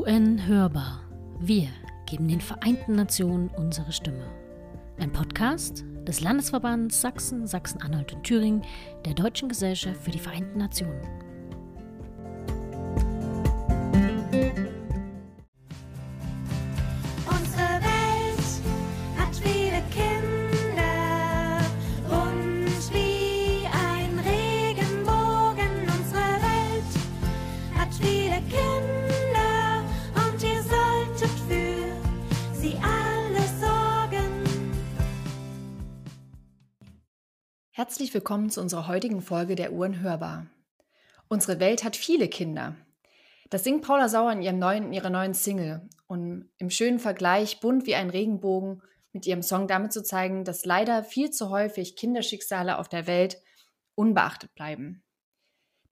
UN 0.00 0.46
Hörbar. 0.46 1.00
Wir 1.40 1.68
geben 2.06 2.26
den 2.26 2.40
Vereinten 2.40 2.94
Nationen 2.94 3.50
unsere 3.58 3.92
Stimme. 3.92 4.24
Ein 4.98 5.12
Podcast 5.12 5.84
des 6.08 6.22
Landesverbands 6.22 7.02
Sachsen, 7.02 7.46
Sachsen-Anhalt 7.46 8.14
und 8.14 8.24
Thüringen 8.24 8.62
der 9.04 9.12
Deutschen 9.12 9.50
Gesellschaft 9.50 10.02
für 10.02 10.10
die 10.10 10.18
Vereinten 10.18 10.56
Nationen. 10.56 11.02
Herzlich 38.00 38.14
willkommen 38.14 38.48
zu 38.48 38.62
unserer 38.62 38.88
heutigen 38.88 39.20
Folge 39.20 39.56
der 39.56 39.74
Uhren 39.74 40.00
hörbar. 40.00 40.46
Unsere 41.28 41.60
Welt 41.60 41.84
hat 41.84 41.96
viele 41.96 42.28
Kinder. 42.28 42.74
Das 43.50 43.62
singt 43.62 43.82
Paula 43.82 44.08
Sauer 44.08 44.32
in, 44.32 44.40
ihrem 44.40 44.58
neuen, 44.58 44.84
in 44.84 44.94
ihrer 44.94 45.10
neuen 45.10 45.34
Single 45.34 45.86
und 46.06 46.48
im 46.56 46.70
schönen 46.70 46.98
Vergleich 46.98 47.60
bunt 47.60 47.84
wie 47.84 47.94
ein 47.94 48.08
Regenbogen 48.08 48.80
mit 49.12 49.26
ihrem 49.26 49.42
Song 49.42 49.68
damit 49.68 49.92
zu 49.92 50.02
zeigen, 50.02 50.44
dass 50.44 50.64
leider 50.64 51.04
viel 51.04 51.30
zu 51.30 51.50
häufig 51.50 51.94
Kinderschicksale 51.94 52.78
auf 52.78 52.88
der 52.88 53.06
Welt 53.06 53.36
unbeachtet 53.96 54.54
bleiben. 54.54 55.02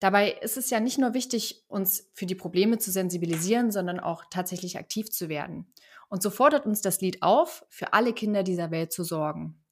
Dabei 0.01 0.31
ist 0.31 0.57
es 0.57 0.71
ja 0.71 0.81
nicht 0.81 0.97
nur 0.97 1.13
wichtig, 1.13 1.67
uns 1.69 2.09
für 2.15 2.25
die 2.25 2.35
Probleme 2.35 2.79
zu 2.79 2.91
sensibilisieren, 2.91 3.71
sondern 3.71 4.01
auch 4.01 4.25
tatsächlich 4.31 4.79
aktiv 4.79 5.11
zu 5.11 5.29
werden. 5.29 5.71
Und 6.09 6.23
so 6.23 6.31
fordert 6.31 6.65
uns 6.65 6.81
das 6.81 7.03
Lied 7.03 7.23
auf, 7.23 7.67
für 7.69 7.93
alle 7.93 8.15
Kinder 8.15 8.45
dieser 8.45 8.71
Welt 8.71 8.95
zu 8.95 9.05
sorgen. 9.05 9.63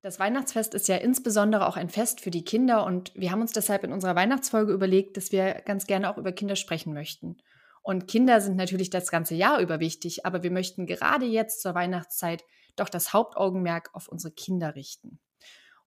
Das 0.00 0.20
Weihnachtsfest 0.20 0.74
ist 0.74 0.86
ja 0.86 0.96
insbesondere 0.96 1.66
auch 1.66 1.76
ein 1.76 1.88
Fest 1.88 2.20
für 2.20 2.30
die 2.30 2.44
Kinder 2.44 2.86
und 2.86 3.12
wir 3.16 3.32
haben 3.32 3.40
uns 3.40 3.52
deshalb 3.52 3.82
in 3.82 3.92
unserer 3.92 4.14
Weihnachtsfolge 4.14 4.72
überlegt, 4.72 5.16
dass 5.16 5.32
wir 5.32 5.54
ganz 5.64 5.86
gerne 5.86 6.08
auch 6.08 6.18
über 6.18 6.30
Kinder 6.30 6.54
sprechen 6.54 6.94
möchten. 6.94 7.36
Und 7.82 8.06
Kinder 8.06 8.40
sind 8.40 8.56
natürlich 8.56 8.90
das 8.90 9.10
ganze 9.10 9.34
Jahr 9.34 9.58
über 9.60 9.80
wichtig, 9.80 10.24
aber 10.24 10.42
wir 10.42 10.52
möchten 10.52 10.86
gerade 10.86 11.26
jetzt 11.26 11.62
zur 11.62 11.74
Weihnachtszeit 11.74 12.44
doch 12.76 12.88
das 12.88 13.12
Hauptaugenmerk 13.12 13.90
auf 13.92 14.08
unsere 14.08 14.32
Kinder 14.32 14.76
richten. 14.76 15.18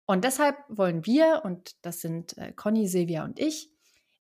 Und 0.05 0.25
deshalb 0.25 0.57
wollen 0.67 1.05
wir, 1.05 1.41
und 1.45 1.75
das 1.85 2.01
sind 2.01 2.37
äh, 2.37 2.51
Conny, 2.51 2.87
Silvia 2.87 3.23
und 3.23 3.39
ich, 3.39 3.71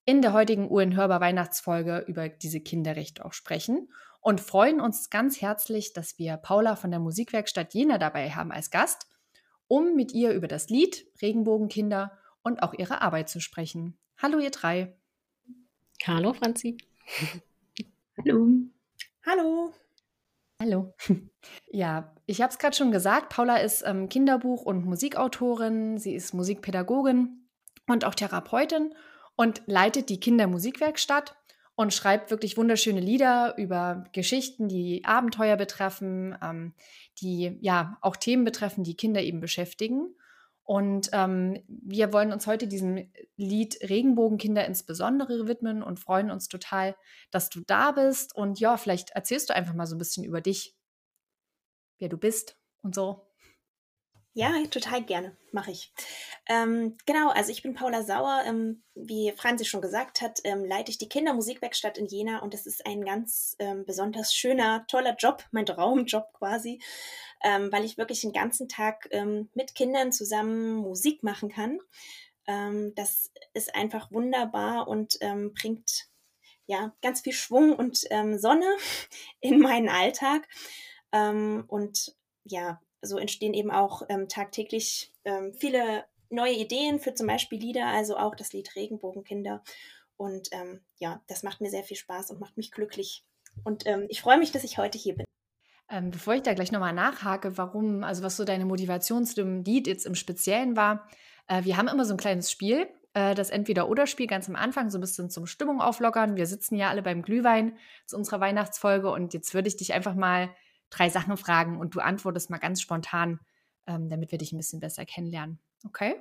in 0.04 0.22
der 0.22 0.32
heutigen 0.32 0.70
UN 0.70 0.94
Hörbar 0.94 1.20
Weihnachtsfolge 1.20 2.04
über 2.06 2.28
diese 2.28 2.60
Kinderrechte 2.60 3.24
auch 3.24 3.32
sprechen 3.32 3.88
und 4.20 4.40
freuen 4.40 4.80
uns 4.80 5.10
ganz 5.10 5.40
herzlich, 5.40 5.92
dass 5.92 6.16
wir 6.18 6.36
Paula 6.36 6.76
von 6.76 6.90
der 6.90 7.00
Musikwerkstatt 7.00 7.74
Jena 7.74 7.98
dabei 7.98 8.30
haben 8.30 8.52
als 8.52 8.70
Gast 8.70 9.09
um 9.70 9.94
mit 9.94 10.12
ihr 10.12 10.32
über 10.32 10.48
das 10.48 10.68
Lied 10.68 11.06
Regenbogenkinder 11.22 12.18
und 12.42 12.62
auch 12.62 12.74
ihre 12.74 13.02
Arbeit 13.02 13.28
zu 13.28 13.40
sprechen. 13.40 13.96
Hallo 14.18 14.40
ihr 14.40 14.50
drei. 14.50 14.96
Hallo 16.04 16.32
Franzi. 16.32 16.76
Hallo. 18.18 18.48
Hallo. 19.24 19.72
Hallo. 20.60 20.94
Ja, 21.72 22.14
ich 22.26 22.42
habe 22.42 22.52
es 22.52 22.58
gerade 22.58 22.76
schon 22.76 22.90
gesagt, 22.92 23.30
Paula 23.30 23.56
ist 23.56 23.82
ähm, 23.86 24.10
Kinderbuch- 24.10 24.64
und 24.64 24.84
Musikautorin, 24.84 25.96
sie 25.96 26.14
ist 26.14 26.34
Musikpädagogin 26.34 27.48
und 27.86 28.04
auch 28.04 28.14
Therapeutin 28.14 28.94
und 29.36 29.62
leitet 29.64 30.10
die 30.10 30.20
Kindermusikwerkstatt 30.20 31.34
und 31.80 31.94
schreibt 31.94 32.30
wirklich 32.30 32.58
wunderschöne 32.58 33.00
Lieder 33.00 33.54
über 33.56 34.04
Geschichten, 34.12 34.68
die 34.68 35.02
Abenteuer 35.06 35.56
betreffen, 35.56 36.36
ähm, 36.42 36.74
die 37.22 37.56
ja 37.62 37.96
auch 38.02 38.16
Themen 38.16 38.44
betreffen, 38.44 38.84
die 38.84 38.98
Kinder 38.98 39.22
eben 39.22 39.40
beschäftigen. 39.40 40.14
Und 40.62 41.08
ähm, 41.14 41.62
wir 41.68 42.12
wollen 42.12 42.34
uns 42.34 42.46
heute 42.46 42.68
diesem 42.68 43.10
Lied 43.38 43.78
Regenbogenkinder 43.80 44.66
insbesondere 44.66 45.48
widmen 45.48 45.82
und 45.82 45.98
freuen 45.98 46.30
uns 46.30 46.48
total, 46.48 46.96
dass 47.30 47.48
du 47.48 47.62
da 47.66 47.92
bist. 47.92 48.36
Und 48.36 48.60
ja, 48.60 48.76
vielleicht 48.76 49.12
erzählst 49.12 49.48
du 49.48 49.56
einfach 49.56 49.72
mal 49.72 49.86
so 49.86 49.96
ein 49.96 49.98
bisschen 49.98 50.24
über 50.24 50.42
dich, 50.42 50.76
wer 51.98 52.10
du 52.10 52.18
bist 52.18 52.58
und 52.82 52.94
so. 52.94 53.29
Ja, 54.32 54.52
total 54.70 55.02
gerne, 55.02 55.36
mache 55.50 55.72
ich. 55.72 55.92
Ähm, 56.48 56.96
genau, 57.04 57.30
also 57.30 57.50
ich 57.50 57.62
bin 57.62 57.74
Paula 57.74 58.04
Sauer. 58.04 58.44
Ähm, 58.46 58.84
wie 58.94 59.32
Franzi 59.36 59.64
schon 59.64 59.80
gesagt 59.80 60.20
hat, 60.20 60.38
ähm, 60.44 60.64
leite 60.64 60.92
ich 60.92 60.98
die 60.98 61.08
Kindermusikwerkstatt 61.08 61.98
in 61.98 62.06
Jena 62.06 62.38
und 62.38 62.54
das 62.54 62.64
ist 62.64 62.86
ein 62.86 63.04
ganz 63.04 63.56
ähm, 63.58 63.84
besonders 63.84 64.32
schöner, 64.32 64.86
toller 64.86 65.16
Job, 65.16 65.44
mein 65.50 65.66
Traumjob 65.66 66.32
quasi, 66.32 66.80
ähm, 67.42 67.72
weil 67.72 67.84
ich 67.84 67.98
wirklich 67.98 68.20
den 68.20 68.32
ganzen 68.32 68.68
Tag 68.68 69.08
ähm, 69.10 69.50
mit 69.54 69.74
Kindern 69.74 70.12
zusammen 70.12 70.76
Musik 70.76 71.22
machen 71.22 71.48
kann. 71.48 71.78
Das 72.96 73.30
ist 73.52 73.76
einfach 73.76 74.10
wunderbar 74.10 74.88
und 74.88 75.20
bringt 75.20 76.08
ja 76.66 76.92
ganz 77.00 77.20
viel 77.20 77.32
Schwung 77.32 77.76
und 77.76 77.98
Sonne 77.98 78.76
in 79.40 79.60
meinen 79.60 79.88
Alltag. 79.88 80.48
Und 81.12 82.16
ja, 82.42 82.80
so 83.02 83.18
entstehen 83.18 83.54
eben 83.54 83.70
auch 83.70 84.02
ähm, 84.08 84.28
tagtäglich 84.28 85.12
ähm, 85.24 85.54
viele 85.54 86.04
neue 86.28 86.54
Ideen 86.54 87.00
für 87.00 87.14
zum 87.14 87.26
Beispiel 87.26 87.58
Lieder, 87.58 87.86
also 87.86 88.16
auch 88.16 88.34
das 88.34 88.52
Lied 88.52 88.74
Regenbogenkinder. 88.76 89.62
Und 90.16 90.48
ähm, 90.52 90.80
ja, 90.98 91.22
das 91.28 91.42
macht 91.42 91.60
mir 91.60 91.70
sehr 91.70 91.82
viel 91.82 91.96
Spaß 91.96 92.30
und 92.30 92.40
macht 92.40 92.56
mich 92.56 92.70
glücklich. 92.70 93.24
Und 93.64 93.86
ähm, 93.86 94.06
ich 94.08 94.20
freue 94.20 94.38
mich, 94.38 94.52
dass 94.52 94.64
ich 94.64 94.78
heute 94.78 94.98
hier 94.98 95.16
bin. 95.16 95.26
Ähm, 95.88 96.10
bevor 96.10 96.34
ich 96.34 96.42
da 96.42 96.54
gleich 96.54 96.70
nochmal 96.70 96.92
nachhake, 96.92 97.58
warum, 97.58 98.04
also 98.04 98.22
was 98.22 98.36
so 98.36 98.44
deine 98.44 98.64
Motivation 98.64 99.24
zu 99.24 99.34
dem 99.36 99.64
Lied 99.64 99.86
jetzt 99.86 100.06
im 100.06 100.14
Speziellen 100.14 100.76
war, 100.76 101.08
äh, 101.48 101.64
wir 101.64 101.76
haben 101.76 101.88
immer 101.88 102.04
so 102.04 102.14
ein 102.14 102.18
kleines 102.18 102.50
Spiel, 102.50 102.86
äh, 103.14 103.34
das 103.34 103.50
Entweder-Oder-Spiel 103.50 104.28
ganz 104.28 104.48
am 104.48 104.54
Anfang, 104.54 104.88
so 104.90 104.98
ein 104.98 105.00
bisschen 105.00 105.30
zum 105.30 105.46
Stimmung 105.46 105.80
auflockern. 105.80 106.36
Wir 106.36 106.46
sitzen 106.46 106.76
ja 106.76 106.90
alle 106.90 107.02
beim 107.02 107.22
Glühwein 107.22 107.76
zu 108.06 108.16
unserer 108.16 108.40
Weihnachtsfolge 108.40 109.10
und 109.10 109.34
jetzt 109.34 109.52
würde 109.52 109.66
ich 109.66 109.76
dich 109.76 109.92
einfach 109.92 110.14
mal 110.14 110.50
drei 110.90 111.08
Sachen 111.08 111.36
fragen 111.36 111.78
und 111.78 111.94
du 111.94 112.00
antwortest 112.00 112.50
mal 112.50 112.58
ganz 112.58 112.80
spontan, 112.80 113.40
ähm, 113.86 114.08
damit 114.08 114.30
wir 114.30 114.38
dich 114.38 114.52
ein 114.52 114.58
bisschen 114.58 114.80
besser 114.80 115.04
kennenlernen. 115.06 115.58
Okay? 115.86 116.20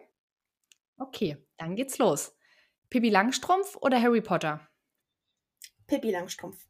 Okay, 0.98 1.38
dann 1.58 1.76
geht's 1.76 1.98
los. 1.98 2.36
Pippi 2.90 3.10
Langstrumpf 3.10 3.78
oder 3.82 4.02
Harry 4.02 4.22
Potter? 4.22 4.68
Pippi 5.88 6.12
Langstrumpf. 6.12 6.68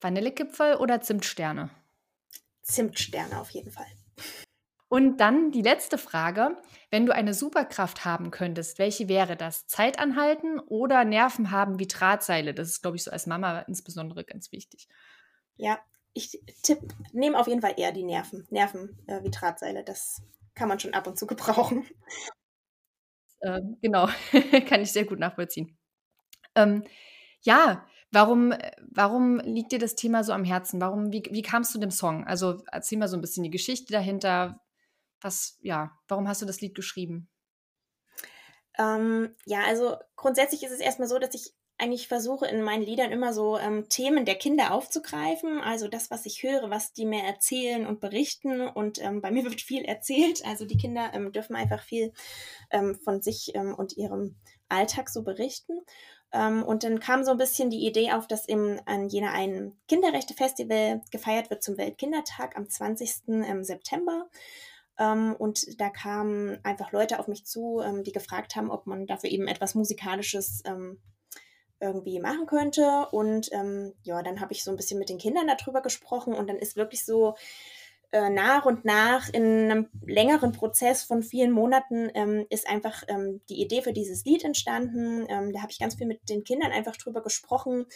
Vanillekipferl 0.00 0.76
oder 0.76 1.00
Zimtsterne? 1.00 1.70
Zimtsterne 2.62 3.40
auf 3.40 3.50
jeden 3.50 3.70
Fall. 3.70 3.86
Und 4.88 5.16
dann 5.16 5.50
die 5.50 5.62
letzte 5.62 5.98
Frage. 5.98 6.56
Wenn 6.90 7.06
du 7.06 7.12
eine 7.12 7.34
Superkraft 7.34 8.04
haben 8.04 8.30
könntest, 8.30 8.78
welche 8.78 9.08
wäre 9.08 9.36
das? 9.36 9.66
Zeit 9.66 9.98
anhalten 9.98 10.60
oder 10.60 11.04
Nerven 11.04 11.50
haben 11.50 11.78
wie 11.80 11.88
Drahtseile? 11.88 12.54
Das 12.54 12.68
ist, 12.68 12.82
glaube 12.82 12.96
ich, 12.96 13.02
so 13.02 13.10
als 13.10 13.26
Mama 13.26 13.60
insbesondere 13.60 14.24
ganz 14.24 14.52
wichtig. 14.52 14.88
Ja, 15.56 15.80
ich 16.14 16.40
tipp, 16.62 16.78
nehme 17.12 17.38
auf 17.38 17.48
jeden 17.48 17.60
Fall 17.60 17.74
eher 17.76 17.92
die 17.92 18.04
Nerven. 18.04 18.46
Nerven 18.50 18.98
äh, 19.06 19.22
wie 19.22 19.30
Drahtseile, 19.30 19.84
das 19.84 20.22
kann 20.54 20.68
man 20.68 20.80
schon 20.80 20.94
ab 20.94 21.06
und 21.06 21.18
zu 21.18 21.26
gebrauchen. 21.28 21.86
Ähm, 23.42 23.76
genau, 23.82 24.08
kann 24.68 24.80
ich 24.80 24.92
sehr 24.92 25.04
gut 25.04 25.18
nachvollziehen. 25.18 25.76
Ähm, 26.54 26.84
ja, 27.42 27.86
warum, 28.10 28.54
warum 28.90 29.38
liegt 29.40 29.72
dir 29.72 29.78
das 29.78 29.96
Thema 29.96 30.24
so 30.24 30.32
am 30.32 30.44
Herzen? 30.44 30.80
Warum, 30.80 31.12
wie, 31.12 31.22
wie 31.30 31.42
kamst 31.42 31.74
du 31.74 31.78
dem 31.78 31.90
Song? 31.90 32.24
Also 32.24 32.62
erzähl 32.70 32.98
mal 32.98 33.08
so 33.08 33.16
ein 33.16 33.20
bisschen 33.20 33.42
die 33.42 33.50
Geschichte 33.50 33.92
dahinter. 33.92 34.60
Was, 35.20 35.58
ja, 35.60 35.98
warum 36.08 36.28
hast 36.28 36.42
du 36.42 36.46
das 36.46 36.60
Lied 36.60 36.74
geschrieben? 36.74 37.28
Ähm, 38.78 39.34
ja, 39.46 39.60
also 39.66 39.96
grundsätzlich 40.16 40.62
ist 40.62 40.72
es 40.72 40.80
erstmal 40.80 41.08
so, 41.08 41.18
dass 41.18 41.34
ich 41.34 41.54
eigentlich 41.76 42.06
versuche 42.06 42.46
in 42.46 42.62
meinen 42.62 42.82
Liedern 42.82 43.10
immer 43.10 43.32
so 43.32 43.58
ähm, 43.58 43.88
Themen 43.88 44.24
der 44.24 44.36
Kinder 44.36 44.72
aufzugreifen. 44.72 45.60
Also 45.60 45.88
das, 45.88 46.10
was 46.10 46.24
ich 46.24 46.42
höre, 46.42 46.70
was 46.70 46.92
die 46.92 47.04
mir 47.04 47.22
erzählen 47.24 47.86
und 47.86 48.00
berichten. 48.00 48.68
Und 48.68 49.02
ähm, 49.02 49.20
bei 49.20 49.30
mir 49.32 49.44
wird 49.44 49.60
viel 49.60 49.84
erzählt. 49.84 50.44
Also 50.46 50.64
die 50.64 50.76
Kinder 50.76 51.10
ähm, 51.12 51.32
dürfen 51.32 51.56
einfach 51.56 51.82
viel 51.82 52.12
ähm, 52.70 52.98
von 53.02 53.22
sich 53.22 53.52
ähm, 53.54 53.74
und 53.74 53.96
ihrem 53.96 54.36
Alltag 54.68 55.10
so 55.10 55.22
berichten. 55.22 55.80
Ähm, 56.32 56.62
und 56.62 56.84
dann 56.84 57.00
kam 57.00 57.24
so 57.24 57.32
ein 57.32 57.38
bisschen 57.38 57.70
die 57.70 57.86
Idee 57.86 58.12
auf, 58.12 58.26
dass 58.28 58.46
im, 58.46 58.80
an 58.86 59.08
jener 59.08 59.32
ein 59.32 59.76
Kinderrechte-Festival 59.88 61.02
gefeiert 61.10 61.50
wird 61.50 61.62
zum 61.62 61.76
Weltkindertag 61.76 62.56
am 62.56 62.68
20. 62.68 63.22
ähm, 63.28 63.64
September. 63.64 64.28
Ähm, 64.96 65.34
und 65.36 65.80
da 65.80 65.90
kamen 65.90 66.58
einfach 66.62 66.92
Leute 66.92 67.18
auf 67.18 67.26
mich 67.26 67.44
zu, 67.44 67.80
ähm, 67.84 68.04
die 68.04 68.12
gefragt 68.12 68.54
haben, 68.54 68.70
ob 68.70 68.86
man 68.86 69.06
dafür 69.06 69.30
eben 69.30 69.48
etwas 69.48 69.74
Musikalisches 69.74 70.62
ähm, 70.66 71.00
irgendwie 71.84 72.18
machen 72.18 72.46
könnte. 72.46 73.06
Und 73.12 73.50
ähm, 73.52 73.92
ja, 74.02 74.22
dann 74.22 74.40
habe 74.40 74.52
ich 74.52 74.64
so 74.64 74.70
ein 74.70 74.76
bisschen 74.76 74.98
mit 74.98 75.08
den 75.08 75.18
Kindern 75.18 75.46
darüber 75.46 75.82
gesprochen 75.82 76.34
und 76.34 76.48
dann 76.48 76.58
ist 76.58 76.76
wirklich 76.76 77.04
so 77.04 77.34
äh, 78.14 78.30
nach 78.30 78.64
und 78.64 78.84
nach 78.84 79.28
in 79.32 79.70
einem 79.70 79.88
längeren 80.06 80.52
Prozess 80.52 81.02
von 81.02 81.22
vielen 81.22 81.50
Monaten 81.50 82.10
ähm, 82.14 82.46
ist 82.48 82.68
einfach 82.68 83.02
ähm, 83.08 83.40
die 83.48 83.60
Idee 83.60 83.82
für 83.82 83.92
dieses 83.92 84.24
Lied 84.24 84.44
entstanden. 84.44 85.26
Ähm, 85.28 85.52
da 85.52 85.62
habe 85.62 85.72
ich 85.72 85.80
ganz 85.80 85.96
viel 85.96 86.06
mit 86.06 86.28
den 86.28 86.44
Kindern 86.44 86.70
einfach 86.70 86.96
drüber 86.96 87.22
gesprochen, 87.22 87.86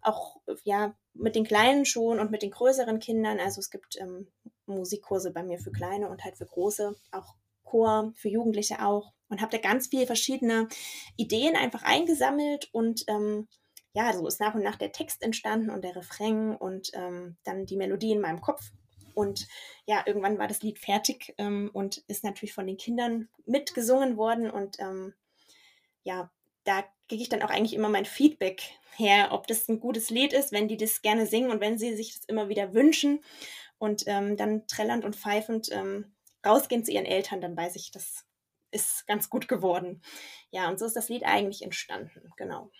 auch 0.00 0.36
ja 0.62 0.94
mit 1.12 1.34
den 1.34 1.44
Kleinen 1.44 1.84
schon 1.86 2.20
und 2.20 2.30
mit 2.30 2.42
den 2.42 2.50
größeren 2.52 2.98
Kindern. 2.98 3.40
Also 3.40 3.58
es 3.58 3.70
gibt 3.70 3.96
ähm, 4.00 4.28
Musikkurse 4.66 5.32
bei 5.32 5.42
mir 5.42 5.58
für 5.58 5.72
Kleine 5.72 6.08
und 6.08 6.24
halt 6.24 6.36
für 6.38 6.46
Große, 6.46 6.94
auch 7.10 7.34
Chor 7.64 8.12
für 8.14 8.28
Jugendliche 8.28 8.84
auch 8.84 9.13
und 9.28 9.40
habe 9.40 9.56
da 9.56 9.58
ganz 9.58 9.88
viele 9.88 10.06
verschiedene 10.06 10.68
Ideen 11.16 11.56
einfach 11.56 11.82
eingesammelt 11.82 12.68
und 12.72 13.04
ähm, 13.08 13.48
ja, 13.94 14.12
so 14.12 14.26
ist 14.26 14.40
nach 14.40 14.54
und 14.54 14.62
nach 14.62 14.76
der 14.76 14.92
Text 14.92 15.22
entstanden 15.22 15.70
und 15.70 15.82
der 15.84 15.94
Refrain 15.94 16.56
und 16.56 16.90
ähm, 16.94 17.36
dann 17.44 17.64
die 17.64 17.76
Melodie 17.76 18.12
in 18.12 18.20
meinem 18.20 18.40
Kopf. 18.40 18.72
Und 19.14 19.46
ja, 19.86 20.02
irgendwann 20.04 20.38
war 20.38 20.48
das 20.48 20.62
Lied 20.62 20.80
fertig 20.80 21.32
ähm, 21.38 21.70
und 21.72 21.98
ist 22.08 22.24
natürlich 22.24 22.52
von 22.52 22.66
den 22.66 22.76
Kindern 22.76 23.28
mitgesungen 23.46 24.16
worden. 24.16 24.50
Und 24.50 24.80
ähm, 24.80 25.14
ja, 26.02 26.30
da 26.64 26.82
kriege 27.08 27.22
ich 27.22 27.28
dann 27.28 27.42
auch 27.42 27.50
eigentlich 27.50 27.74
immer 27.74 27.88
mein 27.88 28.04
Feedback 28.04 28.62
her, 28.96 29.28
ob 29.30 29.46
das 29.46 29.68
ein 29.68 29.78
gutes 29.78 30.10
Lied 30.10 30.32
ist, 30.32 30.50
wenn 30.50 30.66
die 30.66 30.76
das 30.76 31.00
gerne 31.00 31.26
singen 31.26 31.50
und 31.50 31.60
wenn 31.60 31.78
sie 31.78 31.94
sich 31.94 32.14
das 32.14 32.24
immer 32.24 32.48
wieder 32.48 32.74
wünschen. 32.74 33.20
Und 33.78 34.04
ähm, 34.06 34.36
dann 34.36 34.66
trällernd 34.66 35.04
und 35.04 35.14
pfeifend 35.14 35.70
ähm, 35.70 36.14
rausgehen 36.44 36.84
zu 36.84 36.90
ihren 36.90 37.06
Eltern, 37.06 37.40
dann 37.40 37.56
weiß 37.56 37.76
ich, 37.76 37.92
das 37.92 38.24
ist 38.74 39.06
ganz 39.06 39.30
gut 39.30 39.48
geworden. 39.48 40.02
Ja, 40.50 40.68
und 40.68 40.78
so 40.78 40.84
ist 40.84 40.96
das 40.96 41.08
Lied 41.08 41.24
eigentlich 41.24 41.62
entstanden, 41.62 42.32
genau. 42.36 42.70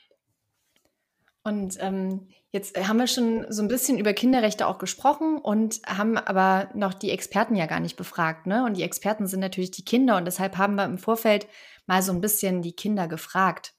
Und 1.46 1.76
ähm, 1.80 2.28
jetzt 2.52 2.76
haben 2.88 2.96
wir 2.96 3.06
schon 3.06 3.44
so 3.50 3.60
ein 3.60 3.68
bisschen 3.68 3.98
über 3.98 4.14
Kinderrechte 4.14 4.66
auch 4.66 4.78
gesprochen 4.78 5.36
und 5.36 5.82
haben 5.86 6.16
aber 6.16 6.70
noch 6.74 6.94
die 6.94 7.10
Experten 7.10 7.54
ja 7.54 7.66
gar 7.66 7.80
nicht 7.80 7.96
befragt. 7.96 8.46
Ne? 8.46 8.64
Und 8.64 8.78
die 8.78 8.82
Experten 8.82 9.26
sind 9.26 9.40
natürlich 9.40 9.70
die 9.70 9.84
Kinder 9.84 10.16
und 10.16 10.24
deshalb 10.24 10.56
haben 10.56 10.74
wir 10.76 10.86
im 10.86 10.96
Vorfeld 10.96 11.46
mal 11.86 12.00
so 12.00 12.12
ein 12.12 12.22
bisschen 12.22 12.62
die 12.62 12.72
Kinder 12.72 13.08
gefragt 13.08 13.74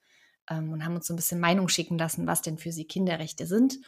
ähm, 0.47 0.71
und 0.71 0.85
haben 0.85 0.95
uns 0.95 1.07
so 1.07 1.13
ein 1.13 1.15
bisschen 1.15 1.39
Meinung 1.39 1.67
schicken 1.67 1.97
lassen, 1.97 2.27
was 2.27 2.43
denn 2.43 2.59
für 2.59 2.71
sie 2.71 2.85
Kinderrechte 2.85 3.47
sind 3.47 3.79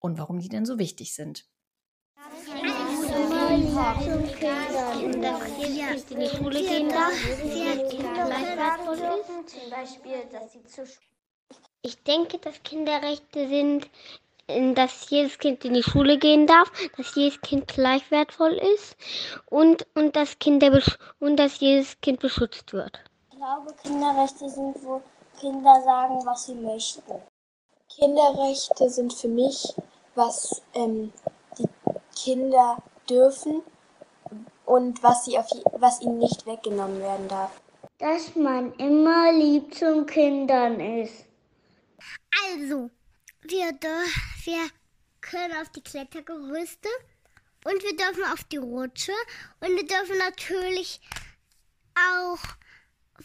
und 0.00 0.18
warum 0.18 0.40
die 0.40 0.48
denn 0.48 0.66
so 0.66 0.80
wichtig 0.80 1.14
sind. 1.14 1.46
Ich 11.82 12.02
denke, 12.04 12.38
dass 12.38 12.62
Kinderrechte 12.62 13.48
sind, 13.48 13.90
dass 14.76 15.10
jedes 15.10 15.38
Kind 15.38 15.64
in 15.64 15.74
die 15.74 15.82
Schule 15.82 16.18
gehen 16.18 16.46
darf, 16.46 16.70
dass 16.96 17.14
jedes 17.16 17.40
Kind 17.40 17.66
gleich 17.66 18.08
wertvoll 18.10 18.52
ist 18.74 18.96
und, 19.46 19.86
und, 19.94 20.14
dass, 20.14 20.38
Kinder 20.38 20.80
und 21.18 21.36
dass 21.36 21.58
jedes 21.58 22.00
Kind 22.00 22.20
beschützt 22.20 22.72
wird. 22.72 23.00
Ich 23.32 23.36
glaube, 23.36 23.74
Kinderrechte 23.82 24.48
sind, 24.48 24.76
wo 24.84 25.02
Kinder 25.40 25.82
sagen, 25.82 26.24
was 26.24 26.46
sie 26.46 26.54
möchten. 26.54 27.14
Kinderrechte 27.88 28.88
sind 28.88 29.12
für 29.12 29.28
mich, 29.28 29.74
was 30.14 30.62
ähm, 30.74 31.12
die 31.58 31.66
Kinder 32.14 32.76
dürfen 33.10 33.62
und 34.64 35.02
was, 35.02 35.24
sie 35.24 35.36
auf, 35.36 35.48
was 35.72 36.00
ihnen 36.00 36.18
nicht 36.18 36.46
weggenommen 36.46 37.00
werden 37.00 37.28
darf. 37.28 37.60
Dass 37.98 38.34
man 38.36 38.72
immer 38.74 39.32
lieb 39.32 39.74
zu 39.74 40.06
Kindern 40.06 40.80
ist. 40.80 41.26
Also, 42.48 42.90
wir, 43.42 43.72
wir 44.44 44.70
können 45.20 45.54
auf 45.60 45.68
die 45.70 45.82
Klettergerüste 45.82 46.88
und 47.64 47.82
wir 47.82 47.96
dürfen 47.96 48.24
auf 48.32 48.44
die 48.44 48.58
Rutsche 48.58 49.12
und 49.60 49.68
wir 49.68 49.86
dürfen 49.86 50.18
natürlich 50.18 51.00
auch 51.94 52.38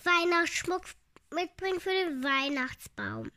Weihnachtsschmuck 0.04 0.84
mitbringen 1.32 1.80
für 1.80 1.92
den 1.92 2.24
Weihnachtsbaum. 2.24 3.32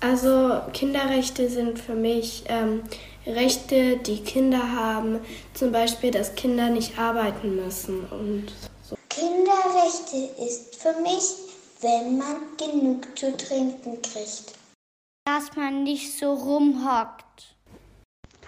Also 0.00 0.60
Kinderrechte 0.72 1.48
sind 1.48 1.78
für 1.78 1.94
mich 1.94 2.44
ähm, 2.46 2.82
Rechte, 3.26 3.98
die 3.98 4.22
Kinder 4.22 4.72
haben, 4.72 5.20
zum 5.54 5.72
Beispiel, 5.72 6.10
dass 6.10 6.34
Kinder 6.34 6.70
nicht 6.70 6.98
arbeiten 6.98 7.56
müssen 7.56 8.06
und 8.06 8.46
so. 8.82 8.96
Kinderrechte 9.10 10.42
ist 10.42 10.76
für 10.76 10.98
mich, 11.02 11.22
wenn 11.82 12.18
man 12.18 12.36
genug 12.56 13.06
zu 13.18 13.36
trinken 13.36 14.00
kriegt 14.00 14.54
dass 15.30 15.54
man 15.54 15.84
nicht 15.84 16.18
so 16.18 16.34
rumhockt. 16.34 17.54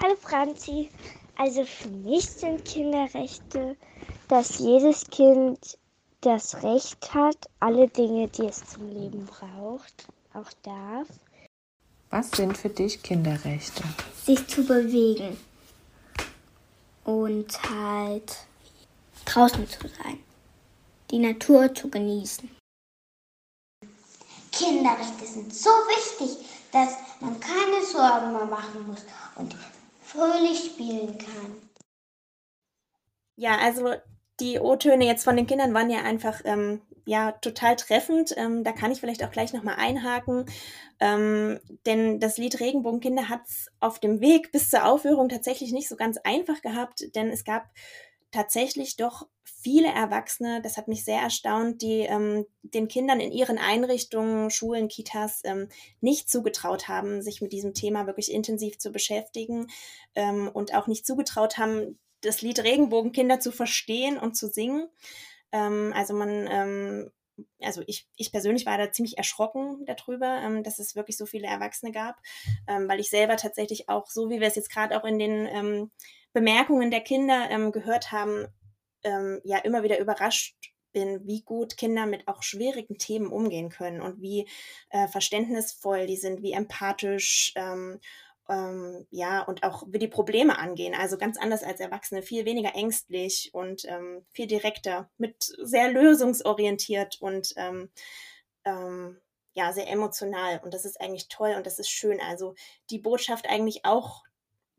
Hallo 0.03 0.17
Franzi. 0.17 0.91
Also 1.39 1.65
für 1.65 1.91
mich 1.91 2.29
sind 2.29 2.65
Kinderrechte, 2.65 3.77
dass 4.27 4.59
jedes 4.59 5.09
Kind 5.11 5.79
das 6.23 6.61
Recht 6.65 7.15
hat, 7.15 7.37
alle 7.61 7.87
Dinge, 7.87 8.27
die 8.27 8.47
es 8.47 8.65
zum 8.67 8.89
Leben 8.89 9.27
braucht, 9.27 10.09
auch 10.35 10.51
darf. 10.65 11.07
Was 12.13 12.31
sind 12.31 12.59
für 12.59 12.69
dich 12.69 13.03
Kinderrechte? 13.03 13.83
Sich 14.27 14.47
zu 14.47 14.67
bewegen 14.67 15.35
und 17.05 17.71
halt 17.71 18.37
draußen 19.25 19.67
zu 19.67 19.89
sein, 19.89 20.19
die 21.11 21.21
Natur 21.21 21.75
zu 21.75 21.89
genießen. 21.89 22.55
Kinderrechte 24.53 25.25
sind 25.25 25.55
so 25.55 25.71
wichtig, 25.71 26.47
dass 26.71 26.97
man 27.21 27.41
keine 27.41 27.83
Sorgen 27.83 28.35
mehr 28.35 28.45
machen 28.45 28.87
muss 28.87 29.07
und 29.37 29.57
fröhlich 30.05 30.67
spielen 30.67 31.17
kann. 31.17 31.63
Ja, 33.37 33.57
also 33.57 33.95
die 34.39 34.59
O-Töne 34.59 35.07
jetzt 35.07 35.25
von 35.25 35.37
den 35.37 35.47
Kindern 35.47 35.73
waren 35.73 35.89
ja 35.89 36.03
einfach 36.03 36.43
ähm, 36.45 36.83
ja 37.05 37.33
total 37.33 37.77
treffend. 37.77 38.35
Ähm, 38.37 38.65
da 38.65 38.73
kann 38.73 38.93
ich 38.93 39.01
vielleicht 39.01 39.25
auch 39.25 39.31
gleich 39.31 39.53
nochmal 39.53 39.77
einhaken. 39.77 40.47
Ähm, 41.01 41.61
denn 41.87 42.21
das 42.21 42.39
Lied 42.39 42.61
Regenbogenkinder 42.61 43.29
hat 43.29 43.43
es 43.47 43.69
auf 43.81 43.99
dem 43.99 44.21
Weg 44.21 44.53
bis 44.53 44.71
zur 44.71 44.85
Aufführung 44.85 45.29
tatsächlich 45.29 45.73
nicht 45.73 45.89
so 45.89 45.97
ganz 45.97 46.19
einfach 46.19 46.63
gehabt, 46.63 47.05
denn 47.15 47.31
es 47.31 47.45
gab 47.45 47.65
tatsächlich 48.31 48.97
doch 48.97 49.27
viele 49.45 49.89
Erwachsene, 49.89 50.61
das 50.61 50.77
hat 50.77 50.89
mich 50.89 51.05
sehr 51.05 51.21
erstaunt, 51.21 51.83
die 51.83 52.01
ähm, 52.01 52.47
den 52.63 52.89
Kindern 52.89 53.21
in 53.21 53.31
ihren 53.31 53.59
Einrichtungen, 53.59 54.51
Schulen, 54.51 54.89
Kitas 54.89 55.43
ähm, 55.45 55.69
nicht 56.01 56.29
zugetraut 56.29 56.89
haben, 56.89 57.23
sich 57.23 57.41
mit 57.41 57.53
diesem 57.53 57.75
Thema 57.75 58.07
wirklich 58.07 58.33
intensiv 58.33 58.79
zu 58.79 58.91
beschäftigen 58.91 59.69
ähm, 60.15 60.49
und 60.53 60.75
auch 60.75 60.89
nicht 60.89 61.07
zugetraut 61.07 61.59
haben, 61.59 61.99
das 62.23 62.43
Lied 62.43 62.63
Regenbogenkinder 62.63 63.39
zu 63.39 63.53
verstehen 63.53 64.19
und 64.19 64.37
zu 64.37 64.49
singen. 64.49 64.89
Ähm, 65.53 65.93
also 65.95 66.15
man 66.15 66.49
ähm, 66.51 67.11
also 67.61 67.83
ich, 67.87 68.07
ich 68.17 68.31
persönlich 68.31 68.67
war 68.67 68.79
da 68.79 68.93
ziemlich 68.93 69.19
erschrocken 69.19 69.85
darüber, 69.87 70.43
ähm, 70.43 70.63
dass 70.63 70.79
es 70.79 70.95
wirklich 70.95 71.17
so 71.17 71.27
viele 71.27 71.47
Erwachsene 71.47 71.91
gab, 71.91 72.17
ähm, 72.69 72.89
weil 72.89 73.01
ich 73.01 73.11
selber 73.11 73.37
tatsächlich 73.37 73.89
auch, 73.89 74.07
so 74.07 74.31
wie 74.31 74.41
wir 74.41 74.49
es 74.49 74.57
jetzt 74.57 74.71
gerade 74.71 74.97
auch 74.99 75.05
in 75.05 75.19
den 75.19 75.47
ähm, 75.47 75.91
Bemerkungen 76.33 76.91
der 76.91 77.01
Kinder 77.01 77.49
ähm, 77.51 77.73
gehört 77.73 78.13
haben, 78.13 78.47
ja 79.43 79.59
immer 79.59 79.83
wieder 79.83 79.99
überrascht 79.99 80.55
bin, 80.93 81.27
wie 81.27 81.43
gut 81.43 81.77
Kinder 81.77 82.07
mit 82.07 82.29
auch 82.29 82.43
schwierigen 82.43 82.99
Themen 82.99 83.33
umgehen 83.33 83.69
können 83.69 84.01
und 84.01 84.21
wie 84.21 84.49
äh, 84.91 85.09
verständnisvoll 85.09 86.07
die 86.07 86.17
sind, 86.17 86.43
wie 86.43 86.53
empathisch 86.53 87.53
ähm, 87.57 87.99
ähm, 88.49 89.07
ja, 89.11 89.43
und 89.43 89.63
auch 89.63 89.85
wie 89.89 89.99
die 89.99 90.09
Probleme 90.09 90.59
angehen. 90.59 90.95
Also 90.95 91.19
ganz 91.19 91.39
anders 91.39 91.63
als 91.63 91.81
Erwachsene, 91.81 92.23
viel 92.23 92.45
weniger 92.45 92.75
ängstlich 92.75 93.51
und 93.53 93.85
ähm, 93.87 94.25
viel 94.33 94.47
direkter, 94.47 95.11
mit 95.17 95.53
sehr 95.63 95.91
lösungsorientiert 95.91 97.21
und 97.21 97.53
ähm, 97.57 97.91
ähm, 98.65 99.21
ja, 99.55 99.73
sehr 99.73 99.89
emotional. 99.89 100.61
Und 100.65 100.75
das 100.75 100.85
ist 100.85 101.01
eigentlich 101.01 101.29
toll 101.29 101.55
und 101.57 101.67
das 101.67 101.79
ist 101.79 101.91
schön. 101.91 102.21
Also 102.21 102.55
die 102.91 102.99
Botschaft 102.99 103.49
eigentlich 103.49 103.85
auch 103.85 104.23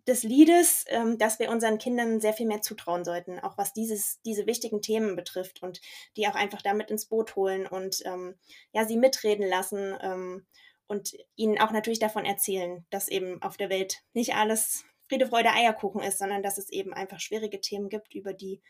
des 0.07 0.23
Liedes, 0.23 0.83
ähm, 0.89 1.17
dass 1.17 1.39
wir 1.39 1.49
unseren 1.49 1.77
Kindern 1.77 2.19
sehr 2.19 2.33
viel 2.33 2.47
mehr 2.47 2.61
zutrauen 2.61 3.05
sollten, 3.05 3.39
auch 3.39 3.57
was 3.57 3.73
dieses, 3.73 4.19
diese 4.25 4.45
wichtigen 4.45 4.81
Themen 4.81 5.15
betrifft 5.15 5.63
und 5.63 5.79
die 6.17 6.27
auch 6.27 6.35
einfach 6.35 6.61
damit 6.61 6.91
ins 6.91 7.05
Boot 7.05 7.35
holen 7.37 7.67
und 7.67 8.01
ähm, 8.05 8.35
ja, 8.73 8.85
sie 8.85 8.97
mitreden 8.97 9.47
lassen 9.47 9.95
ähm, 10.01 10.45
und 10.87 11.13
ihnen 11.35 11.59
auch 11.59 11.71
natürlich 11.71 11.99
davon 11.99 12.25
erzählen, 12.25 12.85
dass 12.89 13.07
eben 13.07 13.41
auf 13.41 13.57
der 13.57 13.69
Welt 13.69 14.03
nicht 14.13 14.35
alles 14.35 14.85
Friede, 15.07 15.27
Freude, 15.27 15.51
Eierkuchen 15.51 16.01
ist, 16.01 16.17
sondern 16.17 16.43
dass 16.43 16.57
es 16.57 16.69
eben 16.69 16.93
einfach 16.93 17.19
schwierige 17.19 17.61
Themen 17.61 17.89
gibt, 17.89 18.15
über 18.15 18.33
die 18.33 18.61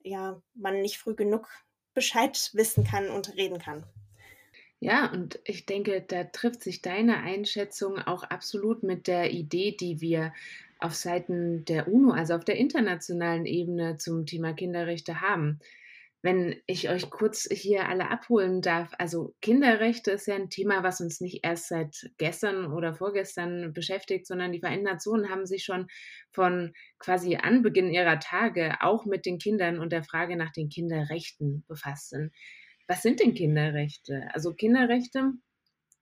ja 0.00 0.40
man 0.54 0.80
nicht 0.80 0.98
früh 0.98 1.14
genug 1.14 1.48
Bescheid 1.94 2.50
wissen 2.52 2.84
kann 2.84 3.10
und 3.10 3.36
reden 3.36 3.58
kann. 3.58 3.84
Ja, 4.80 5.10
und 5.10 5.40
ich 5.44 5.66
denke, 5.66 6.04
da 6.06 6.24
trifft 6.24 6.62
sich 6.62 6.82
deine 6.82 7.18
Einschätzung 7.18 7.98
auch 7.98 8.22
absolut 8.22 8.84
mit 8.84 9.08
der 9.08 9.32
Idee, 9.32 9.72
die 9.72 10.00
wir 10.00 10.32
auf 10.78 10.94
Seiten 10.94 11.64
der 11.64 11.88
UNO, 11.88 12.12
also 12.12 12.34
auf 12.34 12.44
der 12.44 12.56
internationalen 12.56 13.44
Ebene 13.44 13.96
zum 13.96 14.26
Thema 14.26 14.52
Kinderrechte 14.52 15.20
haben. 15.20 15.58
Wenn 16.20 16.56
ich 16.66 16.88
euch 16.88 17.10
kurz 17.10 17.48
hier 17.50 17.88
alle 17.88 18.10
abholen 18.10 18.60
darf, 18.60 18.92
also 18.98 19.34
Kinderrechte 19.40 20.10
ist 20.10 20.26
ja 20.26 20.34
ein 20.34 20.50
Thema, 20.50 20.82
was 20.82 21.00
uns 21.00 21.20
nicht 21.20 21.44
erst 21.44 21.68
seit 21.68 22.10
gestern 22.18 22.72
oder 22.72 22.94
vorgestern 22.94 23.72
beschäftigt, 23.72 24.26
sondern 24.26 24.50
die 24.50 24.58
Vereinten 24.58 24.84
Nationen 24.84 25.30
haben 25.30 25.46
sich 25.46 25.64
schon 25.64 25.86
von 26.32 26.72
quasi 26.98 27.36
Anbeginn 27.36 27.92
ihrer 27.92 28.18
Tage 28.18 28.78
auch 28.80 29.06
mit 29.06 29.26
den 29.26 29.38
Kindern 29.38 29.78
und 29.78 29.92
der 29.92 30.02
Frage 30.02 30.36
nach 30.36 30.50
den 30.50 30.68
Kinderrechten 30.68 31.64
befasst. 31.68 32.16
Was 32.88 33.02
sind 33.02 33.20
denn 33.20 33.34
Kinderrechte? 33.34 34.28
Also 34.32 34.54
Kinderrechte 34.54 35.34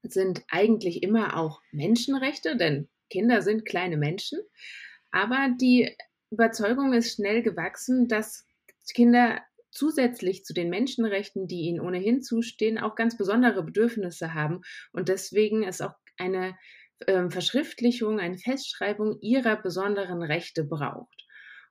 sind 0.02 0.44
eigentlich 0.48 1.02
immer 1.02 1.36
auch 1.36 1.60
Menschenrechte, 1.72 2.56
denn 2.56 2.88
Kinder 3.10 3.42
sind 3.42 3.66
kleine 3.66 3.98
Menschen. 3.98 4.38
Aber 5.10 5.50
die 5.60 5.94
Überzeugung 6.30 6.94
ist 6.94 7.14
schnell 7.14 7.42
gewachsen, 7.42 8.08
dass 8.08 8.46
Kinder 8.94 9.40
zusätzlich 9.70 10.44
zu 10.44 10.54
den 10.54 10.70
Menschenrechten, 10.70 11.46
die 11.46 11.62
ihnen 11.62 11.80
ohnehin 11.80 12.22
zustehen, 12.22 12.78
auch 12.78 12.94
ganz 12.94 13.16
besondere 13.16 13.62
Bedürfnisse 13.62 14.34
haben 14.34 14.60
und 14.92 15.08
deswegen 15.08 15.62
es 15.62 15.80
auch 15.80 15.94
eine 16.16 16.56
äh, 17.00 17.28
Verschriftlichung, 17.28 18.20
eine 18.20 18.38
Festschreibung 18.38 19.18
ihrer 19.20 19.56
besonderen 19.56 20.22
Rechte 20.22 20.64
braucht. 20.64 21.26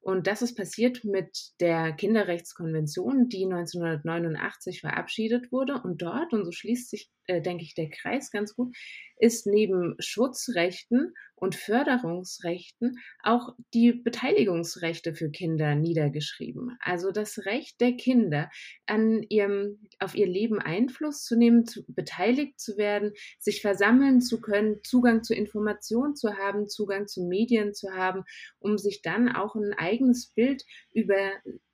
Und 0.06 0.28
das 0.28 0.44
ist 0.44 0.56
passiert 0.56 1.04
mit 1.04 1.36
der 1.60 1.92
Kinderrechtskonvention, 1.94 3.28
die 3.28 3.46
1989 3.46 4.82
verabschiedet 4.82 5.52
wurde. 5.52 5.82
Und 5.84 6.04
dort, 6.04 6.32
und 6.32 6.46
so 6.46 6.52
schließt 6.52 6.92
sich, 6.92 7.10
äh, 7.28 7.42
denke 7.42 7.64
ich, 7.64 7.76
der 7.76 7.90
Kreis 7.90 8.32
ganz 8.32 8.56
gut, 8.56 8.76
ist 9.18 9.48
neben 9.48 9.96
Schutzrechten 10.00 11.14
und 11.36 11.56
Förderungsrechten 11.56 12.98
auch 13.24 13.56
die 13.74 13.94
Beteiligungsrechte 13.94 15.14
für 15.14 15.30
Kinder 15.30 15.76
niedergeschrieben. 15.76 16.78
Also 16.80 17.12
das 17.12 17.46
Recht 17.46 17.80
der 17.82 17.94
Kinder, 17.94 18.50
an 18.86 19.24
ihrem, 19.24 19.80
auf 20.00 20.16
ihr 20.16 20.28
Leben 20.28 20.60
Einfluss 20.60 21.24
zu 21.24 21.38
nehmen, 21.38 21.66
zu, 21.66 21.84
beteiligt 21.88 22.60
zu 22.60 22.78
werden, 22.78 23.14
sich 23.40 23.62
versammeln 23.62 24.22
zu 24.22 24.42
können, 24.42 24.80
Zugang 24.84 25.24
zu 25.24 25.34
Informationen 25.34 26.16
zu 26.16 26.36
haben, 26.38 26.68
Zugang 26.68 27.08
zu 27.08 27.24
Medien 27.24 27.74
zu 27.74 27.92
haben, 27.92 28.24
um 28.60 28.78
sich 28.78 29.02
dann 29.02 29.30
auch 29.30 29.56
ein 29.56 29.74
eigenes 29.74 30.28
Bild 30.34 30.64
über 30.94 31.32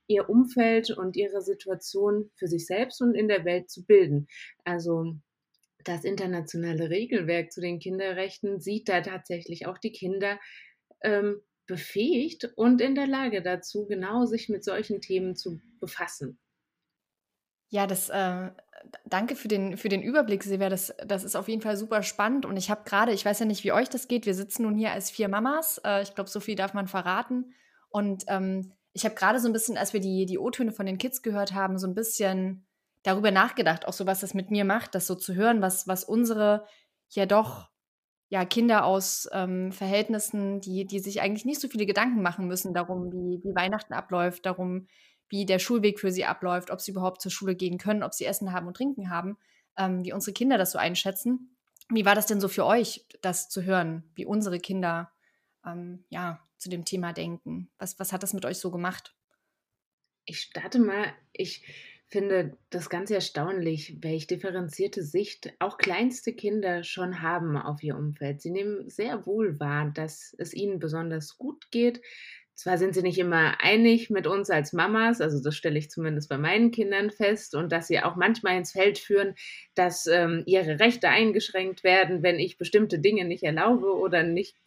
ihr 0.07 0.29
Umfeld 0.29 0.91
und 0.91 1.15
ihre 1.15 1.41
Situation 1.41 2.29
für 2.35 2.47
sich 2.47 2.65
selbst 2.65 3.01
und 3.01 3.15
in 3.15 3.27
der 3.27 3.45
Welt 3.45 3.69
zu 3.69 3.85
bilden. 3.85 4.27
Also 4.65 5.15
das 5.83 6.03
internationale 6.03 6.89
Regelwerk 6.89 7.51
zu 7.51 7.61
den 7.61 7.79
Kinderrechten 7.79 8.59
sieht 8.59 8.89
da 8.89 9.01
tatsächlich 9.01 9.67
auch 9.67 9.77
die 9.77 9.91
Kinder 9.91 10.39
ähm, 11.01 11.41
befähigt 11.67 12.51
und 12.55 12.81
in 12.81 12.95
der 12.95 13.07
Lage 13.07 13.41
dazu, 13.41 13.85
genau 13.87 14.25
sich 14.25 14.49
mit 14.49 14.63
solchen 14.63 15.01
Themen 15.01 15.35
zu 15.35 15.61
befassen. 15.79 16.39
Ja, 17.69 17.87
das 17.87 18.09
äh, 18.09 18.51
danke 19.05 19.35
für 19.37 19.47
den, 19.47 19.77
für 19.77 19.87
den 19.87 20.01
Überblick, 20.01 20.43
Silvia. 20.43 20.67
Das, 20.67 20.93
das 21.05 21.23
ist 21.23 21.37
auf 21.37 21.47
jeden 21.47 21.61
Fall 21.61 21.77
super 21.77 22.03
spannend. 22.03 22.45
Und 22.45 22.57
ich 22.57 22.69
habe 22.69 22.83
gerade, 22.83 23.13
ich 23.13 23.23
weiß 23.23 23.39
ja 23.39 23.45
nicht, 23.45 23.63
wie 23.63 23.71
euch 23.71 23.87
das 23.87 24.09
geht. 24.09 24.25
Wir 24.25 24.33
sitzen 24.33 24.63
nun 24.63 24.75
hier 24.75 24.91
als 24.91 25.09
vier 25.09 25.29
Mamas. 25.29 25.79
Äh, 25.85 26.01
ich 26.01 26.13
glaube, 26.13 26.29
so 26.29 26.41
viel 26.41 26.55
darf 26.55 26.73
man 26.73 26.87
verraten. 26.87 27.53
Und 27.89 28.25
ähm, 28.27 28.73
ich 28.91 29.05
habe 29.05 29.15
gerade 29.15 29.39
so 29.39 29.47
ein 29.47 29.53
bisschen, 29.53 29.77
als 29.77 29.93
wir 29.93 30.01
die, 30.01 30.25
die 30.25 30.37
O-Töne 30.37 30.73
von 30.73 30.85
den 30.85 30.97
Kids 30.97 31.21
gehört 31.21 31.53
haben, 31.53 31.77
so 31.77 31.87
ein 31.87 31.95
bisschen 31.95 32.65
darüber 33.03 33.31
nachgedacht, 33.31 33.87
auch 33.87 33.93
so 33.93 34.05
was 34.05 34.21
das 34.21 34.33
mit 34.33 34.51
mir 34.51 34.65
macht, 34.65 34.95
das 34.95 35.07
so 35.07 35.15
zu 35.15 35.33
hören, 35.35 35.61
was, 35.61 35.87
was 35.87 36.03
unsere 36.03 36.65
ja 37.09 37.25
doch 37.25 37.69
ja 38.29 38.45
Kinder 38.45 38.85
aus 38.85 39.27
ähm, 39.33 39.71
Verhältnissen, 39.73 40.61
die, 40.61 40.85
die 40.85 40.99
sich 40.99 41.21
eigentlich 41.21 41.45
nicht 41.45 41.59
so 41.59 41.67
viele 41.67 41.85
Gedanken 41.85 42.21
machen 42.21 42.47
müssen 42.47 42.73
darum, 42.73 43.11
wie, 43.11 43.43
wie 43.43 43.55
Weihnachten 43.55 43.93
abläuft, 43.93 44.45
darum, 44.45 44.87
wie 45.27 45.45
der 45.45 45.59
Schulweg 45.59 45.99
für 45.99 46.11
sie 46.11 46.25
abläuft, 46.25 46.71
ob 46.71 46.79
sie 46.79 46.91
überhaupt 46.91 47.21
zur 47.21 47.31
Schule 47.31 47.55
gehen 47.55 47.77
können, 47.77 48.03
ob 48.03 48.13
sie 48.13 48.25
Essen 48.25 48.53
haben 48.53 48.67
und 48.67 48.77
Trinken 48.77 49.09
haben, 49.09 49.37
ähm, 49.77 50.05
wie 50.05 50.13
unsere 50.13 50.33
Kinder 50.33 50.57
das 50.57 50.71
so 50.71 50.77
einschätzen. 50.77 51.57
Wie 51.89 52.05
war 52.05 52.15
das 52.15 52.25
denn 52.25 52.39
so 52.39 52.47
für 52.47 52.65
euch, 52.65 53.05
das 53.21 53.49
zu 53.49 53.63
hören, 53.63 54.09
wie 54.15 54.25
unsere 54.25 54.59
Kinder 54.59 55.11
ähm, 55.65 56.05
ja 56.09 56.39
zu 56.57 56.69
dem 56.69 56.85
Thema 56.85 57.11
denken? 57.11 57.69
Was, 57.79 57.99
was 57.99 58.13
hat 58.13 58.23
das 58.23 58.33
mit 58.33 58.45
euch 58.45 58.59
so 58.59 58.71
gemacht? 58.71 59.13
Ich 60.23 60.39
starte 60.39 60.79
mal, 60.79 61.13
ich 61.33 61.65
finde 62.11 62.57
das 62.69 62.89
ganz 62.89 63.09
erstaunlich, 63.09 63.97
welche 64.01 64.27
differenzierte 64.27 65.01
Sicht 65.01 65.53
auch 65.59 65.77
kleinste 65.77 66.33
Kinder 66.33 66.83
schon 66.83 67.21
haben 67.21 67.55
auf 67.55 67.81
ihr 67.81 67.95
Umfeld. 67.95 68.41
Sie 68.41 68.51
nehmen 68.51 68.89
sehr 68.89 69.25
wohl 69.25 69.59
wahr, 69.59 69.91
dass 69.95 70.35
es 70.37 70.53
ihnen 70.53 70.79
besonders 70.79 71.37
gut 71.37 71.71
geht. 71.71 72.01
Zwar 72.53 72.77
sind 72.77 72.93
sie 72.93 73.01
nicht 73.01 73.17
immer 73.17 73.61
einig 73.61 74.09
mit 74.09 74.27
uns 74.27 74.49
als 74.49 74.73
Mamas, 74.73 75.21
also 75.21 75.41
das 75.41 75.55
stelle 75.55 75.79
ich 75.79 75.89
zumindest 75.89 76.29
bei 76.29 76.37
meinen 76.37 76.71
Kindern 76.71 77.09
fest, 77.09 77.55
und 77.55 77.71
dass 77.71 77.87
sie 77.87 78.01
auch 78.01 78.17
manchmal 78.17 78.57
ins 78.57 78.73
Feld 78.73 78.99
führen, 78.99 79.33
dass 79.73 80.05
ähm, 80.05 80.43
ihre 80.45 80.79
Rechte 80.79 81.07
eingeschränkt 81.07 81.83
werden, 81.83 82.21
wenn 82.23 82.39
ich 82.39 82.57
bestimmte 82.57 82.99
Dinge 82.99 83.25
nicht 83.25 83.43
erlaube 83.43 83.95
oder 83.95 84.23
nicht 84.23 84.57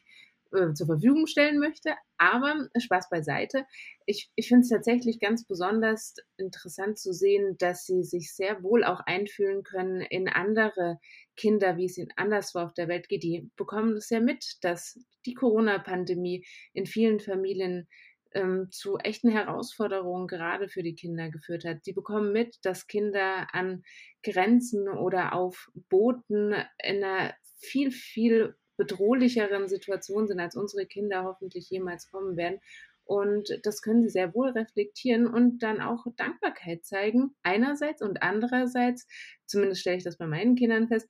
äh, 0.54 0.72
zur 0.74 0.86
Verfügung 0.86 1.26
stellen 1.26 1.58
möchte. 1.58 1.94
Aber 2.16 2.68
Spaß 2.78 3.08
beiseite. 3.10 3.66
Ich, 4.06 4.30
ich 4.34 4.48
finde 4.48 4.62
es 4.62 4.68
tatsächlich 4.68 5.20
ganz 5.20 5.46
besonders 5.46 6.14
interessant 6.36 6.98
zu 6.98 7.12
sehen, 7.12 7.56
dass 7.58 7.86
sie 7.86 8.02
sich 8.02 8.34
sehr 8.34 8.62
wohl 8.62 8.84
auch 8.84 9.00
einfühlen 9.00 9.62
können 9.62 10.00
in 10.00 10.28
andere 10.28 10.98
Kinder, 11.36 11.76
wie 11.76 11.86
es 11.86 11.98
ihnen 11.98 12.12
anderswo 12.16 12.60
auf 12.60 12.74
der 12.74 12.88
Welt 12.88 13.08
geht. 13.08 13.22
Die 13.22 13.50
bekommen 13.56 13.96
es 13.96 14.10
ja 14.10 14.20
mit, 14.20 14.58
dass 14.62 14.98
die 15.26 15.34
Corona-Pandemie 15.34 16.46
in 16.72 16.86
vielen 16.86 17.20
Familien 17.20 17.88
ähm, 18.34 18.68
zu 18.70 18.98
echten 18.98 19.30
Herausforderungen 19.30 20.26
gerade 20.26 20.68
für 20.68 20.82
die 20.82 20.94
Kinder 20.94 21.30
geführt 21.30 21.64
hat. 21.64 21.86
Die 21.86 21.92
bekommen 21.92 22.32
mit, 22.32 22.58
dass 22.62 22.86
Kinder 22.86 23.48
an 23.52 23.82
Grenzen 24.22 24.88
oder 24.88 25.34
auf 25.34 25.68
Booten 25.88 26.52
in 26.82 27.02
einer 27.02 27.34
viel, 27.58 27.90
viel 27.90 28.54
bedrohlicheren 28.76 29.68
Situationen 29.68 30.28
sind, 30.28 30.40
als 30.40 30.56
unsere 30.56 30.86
Kinder 30.86 31.24
hoffentlich 31.24 31.70
jemals 31.70 32.10
kommen 32.10 32.36
werden. 32.36 32.60
Und 33.04 33.60
das 33.62 33.82
können 33.82 34.02
sie 34.02 34.08
sehr 34.08 34.34
wohl 34.34 34.50
reflektieren 34.50 35.26
und 35.26 35.58
dann 35.62 35.80
auch 35.80 36.06
Dankbarkeit 36.16 36.84
zeigen, 36.84 37.36
einerseits 37.42 38.00
und 38.00 38.22
andererseits, 38.22 39.06
zumindest 39.46 39.82
stelle 39.82 39.98
ich 39.98 40.04
das 40.04 40.16
bei 40.16 40.26
meinen 40.26 40.56
Kindern 40.56 40.88
fest, 40.88 41.08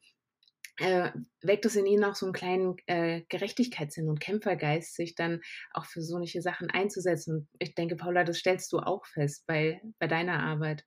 äh, 0.78 1.10
weckt 1.40 1.66
es 1.66 1.76
in 1.76 1.86
ihnen 1.86 2.02
auch 2.02 2.16
so 2.16 2.26
einen 2.26 2.32
kleinen 2.32 2.76
äh, 2.86 3.22
Gerechtigkeitssinn 3.28 4.08
und 4.08 4.20
Kämpfergeist, 4.20 4.96
sich 4.96 5.14
dann 5.14 5.40
auch 5.72 5.84
für 5.84 6.02
solche 6.02 6.42
Sachen 6.42 6.68
einzusetzen. 6.68 7.36
Und 7.36 7.48
ich 7.60 7.76
denke, 7.76 7.94
Paula, 7.94 8.24
das 8.24 8.38
stellst 8.38 8.72
du 8.72 8.78
auch 8.78 9.06
fest 9.06 9.44
bei, 9.46 9.80
bei 10.00 10.08
deiner 10.08 10.42
Arbeit. 10.42 10.84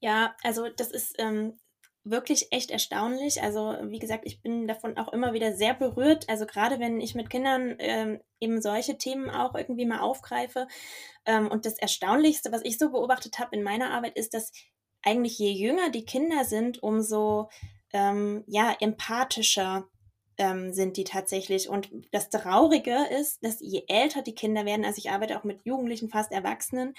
Ja, 0.00 0.36
also 0.42 0.68
das 0.76 0.90
ist 0.90 1.14
ähm, 1.18 1.56
wirklich 2.04 2.48
echt 2.52 2.70
erstaunlich. 2.70 3.42
Also 3.42 3.76
wie 3.82 3.98
gesagt, 3.98 4.24
ich 4.26 4.42
bin 4.42 4.68
davon 4.68 4.98
auch 4.98 5.12
immer 5.12 5.32
wieder 5.32 5.54
sehr 5.54 5.74
berührt. 5.74 6.28
Also 6.28 6.46
gerade 6.46 6.78
wenn 6.78 7.00
ich 7.00 7.14
mit 7.14 7.30
Kindern 7.30 7.76
ähm, 7.78 8.20
eben 8.40 8.60
solche 8.60 8.98
Themen 8.98 9.30
auch 9.30 9.54
irgendwie 9.54 9.86
mal 9.86 10.00
aufgreife. 10.00 10.68
Ähm, 11.24 11.48
und 11.48 11.64
das 11.64 11.78
Erstaunlichste, 11.78 12.52
was 12.52 12.62
ich 12.62 12.78
so 12.78 12.90
beobachtet 12.90 13.38
habe 13.38 13.56
in 13.56 13.62
meiner 13.62 13.90
Arbeit, 13.90 14.16
ist, 14.16 14.34
dass 14.34 14.52
eigentlich 15.02 15.38
je 15.38 15.50
jünger 15.50 15.90
die 15.90 16.04
Kinder 16.04 16.44
sind, 16.44 16.82
umso 16.82 17.48
ähm, 17.92 18.44
ja 18.46 18.76
empathischer 18.80 19.88
ähm, 20.38 20.72
sind 20.72 20.96
die 20.96 21.04
tatsächlich. 21.04 21.68
Und 21.68 21.90
das 22.12 22.30
Traurige 22.30 22.96
ist, 23.20 23.44
dass 23.44 23.60
je 23.60 23.84
älter 23.88 24.22
die 24.22 24.34
Kinder 24.34 24.64
werden, 24.64 24.84
also 24.84 24.98
ich 24.98 25.10
arbeite 25.10 25.38
auch 25.38 25.44
mit 25.44 25.64
Jugendlichen, 25.64 26.08
fast 26.08 26.32
Erwachsenen, 26.32 26.94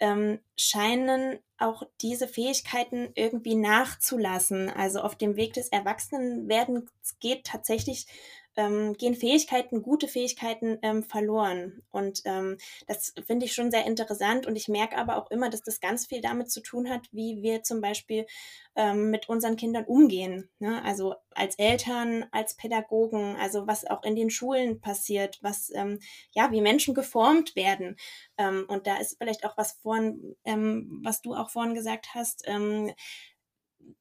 ähm, 0.00 0.40
scheinen 0.56 1.38
auch 1.58 1.82
diese 2.00 2.28
Fähigkeiten 2.28 3.10
irgendwie 3.14 3.54
nachzulassen. 3.54 4.70
Also 4.70 5.00
auf 5.00 5.16
dem 5.16 5.36
Weg 5.36 5.54
des 5.54 5.68
Erwachsenenwerdens 5.68 6.90
geht 7.20 7.44
tatsächlich 7.44 8.06
ähm, 8.58 8.94
gehen 8.94 9.14
Fähigkeiten, 9.14 9.82
gute 9.82 10.08
Fähigkeiten 10.08 10.78
ähm, 10.82 11.04
verloren. 11.04 11.82
Und 11.90 12.22
ähm, 12.24 12.58
das 12.88 13.14
finde 13.24 13.46
ich 13.46 13.54
schon 13.54 13.70
sehr 13.70 13.86
interessant. 13.86 14.46
Und 14.46 14.56
ich 14.56 14.66
merke 14.68 14.98
aber 14.98 15.16
auch 15.16 15.30
immer, 15.30 15.48
dass 15.48 15.62
das 15.62 15.80
ganz 15.80 16.06
viel 16.06 16.20
damit 16.20 16.50
zu 16.50 16.60
tun 16.60 16.90
hat, 16.90 17.02
wie 17.12 17.40
wir 17.40 17.62
zum 17.62 17.80
Beispiel 17.80 18.26
ähm, 18.74 19.10
mit 19.10 19.28
unseren 19.28 19.56
Kindern 19.56 19.84
umgehen. 19.84 20.48
Ne? 20.58 20.82
Also 20.84 21.14
als 21.34 21.54
Eltern, 21.56 22.26
als 22.32 22.54
Pädagogen, 22.54 23.36
also 23.36 23.68
was 23.68 23.86
auch 23.86 24.02
in 24.02 24.16
den 24.16 24.28
Schulen 24.28 24.80
passiert, 24.80 25.38
was, 25.40 25.70
ähm, 25.74 26.00
ja, 26.32 26.50
wie 26.50 26.60
Menschen 26.60 26.94
geformt 26.94 27.54
werden. 27.54 27.96
Ähm, 28.38 28.64
und 28.66 28.88
da 28.88 28.98
ist 28.98 29.18
vielleicht 29.18 29.44
auch 29.44 29.56
was 29.56 29.78
vorhin, 29.82 30.36
ähm, 30.44 31.00
was 31.04 31.22
du 31.22 31.34
auch 31.34 31.50
vorhin 31.50 31.74
gesagt 31.74 32.08
hast, 32.14 32.42
ähm, 32.46 32.92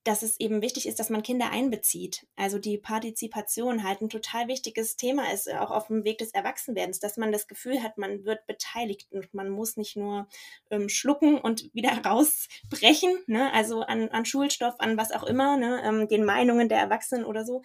dass 0.03 0.22
es 0.22 0.39
eben 0.39 0.62
wichtig 0.62 0.88
ist, 0.88 1.00
dass 1.00 1.10
man 1.10 1.24
Kinder 1.24 1.51
einbezieht. 1.51 2.25
Also 2.36 2.60
die 2.60 2.77
Partizipation 2.77 3.84
halt 3.84 4.01
ein 4.01 4.10
total 4.10 4.48
wichtiges 4.48 4.96
Thema 4.96 5.32
ist, 5.32 5.51
auch 5.53 5.72
auf 5.72 5.88
dem 5.88 6.03
Weg 6.03 6.17
des 6.17 6.32
Erwachsenwerdens, 6.32 7.00
dass 7.00 7.17
man 7.17 7.32
das 7.32 7.48
Gefühl 7.48 7.82
hat, 7.84 7.98
man 7.98 8.25
wird 8.25 8.46
beteiligt 8.48 9.08
und 9.12 9.34
man 9.34 9.50
muss 9.50 9.77
nicht 9.77 9.96
nur 9.96 10.27
ähm, 10.70 10.89
schlucken 10.89 11.38
und 11.38 11.70
wieder 11.74 12.06
rausbrechen, 12.06 13.24
ne? 13.27 13.51
also 13.53 13.82
an, 13.82 14.10
an 14.10 14.25
Schulstoff, 14.25 14.75
an 14.79 14.98
was 14.98 15.12
auch 15.12 15.24
immer, 15.24 15.58
ne? 15.58 15.82
ähm, 15.84 16.08
den 16.08 16.25
Meinungen 16.25 16.70
der 16.70 16.79
Erwachsenen 16.79 17.25
oder 17.25 17.46
so, 17.46 17.62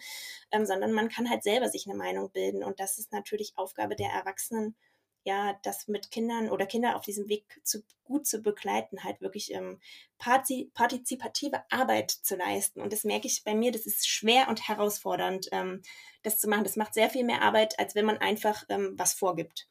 ähm, 0.51 0.65
sondern 0.65 0.91
man 0.91 1.09
kann 1.09 1.29
halt 1.29 1.43
selber 1.43 1.69
sich 1.69 1.87
eine 1.87 1.97
Meinung 1.97 2.31
bilden 2.31 2.63
und 2.63 2.79
das 2.79 2.97
ist 2.97 3.11
natürlich 3.11 3.53
Aufgabe 3.55 3.95
der 3.95 4.09
Erwachsenen, 4.09 4.75
ja, 5.23 5.57
das 5.63 5.87
mit 5.87 6.11
Kindern 6.11 6.49
oder 6.49 6.65
Kinder 6.65 6.95
auf 6.95 7.03
diesem 7.03 7.29
Weg 7.29 7.43
zu, 7.63 7.83
gut 8.03 8.27
zu 8.27 8.41
begleiten, 8.41 9.03
halt 9.03 9.21
wirklich 9.21 9.53
ähm, 9.53 9.79
partizipative 10.17 11.63
Arbeit 11.69 12.11
zu 12.11 12.35
leisten. 12.35 12.81
Und 12.81 12.91
das 12.91 13.03
merke 13.03 13.27
ich 13.27 13.43
bei 13.43 13.55
mir, 13.55 13.71
das 13.71 13.85
ist 13.85 14.07
schwer 14.07 14.49
und 14.49 14.67
herausfordernd, 14.67 15.49
ähm, 15.51 15.81
das 16.23 16.39
zu 16.39 16.49
machen. 16.49 16.63
Das 16.63 16.75
macht 16.75 16.93
sehr 16.93 17.09
viel 17.09 17.23
mehr 17.23 17.41
Arbeit, 17.41 17.79
als 17.79 17.95
wenn 17.95 18.05
man 18.05 18.17
einfach 18.17 18.63
ähm, 18.69 18.93
was 18.97 19.13
vorgibt. 19.13 19.67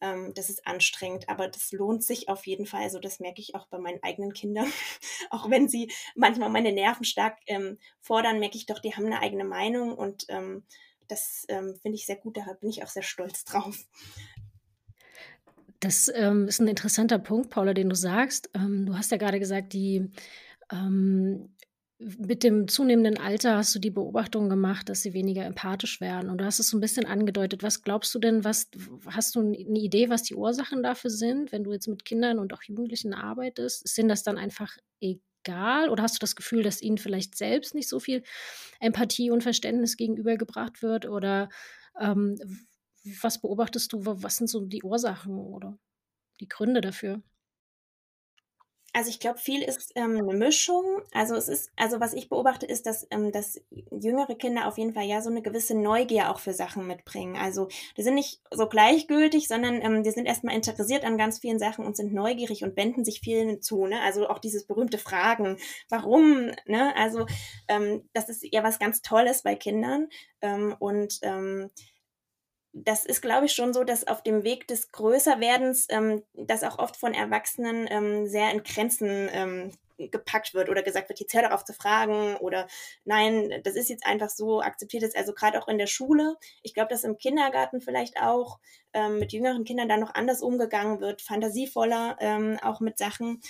Ähm, 0.00 0.34
das 0.34 0.50
ist 0.50 0.66
anstrengend, 0.66 1.28
aber 1.28 1.48
das 1.48 1.72
lohnt 1.72 2.04
sich 2.04 2.28
auf 2.28 2.46
jeden 2.46 2.66
Fall. 2.66 2.82
Also 2.82 2.98
das 2.98 3.20
merke 3.20 3.40
ich 3.40 3.54
auch 3.54 3.66
bei 3.66 3.78
meinen 3.78 4.02
eigenen 4.02 4.32
Kindern. 4.32 4.66
auch 5.30 5.48
wenn 5.48 5.68
sie 5.68 5.92
manchmal 6.14 6.50
meine 6.50 6.72
Nerven 6.72 7.04
stark 7.04 7.38
ähm, 7.46 7.78
fordern, 8.00 8.40
merke 8.40 8.56
ich 8.56 8.66
doch, 8.66 8.80
die 8.80 8.94
haben 8.94 9.06
eine 9.06 9.20
eigene 9.20 9.44
Meinung 9.44 9.96
und 9.96 10.26
ähm, 10.28 10.64
das 11.08 11.44
ähm, 11.48 11.76
finde 11.82 11.96
ich 11.96 12.06
sehr 12.06 12.16
gut. 12.16 12.36
Da 12.36 12.44
bin 12.60 12.70
ich 12.70 12.82
auch 12.82 12.88
sehr 12.88 13.02
stolz 13.02 13.44
drauf. 13.44 13.78
Das 15.82 16.08
ähm, 16.14 16.46
ist 16.46 16.60
ein 16.60 16.68
interessanter 16.68 17.18
Punkt, 17.18 17.50
Paula, 17.50 17.74
den 17.74 17.88
du 17.88 17.96
sagst. 17.96 18.48
Ähm, 18.54 18.86
du 18.86 18.96
hast 18.96 19.10
ja 19.10 19.16
gerade 19.16 19.40
gesagt, 19.40 19.72
die 19.72 20.12
ähm, 20.70 21.56
mit 21.98 22.44
dem 22.44 22.68
zunehmenden 22.68 23.18
Alter 23.18 23.56
hast 23.56 23.74
du 23.74 23.80
die 23.80 23.90
Beobachtung 23.90 24.48
gemacht, 24.48 24.88
dass 24.88 25.02
sie 25.02 25.12
weniger 25.12 25.44
empathisch 25.44 26.00
werden. 26.00 26.30
Und 26.30 26.38
du 26.38 26.44
hast 26.44 26.60
es 26.60 26.68
so 26.68 26.76
ein 26.76 26.80
bisschen 26.80 27.04
angedeutet. 27.04 27.64
Was 27.64 27.82
glaubst 27.82 28.14
du 28.14 28.20
denn, 28.20 28.44
was 28.44 28.70
hast 29.06 29.34
du 29.34 29.40
eine 29.40 29.56
Idee, 29.56 30.08
was 30.08 30.22
die 30.22 30.36
Ursachen 30.36 30.84
dafür 30.84 31.10
sind, 31.10 31.50
wenn 31.50 31.64
du 31.64 31.72
jetzt 31.72 31.88
mit 31.88 32.04
Kindern 32.04 32.38
und 32.38 32.54
auch 32.54 32.62
Jugendlichen 32.62 33.12
arbeitest? 33.12 33.88
Sind 33.88 34.08
das 34.08 34.22
dann 34.22 34.38
einfach 34.38 34.76
egal? 35.00 35.90
Oder 35.90 36.04
hast 36.04 36.14
du 36.14 36.20
das 36.20 36.36
Gefühl, 36.36 36.62
dass 36.62 36.80
ihnen 36.80 36.98
vielleicht 36.98 37.36
selbst 37.36 37.74
nicht 37.74 37.88
so 37.88 37.98
viel 37.98 38.22
Empathie 38.78 39.32
und 39.32 39.42
Verständnis 39.42 39.96
gegenübergebracht 39.96 40.80
wird? 40.80 41.06
Oder 41.06 41.48
ähm, 42.00 42.36
was 43.20 43.40
beobachtest 43.40 43.92
du? 43.92 44.00
Was 44.04 44.36
sind 44.36 44.48
so 44.48 44.60
die 44.60 44.82
Ursachen 44.82 45.38
oder 45.38 45.78
die 46.40 46.48
Gründe 46.48 46.80
dafür? 46.80 47.22
Also 48.94 49.08
ich 49.08 49.20
glaube, 49.20 49.38
viel 49.38 49.62
ist 49.62 49.92
ähm, 49.94 50.18
eine 50.18 50.34
Mischung. 50.34 50.84
Also 51.12 51.34
es 51.34 51.48
ist, 51.48 51.72
also 51.76 51.98
was 51.98 52.12
ich 52.12 52.28
beobachte, 52.28 52.66
ist, 52.66 52.84
dass, 52.84 53.06
ähm, 53.10 53.32
dass 53.32 53.58
jüngere 53.90 54.34
Kinder 54.34 54.66
auf 54.68 54.76
jeden 54.76 54.92
Fall 54.92 55.04
ja 55.04 55.22
so 55.22 55.30
eine 55.30 55.40
gewisse 55.40 55.74
Neugier 55.74 56.30
auch 56.30 56.38
für 56.38 56.52
Sachen 56.52 56.86
mitbringen. 56.86 57.36
Also 57.36 57.68
die 57.96 58.02
sind 58.02 58.16
nicht 58.16 58.42
so 58.50 58.68
gleichgültig, 58.68 59.48
sondern 59.48 59.80
ähm, 59.80 60.02
die 60.02 60.10
sind 60.10 60.26
erstmal 60.26 60.54
interessiert 60.54 61.04
an 61.04 61.16
ganz 61.16 61.38
vielen 61.38 61.58
Sachen 61.58 61.86
und 61.86 61.96
sind 61.96 62.12
neugierig 62.12 62.64
und 62.64 62.76
wenden 62.76 63.02
sich 63.02 63.20
vielen 63.20 63.62
zu. 63.62 63.86
Ne? 63.86 63.98
Also 64.02 64.28
auch 64.28 64.38
dieses 64.38 64.66
berühmte 64.66 64.98
Fragen, 64.98 65.56
warum? 65.88 66.50
Ne? 66.66 66.94
Also 66.94 67.24
ähm, 67.68 68.06
das 68.12 68.28
ist 68.28 68.44
ja 68.52 68.62
was 68.62 68.78
ganz 68.78 69.00
Tolles 69.00 69.42
bei 69.42 69.54
Kindern. 69.54 70.08
Ähm, 70.42 70.76
und 70.78 71.18
ähm, 71.22 71.70
das 72.72 73.04
ist, 73.04 73.20
glaube 73.20 73.46
ich, 73.46 73.52
schon 73.52 73.74
so, 73.74 73.84
dass 73.84 74.06
auf 74.06 74.22
dem 74.22 74.44
Weg 74.44 74.66
des 74.66 74.92
Größerwerdens 74.92 75.86
ähm, 75.90 76.22
das 76.34 76.64
auch 76.64 76.78
oft 76.78 76.96
von 76.96 77.12
Erwachsenen 77.12 77.86
ähm, 77.90 78.26
sehr 78.26 78.50
in 78.50 78.62
Grenzen 78.62 79.28
ähm, 79.32 79.72
gepackt 79.98 80.54
wird 80.54 80.68
oder 80.68 80.82
gesagt 80.82 81.08
wird, 81.08 81.20
jetzt 81.20 81.34
hör 81.34 81.42
darauf 81.42 81.64
zu 81.64 81.74
fragen 81.74 82.36
oder 82.36 82.66
nein, 83.04 83.60
das 83.62 83.76
ist 83.76 83.88
jetzt 83.88 84.06
einfach 84.06 84.30
so, 84.30 84.60
akzeptiert 84.60 85.02
es. 85.02 85.14
Also 85.14 85.32
gerade 85.32 85.62
auch 85.62 85.68
in 85.68 85.78
der 85.78 85.86
Schule. 85.86 86.36
Ich 86.62 86.74
glaube, 86.74 86.88
dass 86.88 87.04
im 87.04 87.18
Kindergarten 87.18 87.80
vielleicht 87.80 88.20
auch 88.20 88.58
ähm, 88.94 89.18
mit 89.18 89.32
jüngeren 89.32 89.64
Kindern 89.64 89.88
dann 89.88 90.00
noch 90.00 90.14
anders 90.14 90.40
umgegangen 90.42 91.00
wird, 91.00 91.22
fantasievoller 91.22 92.16
ähm, 92.20 92.58
auch 92.62 92.80
mit 92.80 92.98
Sachen. 92.98 93.40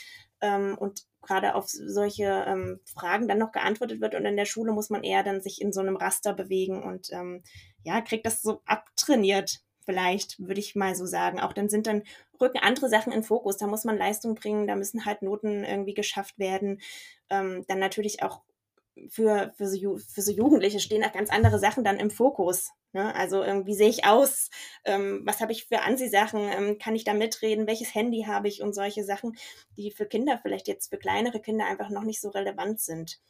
Ähm, 0.41 0.77
und 0.79 1.05
gerade 1.23 1.55
auf 1.55 1.69
solche 1.69 2.45
ähm, 2.47 2.81
Fragen 2.85 3.29
dann 3.29 3.39
noch 3.39 3.53
geantwortet 3.53 4.01
wird. 4.01 4.15
Und 4.15 4.25
in 4.25 4.37
der 4.37 4.45
Schule 4.45 4.73
muss 4.73 4.91
man 4.91 5.03
eher 5.03 5.23
dann 5.23 5.41
sich 5.41 5.61
in 5.61 5.73
so 5.73 5.81
einem 5.81 5.97
Raster 5.97 6.35
bewegen 6.35 6.83
und 6.83 7.11
ähm, 7.13 7.43
ja, 7.85 8.01
kriegt 8.01 8.27
das 8.27 8.43
so 8.43 8.61
abtrainiert, 8.67 9.61
vielleicht, 9.85 10.39
würde 10.39 10.61
ich 10.61 10.75
mal 10.75 10.95
so 10.95 11.07
sagen. 11.07 11.41
Auch 11.41 11.53
dann 11.53 11.69
sind 11.69 11.87
dann, 11.87 12.03
rücken 12.41 12.59
andere 12.59 12.89
Sachen 12.89 13.13
in 13.13 13.23
Fokus. 13.23 13.57
Da 13.57 13.67
muss 13.67 13.85
man 13.85 13.97
Leistung 13.97 14.35
bringen, 14.35 14.67
da 14.67 14.77
müssen 14.77 15.05
halt 15.05 15.23
Noten 15.23 15.65
irgendwie 15.65 15.95
geschafft 15.95 16.39
werden. 16.39 16.81
Ähm, 17.31 17.65
dann 17.69 17.79
natürlich 17.79 18.23
auch 18.23 18.43
für, 19.09 19.53
für, 19.57 19.67
so, 19.67 19.99
für 19.99 20.23
so 20.23 20.33
Jugendliche 20.33 20.81
stehen 20.81 21.05
auch 21.05 21.13
ganz 21.13 21.31
andere 21.31 21.59
Sachen 21.59 21.85
dann 21.85 21.99
im 21.99 22.11
Fokus. 22.11 22.71
Ne? 22.93 23.15
Also 23.15 23.41
wie 23.41 23.75
sehe 23.75 23.89
ich 23.89 24.05
aus? 24.05 24.51
Ähm, 24.85 25.23
was 25.25 25.41
habe 25.41 25.53
ich 25.53 25.67
für 25.67 25.83
Ansisachen? 25.83 26.41
Ähm, 26.41 26.79
kann 26.79 26.95
ich 26.95 27.05
da 27.05 27.15
mitreden? 27.15 27.67
Welches 27.67 27.95
Handy 27.95 28.25
habe 28.27 28.49
ich? 28.49 28.63
Und 28.63 28.75
solche 28.75 29.05
Sachen, 29.05 29.37
die 29.77 29.91
für 29.91 30.07
Kinder 30.07 30.39
vielleicht 30.41 30.69
jetzt 30.69 30.91
für 30.91 30.99
kleinere 30.99 31.41
Kinder 31.41 31.67
einfach 31.67 31.89
noch 31.89 32.05
nicht 32.05 32.21
so 32.21 32.29
relevant 32.29 32.81
sind. 32.81 33.21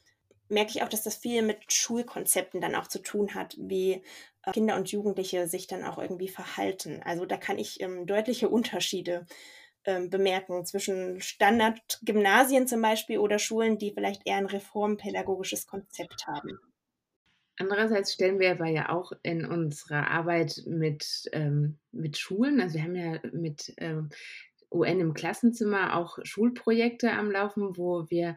Merke 0.48 0.72
ich 0.74 0.82
auch, 0.82 0.88
dass 0.88 1.02
das 1.02 1.16
viel 1.16 1.42
mit 1.42 1.72
Schulkonzepten 1.72 2.60
dann 2.60 2.74
auch 2.74 2.88
zu 2.88 3.00
tun 3.00 3.34
hat, 3.34 3.56
wie 3.58 4.02
äh, 4.44 4.52
Kinder 4.52 4.76
und 4.76 4.90
Jugendliche 4.90 5.46
sich 5.46 5.66
dann 5.66 5.84
auch 5.84 5.98
irgendwie 5.98 6.28
verhalten. 6.28 7.00
Also 7.04 7.24
da 7.24 7.36
kann 7.36 7.58
ich 7.58 7.80
ähm, 7.80 8.06
deutliche 8.06 8.48
Unterschiede 8.48 9.26
ähm, 9.84 10.10
bemerken 10.10 10.64
zwischen 10.64 11.20
Standardgymnasien 11.20 12.66
zum 12.66 12.82
Beispiel 12.82 13.18
oder 13.18 13.38
Schulen, 13.38 13.78
die 13.78 13.92
vielleicht 13.92 14.22
eher 14.26 14.36
ein 14.36 14.46
reformpädagogisches 14.46 15.66
Konzept 15.66 16.26
haben. 16.26 16.58
Andererseits 17.58 18.14
stellen 18.14 18.38
wir 18.38 18.52
aber 18.52 18.66
ja 18.66 18.88
auch 18.88 19.12
in 19.22 19.44
unserer 19.44 20.10
Arbeit 20.10 20.62
mit, 20.66 21.28
ähm, 21.32 21.78
mit 21.92 22.18
Schulen, 22.18 22.60
also 22.60 22.76
wir 22.76 22.82
haben 22.82 22.96
ja 22.96 23.20
mit 23.32 23.74
ähm, 23.76 24.08
UN 24.70 25.00
im 25.00 25.14
Klassenzimmer 25.14 25.96
auch 25.96 26.18
Schulprojekte 26.22 27.12
am 27.12 27.30
Laufen, 27.30 27.76
wo 27.76 28.08
wir 28.08 28.36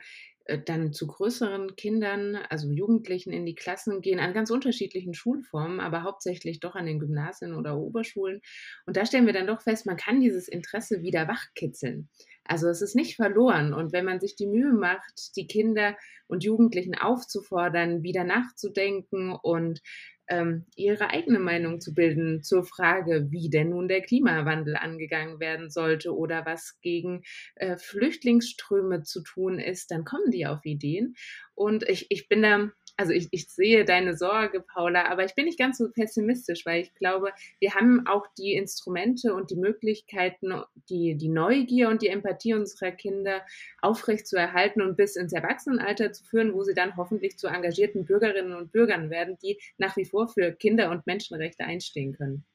dann 0.66 0.94
zu 0.94 1.08
größeren 1.08 1.76
Kindern, 1.76 2.36
also 2.36 2.70
Jugendlichen 2.70 3.32
in 3.32 3.46
die 3.46 3.56
Klassen 3.56 4.02
gehen, 4.02 4.20
an 4.20 4.34
ganz 4.34 4.52
unterschiedlichen 4.52 5.14
Schulformen, 5.14 5.80
aber 5.80 6.04
hauptsächlich 6.04 6.60
doch 6.60 6.76
an 6.76 6.86
den 6.86 7.00
Gymnasien 7.00 7.56
oder 7.56 7.78
Oberschulen. 7.78 8.42
Und 8.86 8.96
da 8.96 9.06
stellen 9.06 9.26
wir 9.26 9.34
dann 9.34 9.48
doch 9.48 9.62
fest, 9.62 9.86
man 9.86 9.98
kann 9.98 10.22
dieses 10.22 10.48
Interesse 10.48 11.02
wieder 11.02 11.28
wachkitzeln. 11.28 12.10
Also 12.44 12.68
es 12.68 12.82
ist 12.82 12.96
nicht 12.96 13.16
verloren. 13.16 13.74
Und 13.74 13.92
wenn 13.92 14.06
man 14.06 14.20
sich 14.20 14.36
die 14.36 14.46
Mühe 14.46 14.72
macht, 14.72 15.36
die 15.36 15.48
Kinder 15.48 15.98
und 16.28 16.44
Jugendlichen 16.44 16.96
aufzufordern, 16.96 18.04
wieder 18.04 18.24
nachzudenken 18.24 19.34
und 19.34 19.82
ähm, 20.28 20.66
ihre 20.76 21.10
eigene 21.10 21.40
Meinung 21.40 21.80
zu 21.80 21.94
bilden 21.94 22.44
zur 22.44 22.64
Frage, 22.64 23.28
wie 23.30 23.50
denn 23.50 23.70
nun 23.70 23.88
der 23.88 24.02
Klimawandel 24.02 24.76
angegangen 24.76 25.40
werden 25.40 25.70
sollte 25.70 26.16
oder 26.16 26.46
was 26.46 26.80
gegen 26.82 27.24
äh, 27.56 27.78
Flüchtlingsströme 27.78 29.04
zu 29.04 29.22
tun 29.22 29.60
ist, 29.60 29.92
dann 29.92 30.06
kommen 30.06 30.32
die 30.32 30.48
auf 30.48 30.66
Ideen. 30.66 31.16
Und 31.54 31.88
ich, 31.88 32.08
ich 32.10 32.28
bin 32.28 32.42
da 32.42 32.72
also 32.98 33.12
ich, 33.12 33.28
ich 33.32 33.50
sehe 33.50 33.84
deine 33.84 34.16
Sorge, 34.16 34.62
Paula, 34.62 35.10
aber 35.10 35.26
ich 35.26 35.36
bin 35.36 35.46
nicht 35.46 35.60
ganz 35.60 35.78
so 35.78 35.92
pessimistisch, 35.92 36.66
weil 36.66 36.82
ich 36.82 36.94
glaube, 36.96 37.32
wir 37.60 37.76
haben 37.76 38.08
auch 38.08 38.26
die 38.38 38.54
Instrumente 38.54 39.34
und 39.34 39.52
die 39.52 39.58
Möglichkeiten, 39.58 40.54
die, 40.90 41.16
die 41.16 41.30
Neugier 41.30 41.90
und 41.90 42.02
die 42.02 42.08
Empathie 42.08 42.54
unserer 42.54 42.92
Kinder 42.92 43.42
aufrecht 43.82 44.28
zu 44.28 44.38
erhalten 44.38 44.82
und 44.82 44.96
bis 44.96 45.16
ins 45.16 45.34
Erwachsenenalter 45.34 46.14
zu 46.14 46.24
führen, 46.24 46.54
wo 46.54 46.64
sie 46.64 46.74
dann 46.74 46.96
hoffentlich 46.96 47.38
zu 47.38 47.48
engagierten 47.48 48.06
Bürgerinnen 48.06 48.54
und 48.54 48.72
Bürgern 48.72 49.10
werden, 49.10 49.38
die 49.44 49.60
nach 49.78 49.98
wie 49.98 50.06
vor 50.06 50.28
für 50.28 50.54
Kinder- 50.54 50.90
und 50.92 51.06
Menschenrechte 51.06 51.66
einstehen 51.66 52.14
können. 52.14 52.46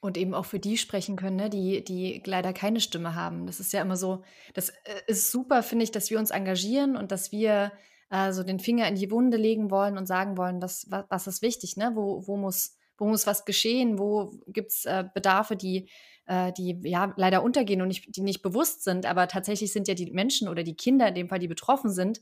Und 0.00 0.16
eben 0.16 0.34
auch 0.34 0.46
für 0.46 0.58
die 0.58 0.78
sprechen 0.78 1.14
können, 1.14 1.36
ne, 1.36 1.48
die, 1.48 1.84
die 1.84 2.22
leider 2.26 2.52
keine 2.52 2.80
Stimme 2.80 3.14
haben. 3.14 3.46
Das 3.46 3.60
ist 3.60 3.72
ja 3.72 3.80
immer 3.82 3.96
so, 3.96 4.24
das 4.52 4.70
äh, 4.70 5.00
ist 5.06 5.30
super, 5.30 5.62
finde 5.62 5.84
ich, 5.84 5.92
dass 5.92 6.10
wir 6.10 6.18
uns 6.18 6.32
engagieren 6.32 6.96
und 6.96 7.12
dass 7.12 7.30
wir 7.30 7.70
äh, 8.12 8.32
so 8.32 8.44
den 8.44 8.60
Finger 8.60 8.86
in 8.86 8.94
die 8.94 9.10
Wunde 9.10 9.38
legen 9.38 9.70
wollen 9.70 9.96
und 9.96 10.06
sagen 10.06 10.36
wollen, 10.36 10.60
was, 10.60 10.86
was, 10.90 11.06
was 11.08 11.26
ist 11.26 11.42
wichtig, 11.42 11.78
ne? 11.78 11.92
wo, 11.94 12.26
wo, 12.26 12.36
muss, 12.36 12.76
wo 12.98 13.06
muss 13.06 13.26
was 13.26 13.46
geschehen, 13.46 13.98
wo 13.98 14.38
gibt 14.46 14.72
es 14.72 14.84
äh, 14.84 15.04
Bedarfe, 15.14 15.56
die, 15.56 15.88
äh, 16.26 16.52
die 16.52 16.78
ja 16.82 17.14
leider 17.16 17.42
untergehen 17.42 17.80
und 17.80 17.88
nicht, 17.88 18.14
die 18.14 18.20
nicht 18.20 18.42
bewusst 18.42 18.84
sind. 18.84 19.06
Aber 19.06 19.28
tatsächlich 19.28 19.72
sind 19.72 19.88
ja 19.88 19.94
die 19.94 20.10
Menschen 20.10 20.48
oder 20.48 20.62
die 20.62 20.76
Kinder, 20.76 21.08
in 21.08 21.14
dem 21.14 21.28
Fall, 21.30 21.38
die 21.38 21.48
betroffen 21.48 21.90
sind, 21.90 22.20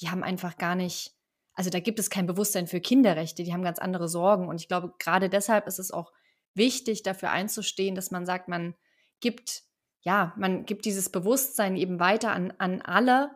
die 0.00 0.08
haben 0.08 0.22
einfach 0.22 0.56
gar 0.56 0.76
nicht, 0.76 1.16
also 1.54 1.68
da 1.68 1.80
gibt 1.80 1.98
es 1.98 2.10
kein 2.10 2.26
Bewusstsein 2.26 2.68
für 2.68 2.80
Kinderrechte, 2.80 3.42
die 3.42 3.52
haben 3.52 3.62
ganz 3.62 3.80
andere 3.80 4.08
Sorgen. 4.08 4.46
Und 4.46 4.60
ich 4.60 4.68
glaube, 4.68 4.94
gerade 5.00 5.28
deshalb 5.28 5.66
ist 5.66 5.80
es 5.80 5.90
auch 5.90 6.12
wichtig, 6.54 7.02
dafür 7.02 7.30
einzustehen, 7.30 7.96
dass 7.96 8.12
man 8.12 8.24
sagt, 8.24 8.46
man 8.46 8.76
gibt, 9.18 9.64
ja, 10.02 10.32
man 10.36 10.64
gibt 10.64 10.84
dieses 10.84 11.10
Bewusstsein 11.10 11.76
eben 11.76 11.98
weiter 11.98 12.30
an, 12.30 12.52
an 12.58 12.82
alle 12.82 13.32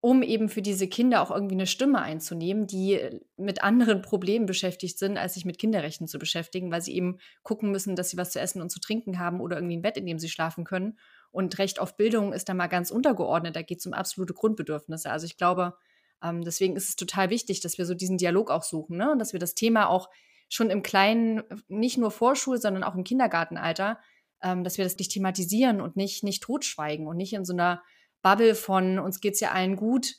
um 0.00 0.22
eben 0.22 0.48
für 0.48 0.62
diese 0.62 0.86
Kinder 0.86 1.20
auch 1.20 1.30
irgendwie 1.30 1.56
eine 1.56 1.66
Stimme 1.66 2.00
einzunehmen, 2.00 2.66
die 2.66 2.94
äh, 2.94 3.20
mit 3.36 3.62
anderen 3.62 4.00
Problemen 4.00 4.46
beschäftigt 4.46 4.98
sind, 4.98 5.18
als 5.18 5.34
sich 5.34 5.44
mit 5.44 5.58
Kinderrechten 5.58 6.06
zu 6.06 6.18
beschäftigen, 6.18 6.70
weil 6.70 6.82
sie 6.82 6.94
eben 6.94 7.18
gucken 7.42 7.72
müssen, 7.72 7.96
dass 7.96 8.10
sie 8.10 8.16
was 8.16 8.30
zu 8.30 8.40
essen 8.40 8.62
und 8.62 8.70
zu 8.70 8.80
trinken 8.80 9.18
haben 9.18 9.40
oder 9.40 9.56
irgendwie 9.56 9.76
ein 9.76 9.82
Bett, 9.82 9.96
in 9.96 10.06
dem 10.06 10.18
sie 10.18 10.28
schlafen 10.28 10.64
können. 10.64 10.98
Und 11.30 11.58
Recht 11.58 11.80
auf 11.80 11.96
Bildung 11.96 12.32
ist 12.32 12.48
da 12.48 12.54
mal 12.54 12.68
ganz 12.68 12.90
untergeordnet, 12.90 13.56
da 13.56 13.62
geht 13.62 13.80
es 13.80 13.86
um 13.86 13.92
absolute 13.92 14.34
Grundbedürfnisse. 14.34 15.10
Also 15.10 15.26
ich 15.26 15.36
glaube, 15.36 15.74
ähm, 16.22 16.42
deswegen 16.42 16.76
ist 16.76 16.88
es 16.88 16.96
total 16.96 17.30
wichtig, 17.30 17.60
dass 17.60 17.76
wir 17.76 17.84
so 17.84 17.94
diesen 17.94 18.18
Dialog 18.18 18.50
auch 18.50 18.62
suchen 18.62 18.96
ne? 18.96 19.10
und 19.10 19.18
dass 19.18 19.32
wir 19.32 19.40
das 19.40 19.54
Thema 19.54 19.88
auch 19.88 20.08
schon 20.48 20.70
im 20.70 20.82
Kleinen, 20.82 21.42
nicht 21.68 21.98
nur 21.98 22.10
Vorschul, 22.10 22.58
sondern 22.60 22.84
auch 22.84 22.94
im 22.94 23.04
Kindergartenalter, 23.04 23.98
ähm, 24.42 24.64
dass 24.64 24.78
wir 24.78 24.84
das 24.84 24.96
nicht 24.96 25.12
thematisieren 25.12 25.80
und 25.80 25.96
nicht, 25.96 26.22
nicht 26.22 26.42
totschweigen 26.42 27.06
und 27.06 27.16
nicht 27.16 27.32
in 27.32 27.44
so 27.44 27.52
einer 27.52 27.82
Bubble 28.22 28.54
von 28.54 28.98
uns 28.98 29.20
geht 29.20 29.34
es 29.34 29.40
ja 29.40 29.52
allen 29.52 29.76
gut 29.76 30.16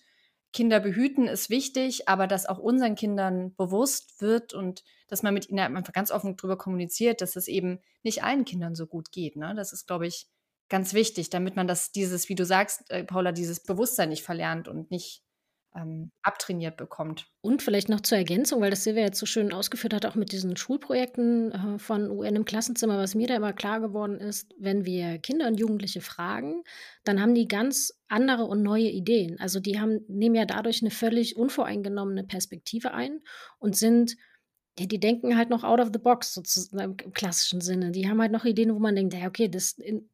Kinder 0.52 0.80
behüten 0.80 1.28
ist 1.28 1.50
wichtig, 1.50 2.10
aber 2.10 2.26
dass 2.26 2.48
auch 2.48 2.58
unseren 2.58 2.96
Kindern 2.96 3.54
bewusst 3.56 4.20
wird 4.20 4.54
und 4.54 4.84
dass 5.08 5.22
man 5.22 5.34
mit 5.34 5.50
ihnen 5.50 5.60
einfach 5.78 5.94
ganz 5.94 6.10
offen 6.10 6.36
darüber 6.36 6.58
kommuniziert, 6.58 7.22
dass 7.22 7.36
es 7.36 7.48
eben 7.48 7.80
nicht 8.02 8.24
allen 8.24 8.46
Kindern 8.46 8.74
so 8.74 8.88
gut 8.88 9.12
geht. 9.12 9.36
Ne? 9.36 9.54
Das 9.56 9.74
ist, 9.74 9.86
glaube 9.86 10.08
ich, 10.08 10.28
ganz 10.68 10.94
wichtig, 10.94 11.30
damit 11.30 11.56
man 11.56 11.68
das, 11.68 11.92
dieses, 11.92 12.30
wie 12.30 12.36
du 12.36 12.46
sagst, 12.46 12.90
äh, 12.90 13.04
Paula, 13.04 13.32
dieses 13.32 13.62
Bewusstsein 13.62 14.10
nicht 14.10 14.24
verlernt 14.24 14.68
und 14.68 14.90
nicht 14.90 15.24
ähm, 15.76 16.12
abtrainiert 16.22 16.78
bekommt. 16.78 17.28
Und 17.42 17.62
vielleicht 17.62 17.90
noch 17.90 18.02
zur 18.02 18.18
Ergänzung, 18.18 18.62
weil 18.62 18.70
das 18.70 18.84
Silvia 18.84 19.04
jetzt 19.04 19.20
so 19.20 19.26
schön 19.26 19.54
ausgeführt 19.54 19.94
hat, 19.94 20.06
auch 20.06 20.16
mit 20.16 20.32
diesen 20.32 20.58
Schulprojekten 20.58 21.52
äh, 21.52 21.80
von 21.80 22.10
UN 22.10 22.38
im 22.38 22.46
Klassenzimmer, 22.46 22.98
was 22.98 23.16
mir 23.16 23.28
da 23.28 23.36
immer 23.36 23.54
klar 23.54 23.80
geworden 23.80 24.20
ist, 24.20 24.54
wenn 24.58 24.86
wir 24.86 25.20
Kinder 25.20 25.48
und 25.48 25.60
Jugendliche 25.60 26.02
fragen, 26.02 26.64
dann 27.04 27.22
haben 27.22 27.36
die 27.36 27.48
ganz 27.48 27.94
andere 28.08 28.46
und 28.46 28.64
neue 28.64 28.90
Ideen. 28.90 29.40
Also 29.40 29.60
die 29.60 29.80
haben, 29.80 30.00
nehmen 30.08 30.36
ja 30.36 30.46
dadurch 30.46 30.82
eine 30.82 30.92
völlig 30.92 31.36
unvoreingenommene 31.38 32.24
Perspektive 32.24 32.94
ein 32.94 33.22
und 33.60 33.76
sind 33.76 34.16
die 34.78 35.00
denken 35.00 35.36
halt 35.36 35.50
noch 35.50 35.66
out 35.66 35.82
of 35.82 35.90
the 35.92 36.00
box, 36.00 36.34
sozusagen 36.34 36.96
im 37.04 37.14
klassischen 37.14 37.60
Sinne. 37.60 37.92
Die 37.92 38.08
haben 38.08 38.22
halt 38.22 38.32
noch 38.32 38.46
Ideen, 38.46 38.74
wo 38.74 38.80
man 38.80 38.96
denkt, 38.96 39.14
ja, 39.14 39.28
okay, 39.28 39.50
das 39.50 39.74
in, 39.74 40.10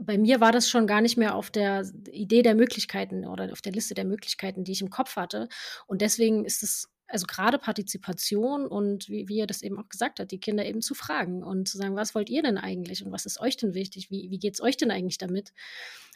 bei 0.00 0.18
mir 0.18 0.40
war 0.40 0.52
das 0.52 0.68
schon 0.68 0.86
gar 0.86 1.00
nicht 1.00 1.16
mehr 1.16 1.34
auf 1.34 1.50
der 1.50 1.84
Idee 2.10 2.42
der 2.42 2.54
Möglichkeiten 2.54 3.26
oder 3.26 3.50
auf 3.52 3.62
der 3.62 3.72
Liste 3.72 3.94
der 3.94 4.04
Möglichkeiten, 4.04 4.64
die 4.64 4.72
ich 4.72 4.82
im 4.82 4.90
Kopf 4.90 5.16
hatte. 5.16 5.48
Und 5.86 6.02
deswegen 6.02 6.44
ist 6.44 6.62
es 6.62 6.90
also 7.08 7.26
gerade 7.26 7.58
Partizipation 7.58 8.66
und 8.66 9.08
wie, 9.08 9.28
wie 9.28 9.38
er 9.38 9.46
das 9.46 9.62
eben 9.62 9.78
auch 9.78 9.88
gesagt 9.88 10.18
hat, 10.18 10.30
die 10.32 10.40
Kinder 10.40 10.64
eben 10.64 10.82
zu 10.82 10.94
fragen 10.94 11.42
und 11.42 11.68
zu 11.68 11.78
sagen, 11.78 11.94
was 11.96 12.14
wollt 12.14 12.28
ihr 12.30 12.42
denn 12.42 12.58
eigentlich 12.58 13.04
und 13.04 13.12
was 13.12 13.26
ist 13.26 13.40
euch 13.40 13.56
denn 13.56 13.74
wichtig? 13.74 14.10
Wie, 14.10 14.28
wie 14.30 14.38
geht 14.38 14.54
es 14.54 14.60
euch 14.60 14.76
denn 14.76 14.90
eigentlich 14.90 15.18
damit? 15.18 15.52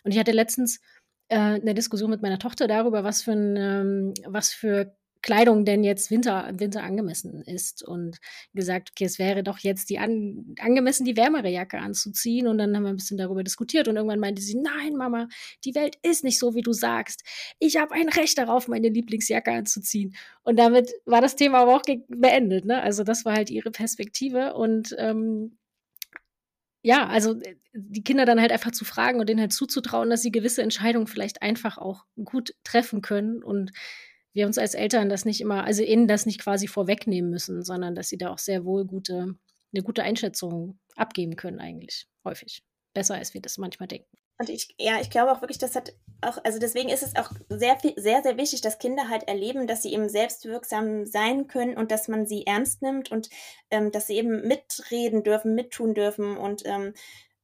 Und 0.03 0.12
ich 0.12 0.19
hatte 0.19 0.33
letztens 0.33 0.81
äh, 1.29 1.37
eine 1.37 1.75
Diskussion 1.75 2.11
mit 2.11 2.23
meiner 2.23 2.38
Tochter 2.38 2.66
darüber, 2.66 3.05
was 3.05 3.23
für, 3.23 3.33
ein, 3.33 3.57
ähm, 3.57 4.14
was 4.27 4.53
für 4.53 4.97
Kleidung 5.23 5.65
denn 5.65 5.85
jetzt 5.85 6.11
Winter, 6.11 6.51
Winter 6.55 6.83
angemessen 6.83 7.43
ist 7.43 7.87
und 7.87 8.19
gesagt, 8.55 8.91
okay, 8.93 9.05
es 9.05 9.19
wäre 9.19 9.43
doch 9.43 9.59
jetzt 9.59 9.91
die 9.91 9.99
an, 9.99 10.55
angemessen, 10.59 11.05
die 11.05 11.17
wärmere 11.17 11.49
Jacke 11.49 11.79
anzuziehen. 11.79 12.47
Und 12.47 12.59
dann 12.59 12.75
haben 12.75 12.85
wir 12.85 12.91
ein 12.91 12.97
bisschen 12.97 13.19
darüber 13.19 13.45
diskutiert 13.45 13.89
und 13.89 13.97
irgendwann 13.97 14.21
meinte 14.21 14.43
sie, 14.43 14.57
nein, 14.57 14.97
Mama, 14.97 15.29
die 15.65 15.75
Welt 15.75 15.97
ist 16.03 16.25
nicht 16.25 16.39
so, 16.39 16.55
wie 16.55 16.63
du 16.63 16.73
sagst. 16.73 17.23
Ich 17.59 17.77
habe 17.77 17.95
ein 17.95 18.09
Recht 18.09 18.39
darauf, 18.39 18.69
meine 18.69 18.89
Lieblingsjacke 18.89 19.53
anzuziehen. 19.53 20.15
Und 20.43 20.59
damit 20.59 20.91
war 21.05 21.21
das 21.21 21.37
Thema 21.37 21.61
aber 21.61 21.77
auch 21.77 21.83
beendet. 22.09 22.65
Ne? 22.65 22.83
Also 22.83 23.05
das 23.05 23.25
war 23.25 23.35
halt 23.35 23.51
ihre 23.51 23.71
Perspektive 23.71 24.55
und 24.55 24.95
ähm, 24.99 25.59
ja, 26.83 27.07
also 27.07 27.41
äh, 27.41 27.57
die 27.73 28.03
Kinder 28.03 28.25
dann 28.25 28.41
halt 28.41 28.53
einfach 28.53 28.73
zu 28.73 28.85
fragen 28.85 29.21
und 29.21 29.29
denen 29.29 29.41
halt 29.41 29.53
zuzutrauen, 29.53 30.11
dass 30.11 30.23
sie 30.23 30.33
gewisse 30.33 30.63
Entscheidungen 30.63 31.07
vielleicht 31.07 31.43
einfach 31.43 31.79
auch 31.79 32.05
gut 32.25 32.55
treffen 32.65 33.03
können 33.03 33.43
und 33.43 33.73
wir 34.33 34.47
uns 34.47 34.59
als 34.59 34.75
Eltern 34.75 35.09
das 35.09 35.25
nicht 35.25 35.40
immer, 35.40 35.64
also 35.64 35.83
ihnen 35.83 36.09
das 36.09 36.27
nicht 36.27 36.40
quasi 36.40 36.69
vorwegnehmen 36.69 37.31
müssen, 37.31 37.62
sondern 37.62 37.95
dass 37.95 38.09
sie 38.09 38.19
da 38.19 38.31
auch 38.31 38.38
sehr 38.38 38.64
wohl 38.64 38.85
gute, 38.85 39.35
eine 39.73 39.83
gute 39.83 40.03
Einschätzung 40.03 40.79
abgeben 40.97 41.37
können, 41.37 41.61
eigentlich 41.61 42.07
häufig. 42.25 42.62
Besser 42.93 43.14
als 43.14 43.35
wir 43.35 43.40
das 43.40 43.59
manchmal 43.59 43.88
denken. 43.88 44.16
Und 44.40 44.49
ich, 44.49 44.75
ja, 44.79 44.99
ich 45.01 45.11
glaube 45.11 45.33
auch 45.33 45.43
wirklich, 45.43 45.59
das 45.59 45.77
hat 45.77 45.93
auch, 46.23 46.38
also 46.45 46.59
deswegen 46.59 46.88
ist 46.88 47.03
es 47.03 47.14
auch 47.14 47.31
sehr, 47.51 47.77
sehr, 47.97 48.23
sehr 48.23 48.37
wichtig, 48.38 48.62
dass 48.62 48.79
Kinder 48.79 49.11
halt 49.11 49.29
erleben, 49.29 49.66
dass 49.66 49.83
sie 49.83 49.93
eben 49.93 50.09
selbstwirksam 50.09 51.05
sein 51.05 51.47
können 51.47 51.77
und 51.77 51.90
dass 51.90 52.09
man 52.09 52.27
sie 52.27 52.47
ernst 52.47 52.81
nimmt 52.81 53.12
und 53.12 53.29
ähm, 53.71 53.93
dass 53.93 54.07
sie 54.07 54.16
eben 54.16 54.49
mitreden 54.49 55.25
dürfen, 55.25 55.55
mittun 55.55 55.93
dürfen 55.93 56.38
und 56.38 56.62
ähm, 56.64 56.95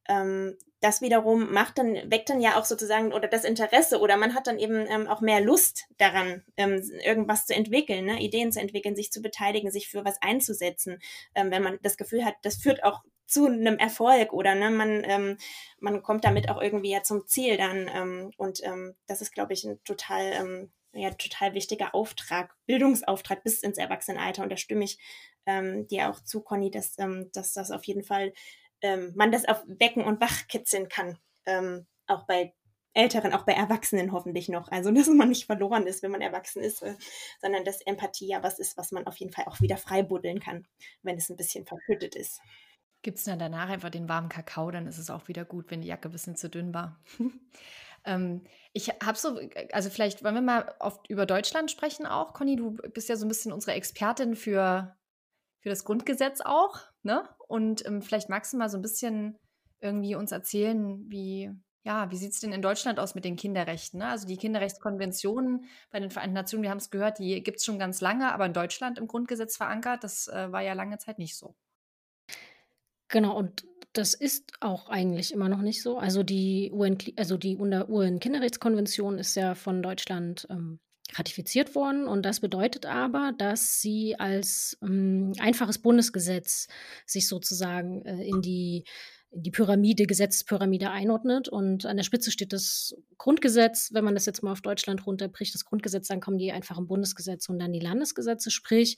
ähm, 0.09 0.57
das 0.79 1.01
wiederum 1.01 1.51
macht 1.51 1.79
dann, 1.79 1.95
weckt 2.11 2.29
dann 2.29 2.39
ja 2.39 2.59
auch 2.59 2.65
sozusagen 2.65 3.11
oder 3.11 3.27
das 3.27 3.43
Interesse 3.43 3.99
oder 3.99 4.15
man 4.15 4.35
hat 4.35 4.47
dann 4.47 4.59
eben 4.59 4.85
ähm, 4.87 5.07
auch 5.07 5.21
mehr 5.21 5.41
Lust 5.41 5.85
daran, 5.97 6.43
ähm, 6.55 6.81
irgendwas 7.03 7.47
zu 7.47 7.55
entwickeln, 7.55 8.05
ne? 8.05 8.21
Ideen 8.21 8.51
zu 8.51 8.59
entwickeln, 8.59 8.95
sich 8.95 9.11
zu 9.11 9.21
beteiligen, 9.21 9.71
sich 9.71 9.87
für 9.89 10.05
was 10.05 10.21
einzusetzen. 10.21 10.99
Ähm, 11.33 11.49
wenn 11.49 11.63
man 11.63 11.79
das 11.81 11.97
Gefühl 11.97 12.23
hat, 12.23 12.35
das 12.43 12.57
führt 12.57 12.83
auch 12.83 13.01
zu 13.25 13.47
einem 13.47 13.77
Erfolg 13.77 14.33
oder 14.33 14.55
ne, 14.55 14.69
man, 14.69 15.03
ähm, 15.03 15.37
man 15.79 16.01
kommt 16.03 16.23
damit 16.23 16.49
auch 16.49 16.61
irgendwie 16.61 16.91
ja 16.91 17.01
zum 17.01 17.25
Ziel 17.25 17.57
dann. 17.57 17.89
Ähm, 17.93 18.31
und 18.37 18.63
ähm, 18.63 18.95
das 19.07 19.21
ist, 19.21 19.33
glaube 19.33 19.53
ich, 19.53 19.63
ein 19.63 19.83
total, 19.83 20.69
ja, 20.93 21.09
total 21.11 21.53
wichtiger 21.53 21.93
Auftrag, 21.95 22.55
Bildungsauftrag 22.67 23.43
bis 23.43 23.63
ins 23.63 23.77
Erwachsenenalter. 23.77 24.43
Und 24.43 24.51
da 24.51 24.57
stimme 24.57 24.85
ich 24.85 24.97
dir 25.89 26.09
auch 26.09 26.19
zu, 26.21 26.41
Conny, 26.41 26.71
dass, 26.71 26.97
dass 27.31 27.53
das 27.53 27.71
auf 27.71 27.85
jeden 27.85 28.03
Fall 28.03 28.33
ähm, 28.81 29.13
man 29.15 29.31
das 29.31 29.45
auf 29.45 29.63
Wecken 29.67 30.03
und 30.03 30.21
Wachkitzeln 30.21 30.89
kann. 30.89 31.17
Ähm, 31.45 31.87
auch 32.07 32.25
bei 32.25 32.53
Älteren, 32.93 33.33
auch 33.33 33.43
bei 33.43 33.53
Erwachsenen 33.53 34.11
hoffentlich 34.11 34.49
noch. 34.49 34.71
Also, 34.71 34.91
dass 34.93 35.07
man 35.07 35.29
nicht 35.29 35.45
verloren 35.45 35.87
ist, 35.87 36.03
wenn 36.03 36.11
man 36.11 36.21
erwachsen 36.21 36.61
ist, 36.61 36.81
äh, 36.81 36.95
sondern 37.39 37.63
dass 37.63 37.81
Empathie 37.81 38.27
ja 38.27 38.43
was 38.43 38.59
ist, 38.59 38.77
was 38.77 38.91
man 38.91 39.05
auf 39.07 39.17
jeden 39.17 39.31
Fall 39.31 39.45
auch 39.45 39.61
wieder 39.61 39.77
freibuddeln 39.77 40.39
kann, 40.39 40.67
wenn 41.03 41.17
es 41.17 41.29
ein 41.29 41.37
bisschen 41.37 41.65
verhüttet 41.65 42.15
ist. 42.15 42.41
Gibt 43.03 43.19
es 43.19 43.25
dann 43.25 43.39
danach 43.39 43.69
einfach 43.69 43.91
den 43.91 44.09
warmen 44.09 44.29
Kakao, 44.29 44.71
dann 44.71 44.87
ist 44.87 44.97
es 44.97 45.11
auch 45.11 45.27
wieder 45.27 45.45
gut, 45.45 45.69
wenn 45.69 45.81
die 45.81 45.87
Jacke 45.87 46.09
ein 46.09 46.11
bisschen 46.11 46.35
zu 46.35 46.49
dünn 46.49 46.73
war. 46.73 46.99
ähm, 48.05 48.43
ich 48.73 48.89
habe 48.89 49.17
so, 49.17 49.39
also 49.71 49.89
vielleicht 49.91 50.23
wollen 50.23 50.35
wir 50.35 50.41
mal 50.41 50.75
oft 50.79 51.07
über 51.07 51.27
Deutschland 51.27 51.69
sprechen 51.69 52.07
auch. 52.07 52.33
Conny, 52.33 52.55
du 52.55 52.71
bist 52.93 53.07
ja 53.07 53.15
so 53.15 53.25
ein 53.25 53.29
bisschen 53.29 53.53
unsere 53.53 53.73
Expertin 53.73 54.35
für 54.35 54.97
für 55.67 55.69
das 55.69 55.83
Grundgesetz 55.83 56.39
auch. 56.41 56.79
Ne? 57.07 57.23
Und 57.47 57.85
ähm, 57.85 58.01
vielleicht 58.01 58.27
magst 58.27 58.51
du 58.51 58.57
mal 58.57 58.69
so 58.69 58.77
ein 58.77 58.81
bisschen 58.81 59.39
irgendwie 59.79 60.15
uns 60.15 60.33
erzählen, 60.33 61.09
wie, 61.09 61.49
ja, 61.83 62.11
wie 62.11 62.17
sieht 62.17 62.33
es 62.33 62.41
denn 62.41 62.51
in 62.51 62.61
Deutschland 62.61 62.99
aus 62.99 63.15
mit 63.15 63.23
den 63.23 63.37
Kinderrechten? 63.37 63.99
Ne? 63.99 64.09
Also 64.09 64.27
die 64.27 64.35
Kinderrechtskonventionen 64.35 65.63
bei 65.89 66.01
den 66.01 66.11
Vereinten 66.11 66.33
Nationen, 66.33 66.63
wir 66.63 66.69
haben 66.69 66.79
es 66.79 66.89
gehört, 66.89 67.19
die 67.19 67.41
gibt 67.41 67.59
es 67.59 67.65
schon 67.65 67.79
ganz 67.79 68.01
lange, 68.01 68.33
aber 68.33 68.45
in 68.45 68.51
Deutschland 68.51 68.97
im 68.97 69.07
Grundgesetz 69.07 69.55
verankert, 69.55 70.03
das 70.03 70.27
äh, 70.27 70.51
war 70.51 70.61
ja 70.61 70.73
lange 70.73 70.97
Zeit 70.97 71.17
nicht 71.17 71.37
so. 71.37 71.55
Genau, 73.07 73.37
und 73.37 73.65
das 73.93 74.13
ist 74.13 74.51
auch 74.59 74.89
eigentlich 74.89 75.31
immer 75.31 75.47
noch 75.47 75.61
nicht 75.61 75.81
so. 75.81 75.97
Also 75.97 76.23
die 76.23 76.71
UN, 76.73 76.97
also 77.15 77.37
die 77.37 77.57
UN-Kinderrechtskonvention 77.57 79.17
ist 79.17 79.35
ja 79.35 79.55
von 79.55 79.81
Deutschland 79.81 80.45
ähm, 80.49 80.81
ratifiziert 81.13 81.75
worden. 81.75 82.07
Und 82.07 82.23
das 82.23 82.39
bedeutet 82.39 82.85
aber, 82.85 83.33
dass 83.37 83.81
sie 83.81 84.15
als 84.19 84.77
ähm, 84.81 85.33
einfaches 85.39 85.79
Bundesgesetz 85.79 86.67
sich 87.05 87.27
sozusagen 87.27 88.05
äh, 88.05 88.23
in 88.23 88.41
die 88.41 88.83
die 89.31 89.51
Pyramide, 89.51 90.05
Gesetzespyramide 90.05 90.89
einordnet. 90.89 91.49
Und 91.49 91.85
an 91.85 91.97
der 91.97 92.03
Spitze 92.03 92.31
steht 92.31 92.53
das 92.53 92.95
Grundgesetz. 93.17 93.89
Wenn 93.93 94.05
man 94.05 94.15
das 94.15 94.25
jetzt 94.25 94.41
mal 94.41 94.51
auf 94.51 94.61
Deutschland 94.61 95.05
runterbricht, 95.05 95.53
das 95.53 95.65
Grundgesetz, 95.65 96.07
dann 96.07 96.21
kommen 96.21 96.37
die 96.37 96.51
einfach 96.51 96.77
im 96.77 96.87
Bundesgesetz 96.87 97.49
und 97.49 97.59
dann 97.59 97.73
die 97.73 97.79
Landesgesetze. 97.79 98.51
Sprich, 98.51 98.97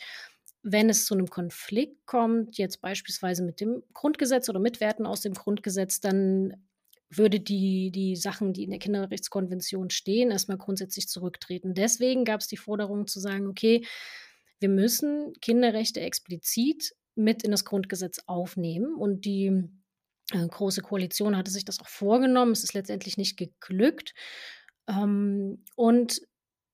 wenn 0.62 0.89
es 0.89 1.06
zu 1.06 1.13
einem 1.13 1.28
Konflikt 1.28 2.06
kommt, 2.06 2.58
jetzt 2.58 2.82
beispielsweise 2.82 3.43
mit 3.43 3.60
dem 3.60 3.82
Grundgesetz 3.93 4.50
oder 4.50 4.60
mit 4.60 4.80
Werten 4.80 5.06
aus 5.06 5.22
dem 5.22 5.34
Grundgesetz, 5.34 6.00
dann 6.00 6.54
würde 7.10 7.39
die, 7.39 7.91
die 7.91 8.15
Sachen, 8.15 8.54
die 8.54 8.63
in 8.63 8.69
der 8.69 8.80
Kinderrechtskonvention 8.80 9.89
stehen, 9.89 10.32
erstmal 10.32 10.58
grundsätzlich 10.58 11.08
zurücktreten. 11.08 11.74
Deswegen 11.74 12.24
gab 12.24 12.41
es 12.41 12.48
die 12.48 12.58
Forderung 12.58 13.08
zu 13.08 13.19
sagen, 13.19 13.48
okay, 13.48 13.86
wir 14.60 14.69
müssen 14.69 15.34
Kinderrechte 15.41 16.02
explizit 16.02 16.93
mit 17.15 17.43
in 17.43 17.52
das 17.52 17.65
Grundgesetz 17.65 18.19
aufnehmen. 18.28 18.93
Und 18.93 19.26
die 19.26 19.69
äh, 20.32 20.48
Große 20.48 20.82
Koalition 20.82 21.36
hatte 21.36 21.52
sich 21.52 21.65
das 21.65 21.80
auch 21.80 21.88
vorgenommen. 21.88 22.52
Es 22.52 22.63
ist 22.63 22.74
letztendlich 22.74 23.17
nicht 23.17 23.38
geglückt. 23.38 24.13
Ähm, 24.88 25.63
und 25.76 26.22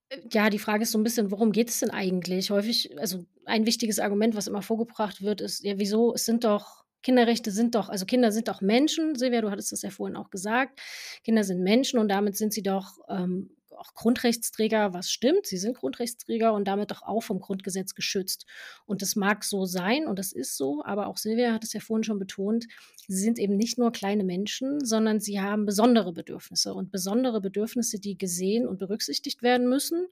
äh, 0.10 0.22
ja, 0.32 0.50
die 0.50 0.60
Frage 0.60 0.84
ist 0.84 0.92
so 0.92 0.98
ein 0.98 1.04
bisschen, 1.04 1.32
worum 1.32 1.52
geht 1.52 1.70
es 1.70 1.80
denn 1.80 1.92
eigentlich? 1.92 2.50
Häufig, 2.50 2.98
also 3.00 3.26
ein 3.46 3.66
wichtiges 3.66 4.00
Argument, 4.00 4.36
was 4.36 4.48
immer 4.48 4.62
vorgebracht 4.62 5.22
wird, 5.22 5.42
ist, 5.42 5.64
ja, 5.64 5.78
wieso, 5.78 6.14
es 6.14 6.26
sind 6.26 6.44
doch 6.44 6.85
Kinderrechte 7.06 7.52
sind 7.52 7.76
doch, 7.76 7.90
also 7.90 8.08
Kinder 8.08 8.32
sind 8.32 8.48
doch 8.48 8.62
Menschen, 8.62 9.14
Silvia, 9.14 9.42
du 9.42 9.52
hattest 9.52 9.72
das 9.72 9.84
ja 9.84 9.92
vorhin 9.92 10.16
auch 10.16 10.32
gesagt. 10.32 10.82
Kinder 11.24 11.44
sind 11.44 11.62
Menschen 11.62 12.00
und 12.00 12.10
damit 12.10 12.36
sind 12.36 12.52
sie 12.52 12.64
doch 12.64 12.98
ähm, 13.08 13.52
auch 13.78 13.94
Grundrechtsträger, 13.94 14.92
was 14.92 15.12
stimmt, 15.12 15.46
sie 15.46 15.58
sind 15.58 15.78
Grundrechtsträger 15.78 16.52
und 16.52 16.68
damit 16.68 16.90
doch 16.90 17.04
auch 17.04 17.22
vom 17.22 17.40
Grundgesetz 17.40 17.94
geschützt. 17.94 18.48
Und 18.88 19.04
das 19.04 19.16
mag 19.16 19.44
so 19.44 19.66
sein 19.66 20.08
und 20.08 20.18
das 20.18 20.32
ist 20.32 20.58
so, 20.58 20.84
aber 20.84 21.06
auch 21.06 21.18
Silvia 21.18 21.54
hat 21.54 21.64
es 21.64 21.74
ja 21.74 21.80
vorhin 21.80 22.04
schon 22.04 22.18
betont, 22.18 22.66
sie 23.08 23.22
sind 23.22 23.38
eben 23.38 23.56
nicht 23.56 23.78
nur 23.78 23.92
kleine 23.92 24.24
Menschen, 24.24 24.84
sondern 24.84 25.20
sie 25.20 25.40
haben 25.40 25.68
besondere 25.68 26.12
Bedürfnisse 26.12 26.74
und 26.74 26.92
besondere 26.92 27.40
Bedürfnisse, 27.40 28.00
die 28.00 28.18
gesehen 28.18 28.68
und 28.68 28.80
berücksichtigt 28.80 29.44
werden 29.44 29.70
müssen. 29.70 30.08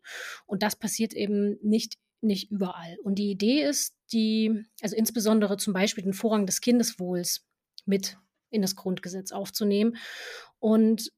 Und 0.46 0.62
das 0.62 0.76
passiert 0.76 1.16
eben 1.16 1.58
nicht 1.64 1.98
nicht 2.24 2.52
überall. 2.52 2.98
Und 3.04 3.16
die 3.16 3.32
Idee 3.32 3.64
ist, 3.64 3.96
die, 4.12 4.66
also 4.82 4.96
insbesondere 4.96 5.58
zum 5.58 5.74
Beispiel 5.74 6.04
den 6.04 6.14
Vorrang 6.14 6.46
des 6.46 6.62
Kindeswohls 6.62 7.46
mit 7.86 8.18
in 8.50 8.62
das 8.62 8.76
Grundgesetz 8.76 9.32
aufzunehmen. 9.32 9.98
Und 10.60 11.12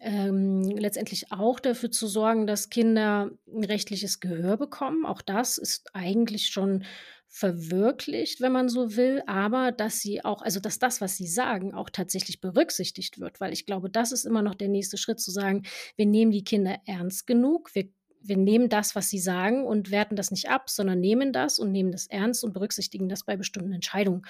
ähm, 0.00 0.62
letztendlich 0.62 1.30
auch 1.30 1.60
dafür 1.60 1.90
zu 1.90 2.08
sorgen, 2.08 2.46
dass 2.46 2.70
Kinder 2.70 3.30
ein 3.46 3.64
rechtliches 3.64 4.18
Gehör 4.20 4.56
bekommen. 4.56 5.06
Auch 5.06 5.22
das 5.22 5.58
ist 5.58 5.94
eigentlich 5.94 6.48
schon 6.48 6.84
verwirklicht, 7.28 8.40
wenn 8.40 8.52
man 8.52 8.68
so 8.68 8.96
will, 8.96 9.22
aber 9.26 9.70
dass 9.70 10.00
sie 10.00 10.24
auch, 10.24 10.40
also 10.40 10.60
dass 10.60 10.78
das, 10.78 11.00
was 11.00 11.16
sie 11.16 11.26
sagen, 11.26 11.74
auch 11.74 11.90
tatsächlich 11.90 12.40
berücksichtigt 12.40 13.20
wird, 13.20 13.38
weil 13.38 13.52
ich 13.52 13.66
glaube, 13.66 13.90
das 13.90 14.12
ist 14.12 14.24
immer 14.24 14.40
noch 14.40 14.54
der 14.54 14.68
nächste 14.68 14.96
Schritt 14.96 15.20
zu 15.20 15.30
sagen, 15.30 15.64
wir 15.96 16.06
nehmen 16.06 16.32
die 16.32 16.42
Kinder 16.42 16.78
ernst 16.86 17.26
genug, 17.26 17.74
wir, 17.74 17.90
wir 18.20 18.36
nehmen 18.36 18.68
das, 18.68 18.94
was 18.94 19.08
sie 19.08 19.18
sagen 19.18 19.64
und 19.64 19.90
werten 19.90 20.16
das 20.16 20.30
nicht 20.30 20.48
ab, 20.48 20.70
sondern 20.70 21.00
nehmen 21.00 21.32
das 21.32 21.58
und 21.58 21.72
nehmen 21.72 21.92
das 21.92 22.06
ernst 22.06 22.44
und 22.44 22.52
berücksichtigen 22.52 23.08
das 23.08 23.24
bei 23.24 23.36
bestimmten 23.36 23.72
Entscheidungen. 23.72 24.22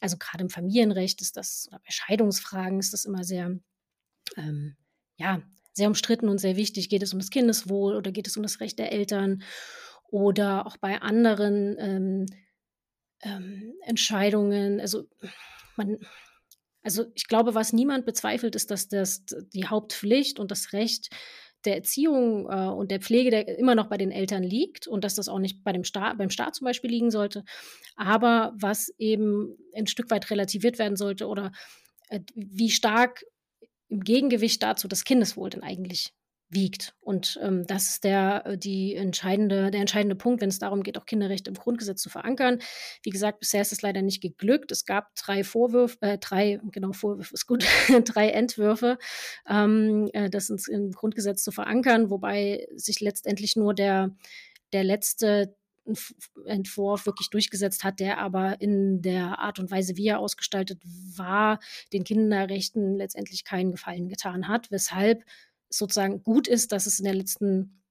Also 0.00 0.16
gerade 0.18 0.42
im 0.42 0.50
Familienrecht 0.50 1.20
ist 1.20 1.36
das, 1.36 1.66
oder 1.68 1.78
bei 1.78 1.90
Scheidungsfragen 1.90 2.78
ist 2.78 2.92
das 2.92 3.04
immer 3.04 3.24
sehr, 3.24 3.58
ähm, 4.36 4.76
ja, 5.16 5.42
sehr 5.72 5.88
umstritten 5.88 6.28
und 6.28 6.38
sehr 6.38 6.56
wichtig. 6.56 6.88
Geht 6.88 7.02
es 7.02 7.12
um 7.12 7.18
das 7.18 7.30
Kindeswohl 7.30 7.96
oder 7.96 8.12
geht 8.12 8.26
es 8.26 8.36
um 8.36 8.42
das 8.42 8.60
Recht 8.60 8.78
der 8.78 8.92
Eltern? 8.92 9.42
Oder 10.08 10.66
auch 10.66 10.76
bei 10.76 11.00
anderen 11.00 11.76
ähm, 11.78 12.26
ähm, 13.22 13.74
Entscheidungen. 13.82 14.80
Also 14.80 15.08
man, 15.76 15.98
also 16.82 17.06
ich 17.14 17.28
glaube, 17.28 17.54
was 17.54 17.72
niemand 17.72 18.04
bezweifelt, 18.04 18.54
ist, 18.54 18.70
dass 18.70 18.88
das 18.88 19.24
die 19.54 19.66
Hauptpflicht 19.66 20.38
und 20.38 20.50
das 20.50 20.72
Recht 20.72 21.08
der 21.64 21.76
Erziehung 21.76 22.48
äh, 22.50 22.68
und 22.68 22.90
der 22.90 23.00
Pflege 23.00 23.30
der 23.30 23.58
immer 23.58 23.74
noch 23.74 23.88
bei 23.88 23.96
den 23.96 24.10
Eltern 24.10 24.42
liegt 24.42 24.86
und 24.86 25.04
dass 25.04 25.14
das 25.14 25.28
auch 25.28 25.38
nicht 25.38 25.64
bei 25.64 25.72
dem 25.72 25.84
Staat, 25.84 26.18
beim 26.18 26.30
Staat 26.30 26.54
zum 26.54 26.64
Beispiel 26.64 26.90
liegen 26.90 27.10
sollte. 27.10 27.44
Aber 27.96 28.52
was 28.56 28.92
eben 28.98 29.56
ein 29.74 29.86
Stück 29.86 30.10
weit 30.10 30.30
relativiert 30.30 30.78
werden 30.78 30.96
sollte 30.96 31.26
oder 31.26 31.52
äh, 32.08 32.20
wie 32.34 32.70
stark 32.70 33.24
im 33.88 34.00
Gegengewicht 34.00 34.62
dazu 34.62 34.88
das 34.88 35.04
Kindeswohl 35.04 35.50
denn 35.50 35.62
eigentlich 35.62 36.14
wiegt. 36.52 36.94
Und 37.00 37.38
ähm, 37.42 37.66
das 37.66 37.88
ist 37.88 38.04
der, 38.04 38.46
äh, 38.46 38.58
die 38.58 38.94
entscheidende, 38.94 39.70
der 39.70 39.80
entscheidende 39.80 40.14
Punkt, 40.14 40.40
wenn 40.40 40.48
es 40.48 40.58
darum 40.58 40.82
geht, 40.82 40.98
auch 40.98 41.06
Kinderrechte 41.06 41.50
im 41.50 41.56
Grundgesetz 41.56 42.02
zu 42.02 42.10
verankern. 42.10 42.58
Wie 43.02 43.10
gesagt, 43.10 43.40
bisher 43.40 43.62
ist 43.62 43.72
es 43.72 43.82
leider 43.82 44.02
nicht 44.02 44.20
geglückt. 44.20 44.70
Es 44.70 44.84
gab 44.84 45.14
drei 45.14 45.44
Vorwürfe, 45.44 45.96
äh, 46.00 46.18
drei, 46.18 46.60
genau, 46.70 46.92
Vorwürfe 46.92 47.34
ist 47.34 47.46
gut, 47.46 47.64
drei 48.04 48.30
Entwürfe, 48.30 48.98
ähm, 49.48 50.10
äh, 50.12 50.30
das 50.30 50.50
ins, 50.50 50.68
im 50.68 50.92
Grundgesetz 50.92 51.42
zu 51.42 51.52
verankern, 51.52 52.10
wobei 52.10 52.66
sich 52.74 53.00
letztendlich 53.00 53.56
nur 53.56 53.74
der, 53.74 54.14
der 54.72 54.84
letzte 54.84 55.56
Entwurf 56.44 57.06
wirklich 57.06 57.28
durchgesetzt 57.30 57.82
hat, 57.82 57.98
der 57.98 58.18
aber 58.18 58.60
in 58.60 59.02
der 59.02 59.40
Art 59.40 59.58
und 59.58 59.70
Weise, 59.70 59.96
wie 59.96 60.06
er 60.06 60.20
ausgestaltet 60.20 60.80
war, 61.16 61.58
den 61.92 62.04
Kinderrechten 62.04 62.94
letztendlich 62.96 63.44
keinen 63.44 63.72
Gefallen 63.72 64.08
getan 64.08 64.46
hat, 64.46 64.70
weshalb 64.70 65.24
sozusagen 65.72 66.22
gut 66.22 66.48
ist, 66.48 66.72
dass 66.72 66.86
es 66.86 66.98
in 66.98 67.04
der 67.04 67.14
letzten 67.14 67.82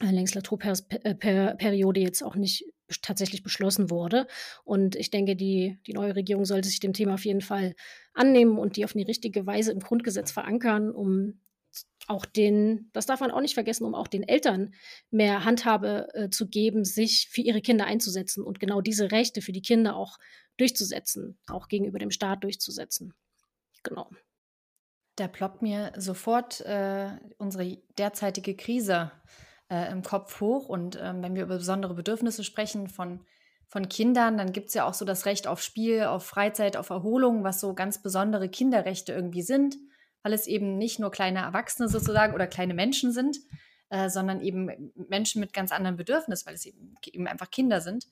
äh, 0.00 0.10
Legislaturperiode 0.10 2.00
jetzt 2.00 2.22
auch 2.22 2.36
nicht 2.36 2.64
tatsächlich 3.02 3.42
beschlossen 3.42 3.90
wurde. 3.90 4.26
Und 4.64 4.94
ich 4.94 5.10
denke, 5.10 5.36
die, 5.36 5.78
die 5.86 5.92
neue 5.92 6.14
Regierung 6.14 6.44
sollte 6.44 6.68
sich 6.68 6.80
dem 6.80 6.92
Thema 6.92 7.14
auf 7.14 7.24
jeden 7.24 7.40
Fall 7.40 7.74
annehmen 8.14 8.58
und 8.58 8.76
die 8.76 8.84
auf 8.84 8.94
eine 8.94 9.08
richtige 9.08 9.46
Weise 9.46 9.72
im 9.72 9.80
Grundgesetz 9.80 10.30
verankern, 10.30 10.90
um 10.90 11.40
auch 12.06 12.24
den, 12.24 12.88
das 12.92 13.06
darf 13.06 13.20
man 13.20 13.30
auch 13.30 13.40
nicht 13.40 13.54
vergessen, 13.54 13.84
um 13.84 13.94
auch 13.94 14.06
den 14.06 14.22
Eltern 14.22 14.74
mehr 15.10 15.44
Handhabe 15.44 16.08
äh, 16.14 16.30
zu 16.30 16.48
geben, 16.48 16.84
sich 16.84 17.28
für 17.30 17.40
ihre 17.40 17.60
Kinder 17.60 17.86
einzusetzen 17.86 18.44
und 18.44 18.60
genau 18.60 18.80
diese 18.80 19.10
Rechte 19.10 19.42
für 19.42 19.52
die 19.52 19.62
Kinder 19.62 19.96
auch 19.96 20.18
durchzusetzen, 20.56 21.38
auch 21.48 21.68
gegenüber 21.68 21.98
dem 21.98 22.10
Staat 22.10 22.44
durchzusetzen. 22.44 23.12
Genau. 23.82 24.10
Da 25.16 25.28
ploppt 25.28 25.62
mir 25.62 25.92
sofort 25.96 26.60
äh, 26.60 27.08
unsere 27.38 27.78
derzeitige 27.98 28.54
Krise 28.54 29.12
äh, 29.70 29.90
im 29.90 30.02
Kopf 30.02 30.40
hoch. 30.40 30.68
Und 30.68 30.98
ähm, 31.00 31.22
wenn 31.22 31.34
wir 31.34 31.44
über 31.44 31.56
besondere 31.56 31.94
Bedürfnisse 31.94 32.44
sprechen 32.44 32.88
von, 32.88 33.24
von 33.66 33.88
Kindern, 33.88 34.36
dann 34.36 34.52
gibt 34.52 34.68
es 34.68 34.74
ja 34.74 34.86
auch 34.86 34.94
so 34.94 35.04
das 35.04 35.24
Recht 35.26 35.46
auf 35.46 35.62
Spiel, 35.62 36.04
auf 36.04 36.26
Freizeit, 36.26 36.76
auf 36.76 36.90
Erholung, 36.90 37.44
was 37.44 37.60
so 37.60 37.74
ganz 37.74 38.02
besondere 38.02 38.48
Kinderrechte 38.48 39.12
irgendwie 39.12 39.42
sind, 39.42 39.76
weil 40.22 40.34
es 40.34 40.46
eben 40.46 40.76
nicht 40.76 40.98
nur 40.98 41.10
kleine 41.10 41.40
Erwachsene 41.40 41.88
sozusagen 41.88 42.34
oder 42.34 42.46
kleine 42.46 42.74
Menschen 42.74 43.10
sind, 43.10 43.38
äh, 43.88 44.10
sondern 44.10 44.40
eben 44.40 44.92
Menschen 44.94 45.40
mit 45.40 45.52
ganz 45.52 45.72
anderen 45.72 45.96
Bedürfnissen, 45.96 46.46
weil 46.46 46.54
es 46.54 46.66
eben, 46.66 46.94
eben 47.06 47.26
einfach 47.26 47.50
Kinder 47.50 47.80
sind. 47.80 48.06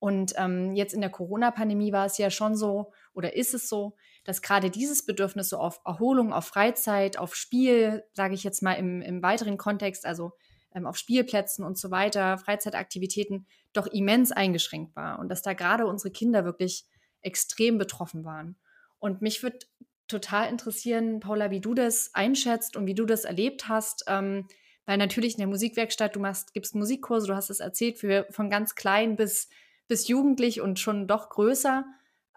Und 0.00 0.34
ähm, 0.36 0.74
jetzt 0.74 0.94
in 0.94 1.00
der 1.00 1.10
Corona-Pandemie 1.10 1.92
war 1.92 2.06
es 2.06 2.18
ja 2.18 2.30
schon 2.30 2.56
so, 2.56 2.92
oder 3.14 3.34
ist 3.36 3.54
es 3.54 3.68
so, 3.68 3.96
dass 4.28 4.42
gerade 4.42 4.68
dieses 4.68 5.06
Bedürfnis 5.06 5.48
so 5.48 5.56
auf 5.56 5.80
Erholung, 5.86 6.34
auf 6.34 6.44
Freizeit, 6.44 7.16
auf 7.16 7.34
Spiel, 7.34 8.04
sage 8.12 8.34
ich 8.34 8.44
jetzt 8.44 8.62
mal 8.62 8.74
im, 8.74 9.00
im 9.00 9.22
weiteren 9.22 9.56
Kontext, 9.56 10.04
also 10.04 10.32
ähm, 10.74 10.86
auf 10.86 10.98
Spielplätzen 10.98 11.64
und 11.64 11.78
so 11.78 11.90
weiter, 11.90 12.36
Freizeitaktivitäten, 12.36 13.46
doch 13.72 13.86
immens 13.86 14.30
eingeschränkt 14.30 14.94
war 14.94 15.18
und 15.18 15.30
dass 15.30 15.40
da 15.40 15.54
gerade 15.54 15.86
unsere 15.86 16.10
Kinder 16.10 16.44
wirklich 16.44 16.84
extrem 17.22 17.78
betroffen 17.78 18.26
waren. 18.26 18.56
Und 18.98 19.22
mich 19.22 19.42
würde 19.42 19.60
total 20.08 20.50
interessieren, 20.50 21.20
Paula, 21.20 21.50
wie 21.50 21.60
du 21.60 21.72
das 21.72 22.10
einschätzt 22.12 22.76
und 22.76 22.84
wie 22.84 22.94
du 22.94 23.06
das 23.06 23.24
erlebt 23.24 23.66
hast. 23.66 24.04
Ähm, 24.08 24.46
weil 24.84 24.98
natürlich 24.98 25.36
in 25.36 25.38
der 25.38 25.46
Musikwerkstatt, 25.46 26.14
du 26.14 26.20
machst, 26.20 26.52
gibst 26.52 26.74
Musikkurse, 26.74 27.28
du 27.28 27.34
hast 27.34 27.48
es 27.48 27.60
erzählt, 27.60 27.96
für, 27.96 28.26
von 28.28 28.50
ganz 28.50 28.74
klein 28.74 29.16
bis, 29.16 29.48
bis 29.86 30.06
jugendlich 30.06 30.60
und 30.60 30.78
schon 30.78 31.06
doch 31.06 31.30
größer. 31.30 31.86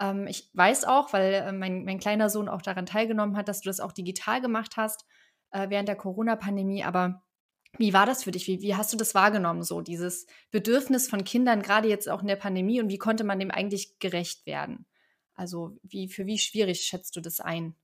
Ähm, 0.01 0.27
ich 0.27 0.49
weiß 0.53 0.83
auch, 0.85 1.13
weil 1.13 1.33
äh, 1.33 1.51
mein, 1.53 1.85
mein 1.85 1.99
kleiner 1.99 2.29
Sohn 2.29 2.49
auch 2.49 2.61
daran 2.61 2.85
teilgenommen 2.85 3.37
hat, 3.37 3.47
dass 3.47 3.61
du 3.61 3.69
das 3.69 3.79
auch 3.79 3.93
digital 3.93 4.41
gemacht 4.41 4.75
hast 4.75 5.05
äh, 5.51 5.69
während 5.69 5.87
der 5.87 5.95
Corona-Pandemie. 5.95 6.83
Aber 6.83 7.23
wie 7.77 7.93
war 7.93 8.05
das 8.05 8.23
für 8.23 8.31
dich? 8.31 8.47
Wie, 8.47 8.61
wie 8.61 8.75
hast 8.75 8.91
du 8.91 8.97
das 8.97 9.15
wahrgenommen, 9.15 9.63
so 9.63 9.81
dieses 9.81 10.25
Bedürfnis 10.49 11.07
von 11.07 11.23
Kindern, 11.23 11.61
gerade 11.61 11.87
jetzt 11.87 12.09
auch 12.09 12.21
in 12.21 12.27
der 12.27 12.35
Pandemie? 12.35 12.81
Und 12.81 12.89
wie 12.89 12.97
konnte 12.97 13.23
man 13.23 13.39
dem 13.39 13.51
eigentlich 13.51 13.99
gerecht 13.99 14.45
werden? 14.45 14.87
Also 15.35 15.77
wie, 15.83 16.09
für 16.09 16.25
wie 16.25 16.37
schwierig 16.37 16.81
schätzt 16.81 17.15
du 17.15 17.21
das 17.21 17.39
ein? 17.39 17.75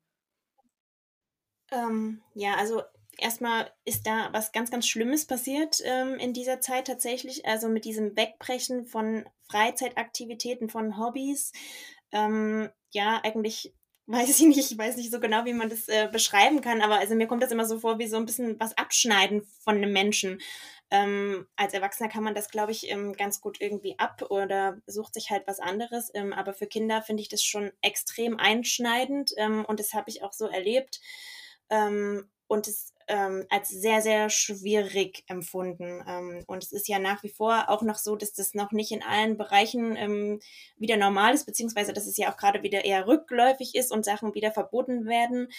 Ähm, 1.72 2.22
ja, 2.34 2.56
also 2.56 2.82
erstmal 3.18 3.72
ist 3.86 4.06
da 4.06 4.30
was 4.32 4.52
ganz, 4.52 4.72
ganz 4.72 4.88
Schlimmes 4.88 5.26
passiert 5.26 5.82
ähm, 5.84 6.16
in 6.16 6.34
dieser 6.34 6.60
Zeit 6.60 6.88
tatsächlich. 6.88 7.46
Also 7.46 7.70
mit 7.70 7.86
diesem 7.86 8.16
Wegbrechen 8.16 8.86
von 8.86 9.26
Freizeitaktivitäten, 9.50 10.70
von 10.70 10.98
Hobbys. 10.98 11.52
Ähm, 12.12 12.70
ja, 12.92 13.22
eigentlich 13.24 13.74
weiß 14.08 14.30
ich 14.40 14.46
nicht, 14.48 14.72
ich 14.72 14.78
weiß 14.78 14.96
nicht 14.96 15.12
so 15.12 15.20
genau, 15.20 15.46
wie 15.46 15.54
man 15.54 15.70
das 15.70 15.88
äh, 15.90 16.08
beschreiben 16.12 16.62
kann, 16.62 16.82
aber 16.82 16.96
also 16.98 17.14
mir 17.16 17.28
kommt 17.28 17.44
das 17.44 17.52
immer 17.52 17.66
so 17.66 17.80
vor 17.80 18.00
wie 18.00 18.08
so 18.08 18.16
ein 18.18 18.26
bisschen 18.26 18.60
was 18.60 18.78
abschneiden 18.78 19.44
von 19.60 19.76
einem 19.76 19.92
Menschen. 19.92 20.40
Ähm, 20.90 21.46
als 21.58 21.74
Erwachsener 21.74 22.08
kann 22.08 22.24
man 22.24 22.34
das, 22.34 22.50
glaube 22.50 22.72
ich, 22.72 22.90
ähm, 22.90 23.12
ganz 23.14 23.42
gut 23.42 23.60
irgendwie 23.60 24.00
ab 24.00 24.24
oder 24.30 24.82
sucht 24.88 25.14
sich 25.16 25.30
halt 25.30 25.46
was 25.46 25.60
anderes. 25.60 26.10
Ähm, 26.14 26.32
aber 26.32 26.54
für 26.54 26.68
Kinder 26.68 27.02
finde 27.02 27.22
ich 27.22 27.28
das 27.28 27.44
schon 27.44 27.72
extrem 27.82 28.40
einschneidend 28.40 29.32
ähm, 29.36 29.66
und 29.66 29.82
das 29.82 29.94
habe 29.94 30.10
ich 30.10 30.24
auch 30.24 30.32
so 30.32 30.48
erlebt. 30.48 31.02
Ähm, 31.70 32.30
und 32.48 32.68
es 32.68 32.94
ähm, 33.08 33.46
als 33.50 33.70
sehr, 33.70 34.02
sehr 34.02 34.30
schwierig 34.30 35.24
empfunden. 35.28 36.04
Ähm, 36.08 36.44
und 36.48 36.64
es 36.64 36.72
ist 36.72 36.88
ja 36.88 37.00
nach 37.00 37.24
wie 37.24 37.30
vor 37.30 37.70
auch 37.70 37.82
noch 37.82 37.98
so, 37.98 38.16
dass 38.16 38.34
das 38.34 38.54
noch 38.54 38.72
nicht 38.72 38.92
in 38.92 39.04
allen 39.04 39.38
Bereichen 39.38 39.96
ähm, 39.96 40.40
wieder 40.78 40.98
normal 40.98 41.34
ist, 41.34 41.46
beziehungsweise 41.46 41.94
dass 41.94 42.08
es 42.08 42.18
ja 42.18 42.32
auch 42.32 42.38
gerade 42.38 42.64
wieder 42.64 42.86
eher 42.86 43.08
rückläufig 43.08 43.76
ist 43.76 43.92
und 43.92 44.06
Sachen 44.06 44.34
wieder 44.34 44.52
verboten 44.52 45.06
werden. 45.06 45.50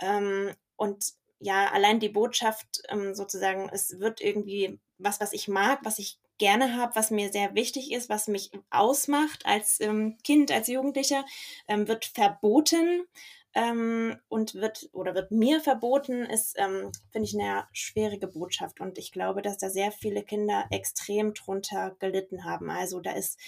Ähm, 0.00 0.52
und 0.76 1.12
ja, 1.40 1.70
allein 1.72 1.98
die 1.98 2.08
Botschaft 2.08 2.82
ähm, 2.88 3.14
sozusagen, 3.14 3.68
es 3.72 3.98
wird 3.98 4.20
irgendwie 4.20 4.78
was, 4.98 5.20
was 5.20 5.32
ich 5.32 5.48
mag, 5.48 5.80
was 5.82 5.98
ich 5.98 6.18
gerne 6.38 6.76
habe, 6.76 6.94
was 6.94 7.10
mir 7.10 7.30
sehr 7.32 7.54
wichtig 7.54 7.92
ist, 7.92 8.08
was 8.08 8.28
mich 8.28 8.50
ausmacht 8.70 9.44
als 9.46 9.80
ähm, 9.80 10.18
Kind, 10.24 10.50
als 10.50 10.68
Jugendlicher, 10.68 11.24
ähm, 11.68 11.88
wird 11.88 12.04
verboten 12.04 13.04
ähm, 13.54 14.16
und 14.28 14.54
wird 14.54 14.88
oder 14.92 15.14
wird 15.14 15.30
mir 15.30 15.60
verboten, 15.60 16.24
ist, 16.24 16.56
ähm, 16.58 16.90
finde 17.10 17.28
ich, 17.28 17.38
eine 17.38 17.64
schwierige 17.72 18.26
Botschaft. 18.26 18.80
Und 18.80 18.98
ich 18.98 19.12
glaube, 19.12 19.42
dass 19.42 19.58
da 19.58 19.68
sehr 19.68 19.92
viele 19.92 20.22
Kinder 20.22 20.66
extrem 20.70 21.34
drunter 21.34 21.96
gelitten 21.98 22.44
haben. 22.44 22.70
Also 22.70 23.00
da 23.00 23.12
ist 23.12 23.38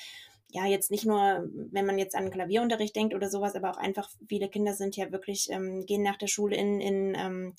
ja 0.51 0.67
jetzt 0.67 0.91
nicht 0.91 1.05
nur, 1.05 1.49
wenn 1.73 1.87
man 1.87 1.99
jetzt 1.99 2.15
an 2.15 2.31
Klavierunterricht 2.31 2.95
denkt 2.95 3.15
oder 3.15 3.29
sowas, 3.29 3.57
aber 3.57 3.71
auch 3.71 3.77
einfach 3.77 4.09
viele 4.29 4.49
Kinder 4.49 4.75
sind 4.75 4.97
ja 4.97 5.11
wirklich, 5.11 5.51
ähm, 5.51 5.85
gehen 5.85 6.03
nach 6.03 6.17
der 6.17 6.29
Schule 6.29 6.57
in, 6.57 6.81
in 6.81 7.15
ähm, 7.17 7.55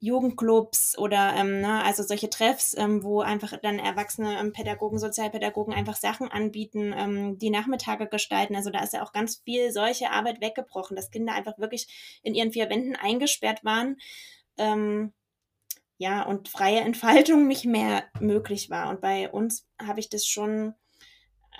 Jugendclubs 0.00 0.96
oder 0.98 1.34
ähm, 1.36 1.60
ne, 1.60 1.84
also 1.84 2.02
solche 2.02 2.30
Treffs, 2.30 2.74
ähm, 2.76 3.02
wo 3.04 3.20
einfach 3.20 3.54
dann 3.62 3.78
erwachsene 3.78 4.38
ähm, 4.40 4.52
Pädagogen, 4.52 4.98
Sozialpädagogen 4.98 5.74
einfach 5.74 5.96
Sachen 5.96 6.28
anbieten, 6.28 6.94
ähm, 6.96 7.38
die 7.38 7.50
Nachmittage 7.50 8.08
gestalten. 8.08 8.56
Also 8.56 8.70
da 8.70 8.82
ist 8.82 8.94
ja 8.94 9.02
auch 9.02 9.12
ganz 9.12 9.42
viel 9.44 9.70
solche 9.72 10.10
Arbeit 10.10 10.40
weggebrochen, 10.40 10.96
dass 10.96 11.10
Kinder 11.10 11.34
einfach 11.34 11.58
wirklich 11.58 12.20
in 12.22 12.34
ihren 12.34 12.52
vier 12.52 12.70
Wänden 12.70 12.96
eingesperrt 12.96 13.62
waren. 13.62 13.98
Ähm, 14.56 15.12
ja, 15.98 16.22
und 16.22 16.48
freie 16.48 16.80
Entfaltung 16.80 17.46
nicht 17.46 17.66
mehr 17.66 18.04
möglich 18.20 18.70
war. 18.70 18.88
Und 18.88 19.02
bei 19.02 19.30
uns 19.30 19.68
habe 19.78 20.00
ich 20.00 20.08
das 20.08 20.26
schon 20.26 20.74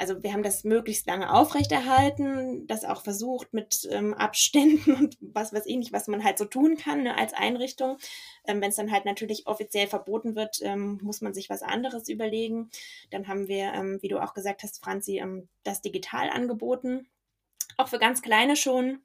also 0.00 0.22
wir 0.22 0.32
haben 0.32 0.42
das 0.42 0.64
möglichst 0.64 1.06
lange 1.06 1.30
aufrechterhalten, 1.30 2.66
das 2.66 2.86
auch 2.86 3.02
versucht 3.02 3.52
mit 3.52 3.86
ähm, 3.90 4.14
Abständen 4.14 4.94
und 4.98 5.18
was 5.20 5.52
weiß 5.52 5.66
ich 5.66 5.76
nicht, 5.76 5.92
was 5.92 6.08
man 6.08 6.24
halt 6.24 6.38
so 6.38 6.46
tun 6.46 6.78
kann 6.78 7.02
ne, 7.02 7.18
als 7.18 7.34
Einrichtung. 7.34 7.98
Ähm, 8.46 8.62
Wenn 8.62 8.70
es 8.70 8.76
dann 8.76 8.90
halt 8.90 9.04
natürlich 9.04 9.46
offiziell 9.46 9.88
verboten 9.88 10.36
wird, 10.36 10.60
ähm, 10.62 10.98
muss 11.02 11.20
man 11.20 11.34
sich 11.34 11.50
was 11.50 11.62
anderes 11.62 12.08
überlegen. 12.08 12.70
Dann 13.10 13.28
haben 13.28 13.46
wir, 13.46 13.74
ähm, 13.74 13.98
wie 14.00 14.08
du 14.08 14.22
auch 14.22 14.32
gesagt 14.32 14.62
hast, 14.62 14.82
Franzi, 14.82 15.18
ähm, 15.18 15.48
das 15.64 15.82
digital 15.82 16.30
angeboten. 16.30 17.06
Auch 17.76 17.88
für 17.88 17.98
ganz 17.98 18.22
kleine 18.22 18.56
schon. 18.56 19.02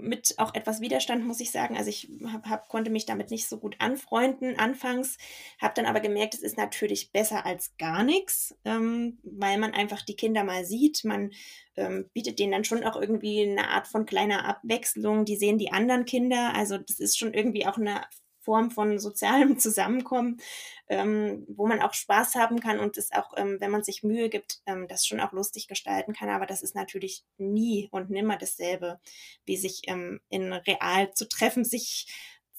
Mit 0.00 0.34
auch 0.38 0.54
etwas 0.54 0.80
Widerstand, 0.80 1.24
muss 1.26 1.40
ich 1.40 1.50
sagen. 1.50 1.76
Also 1.76 1.90
ich 1.90 2.08
hab, 2.32 2.46
hab, 2.46 2.68
konnte 2.68 2.90
mich 2.90 3.06
damit 3.06 3.30
nicht 3.30 3.48
so 3.48 3.58
gut 3.58 3.76
anfreunden 3.78 4.58
anfangs, 4.58 5.18
habe 5.60 5.74
dann 5.74 5.86
aber 5.86 6.00
gemerkt, 6.00 6.34
es 6.34 6.42
ist 6.42 6.56
natürlich 6.56 7.12
besser 7.12 7.46
als 7.46 7.76
gar 7.78 8.02
nichts, 8.02 8.56
ähm, 8.64 9.18
weil 9.22 9.58
man 9.58 9.72
einfach 9.72 10.02
die 10.02 10.16
Kinder 10.16 10.44
mal 10.44 10.64
sieht. 10.64 11.04
Man 11.04 11.32
ähm, 11.76 12.10
bietet 12.12 12.38
denen 12.38 12.52
dann 12.52 12.64
schon 12.64 12.84
auch 12.84 13.00
irgendwie 13.00 13.42
eine 13.42 13.68
Art 13.68 13.86
von 13.86 14.06
kleiner 14.06 14.44
Abwechslung. 14.44 15.24
Die 15.24 15.36
sehen 15.36 15.58
die 15.58 15.72
anderen 15.72 16.04
Kinder. 16.04 16.52
Also 16.54 16.78
das 16.78 17.00
ist 17.00 17.18
schon 17.18 17.34
irgendwie 17.34 17.66
auch 17.66 17.76
eine 17.76 18.02
Form 18.40 18.70
von 18.70 18.98
sozialem 18.98 19.58
Zusammenkommen, 19.58 20.40
ähm, 20.88 21.44
wo 21.48 21.66
man 21.66 21.80
auch 21.80 21.94
Spaß 21.94 22.34
haben 22.34 22.60
kann 22.60 22.80
und 22.80 22.96
es 22.96 23.12
auch, 23.12 23.34
ähm, 23.36 23.58
wenn 23.60 23.70
man 23.70 23.84
sich 23.84 24.02
Mühe 24.02 24.28
gibt, 24.28 24.60
ähm, 24.66 24.88
das 24.88 25.06
schon 25.06 25.20
auch 25.20 25.32
lustig 25.32 25.68
gestalten 25.68 26.12
kann. 26.12 26.28
Aber 26.28 26.46
das 26.46 26.62
ist 26.62 26.74
natürlich 26.74 27.24
nie 27.38 27.88
und 27.90 28.10
nimmer 28.10 28.36
dasselbe, 28.36 29.00
wie 29.44 29.56
sich 29.56 29.82
ähm, 29.86 30.20
in 30.28 30.52
real 30.52 31.12
zu 31.14 31.28
treffen, 31.28 31.64
sich 31.64 32.06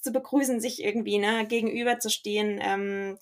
zu 0.02 0.12
begrüßen, 0.12 0.60
sich 0.60 0.84
irgendwie 0.84 1.20
ne, 1.20 1.46
gegenüberzustehen. 1.48 2.60
Ähm, 2.62 3.17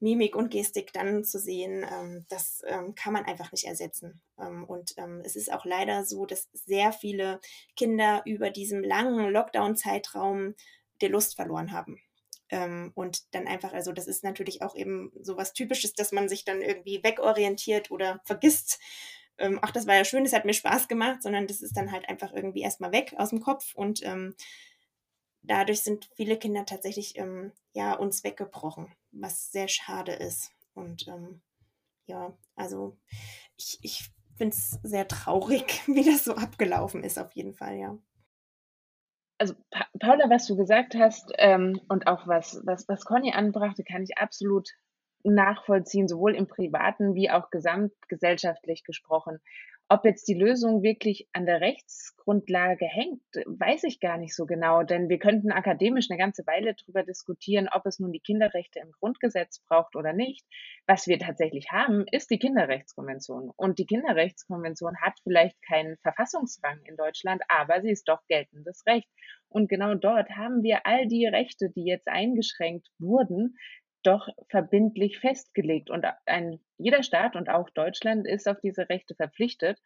Mimik 0.00 0.34
und 0.34 0.50
Gestik 0.50 0.92
dann 0.94 1.24
zu 1.24 1.38
sehen, 1.38 1.86
ähm, 1.88 2.24
das 2.30 2.62
ähm, 2.66 2.94
kann 2.94 3.12
man 3.12 3.26
einfach 3.26 3.52
nicht 3.52 3.66
ersetzen. 3.66 4.22
Ähm, 4.38 4.64
und 4.64 4.94
ähm, 4.96 5.20
es 5.24 5.36
ist 5.36 5.52
auch 5.52 5.66
leider 5.66 6.04
so, 6.06 6.24
dass 6.24 6.48
sehr 6.52 6.92
viele 6.92 7.38
Kinder 7.76 8.22
über 8.24 8.48
diesem 8.50 8.82
langen 8.82 9.30
Lockdown-Zeitraum 9.30 10.54
die 11.02 11.08
Lust 11.08 11.36
verloren 11.36 11.72
haben. 11.72 12.00
Ähm, 12.50 12.92
und 12.94 13.34
dann 13.34 13.46
einfach, 13.46 13.72
also 13.72 13.92
das 13.92 14.06
ist 14.08 14.24
natürlich 14.24 14.62
auch 14.62 14.74
eben 14.74 15.12
so 15.20 15.36
was 15.36 15.52
Typisches, 15.52 15.92
dass 15.92 16.12
man 16.12 16.28
sich 16.28 16.44
dann 16.44 16.62
irgendwie 16.62 17.02
wegorientiert 17.02 17.90
oder 17.90 18.20
vergisst, 18.24 18.80
ähm, 19.38 19.58
ach, 19.62 19.70
das 19.70 19.86
war 19.86 19.94
ja 19.94 20.04
schön, 20.04 20.24
es 20.24 20.32
hat 20.32 20.44
mir 20.44 20.52
Spaß 20.52 20.88
gemacht, 20.88 21.22
sondern 21.22 21.46
das 21.46 21.62
ist 21.62 21.76
dann 21.76 21.92
halt 21.92 22.08
einfach 22.08 22.32
irgendwie 22.32 22.62
erstmal 22.62 22.92
weg 22.92 23.14
aus 23.16 23.30
dem 23.30 23.40
Kopf 23.40 23.74
und 23.74 24.04
ähm, 24.04 24.34
dadurch 25.42 25.82
sind 25.82 26.10
viele 26.16 26.38
Kinder 26.38 26.66
tatsächlich 26.66 27.16
ähm, 27.16 27.52
ja 27.72 27.94
uns 27.94 28.24
weggebrochen, 28.24 28.92
was 29.12 29.50
sehr 29.50 29.68
schade 29.68 30.12
ist. 30.12 30.50
Und 30.74 31.08
ähm, 31.08 31.40
ja, 32.06 32.36
also 32.56 32.98
ich, 33.56 33.78
ich 33.82 34.10
finde 34.36 34.56
es 34.56 34.78
sehr 34.82 35.08
traurig, 35.08 35.82
wie 35.86 36.04
das 36.04 36.24
so 36.24 36.34
abgelaufen 36.34 37.04
ist, 37.04 37.18
auf 37.18 37.32
jeden 37.32 37.54
Fall, 37.54 37.78
ja 37.78 37.98
also 39.40 39.54
pa 39.70 39.86
Paula, 39.98 40.28
was 40.28 40.46
du 40.46 40.56
gesagt 40.56 40.94
hast 40.94 41.32
ähm, 41.38 41.80
und 41.88 42.06
auch 42.06 42.26
was, 42.26 42.60
was, 42.64 42.86
was 42.88 43.04
Conny 43.04 43.32
anbrachte, 43.32 43.82
kann 43.84 44.02
ich 44.02 44.18
absolut 44.18 44.68
nachvollziehen, 45.22 46.08
sowohl 46.08 46.34
im 46.34 46.46
privaten 46.46 47.14
wie 47.14 47.30
auch 47.30 47.50
gesamtgesellschaftlich 47.50 48.84
gesprochen. 48.84 49.40
Ob 49.92 50.04
jetzt 50.04 50.28
die 50.28 50.34
Lösung 50.34 50.84
wirklich 50.84 51.28
an 51.32 51.46
der 51.46 51.60
Rechtsgrundlage 51.60 52.86
hängt, 52.86 53.24
weiß 53.44 53.82
ich 53.82 53.98
gar 53.98 54.18
nicht 54.18 54.36
so 54.36 54.46
genau, 54.46 54.84
denn 54.84 55.08
wir 55.08 55.18
könnten 55.18 55.50
akademisch 55.50 56.06
eine 56.08 56.16
ganze 56.16 56.46
Weile 56.46 56.76
darüber 56.76 57.02
diskutieren, 57.02 57.68
ob 57.72 57.84
es 57.86 57.98
nun 57.98 58.12
die 58.12 58.20
Kinderrechte 58.20 58.78
im 58.78 58.92
Grundgesetz 58.92 59.58
braucht 59.68 59.96
oder 59.96 60.12
nicht. 60.12 60.46
Was 60.86 61.08
wir 61.08 61.18
tatsächlich 61.18 61.72
haben, 61.72 62.04
ist 62.12 62.30
die 62.30 62.38
Kinderrechtskonvention. 62.38 63.50
Und 63.56 63.80
die 63.80 63.86
Kinderrechtskonvention 63.86 64.96
hat 65.00 65.18
vielleicht 65.24 65.60
keinen 65.62 65.96
Verfassungsrang 65.96 66.78
in 66.84 66.94
Deutschland, 66.96 67.42
aber 67.48 67.82
sie 67.82 67.90
ist 67.90 68.08
doch 68.08 68.24
geltendes 68.28 68.84
Recht. 68.86 69.08
Und 69.48 69.68
genau 69.68 69.96
dort 69.96 70.30
haben 70.30 70.62
wir 70.62 70.86
all 70.86 71.08
die 71.08 71.26
Rechte, 71.26 71.68
die 71.68 71.84
jetzt 71.84 72.06
eingeschränkt 72.06 72.86
wurden, 73.00 73.56
doch 74.02 74.28
verbindlich 74.48 75.18
festgelegt. 75.18 75.90
Und 75.90 76.06
ein, 76.26 76.60
jeder 76.78 77.02
Staat 77.02 77.36
und 77.36 77.48
auch 77.48 77.70
Deutschland 77.70 78.26
ist 78.26 78.48
auf 78.48 78.60
diese 78.60 78.88
Rechte 78.88 79.14
verpflichtet 79.14 79.78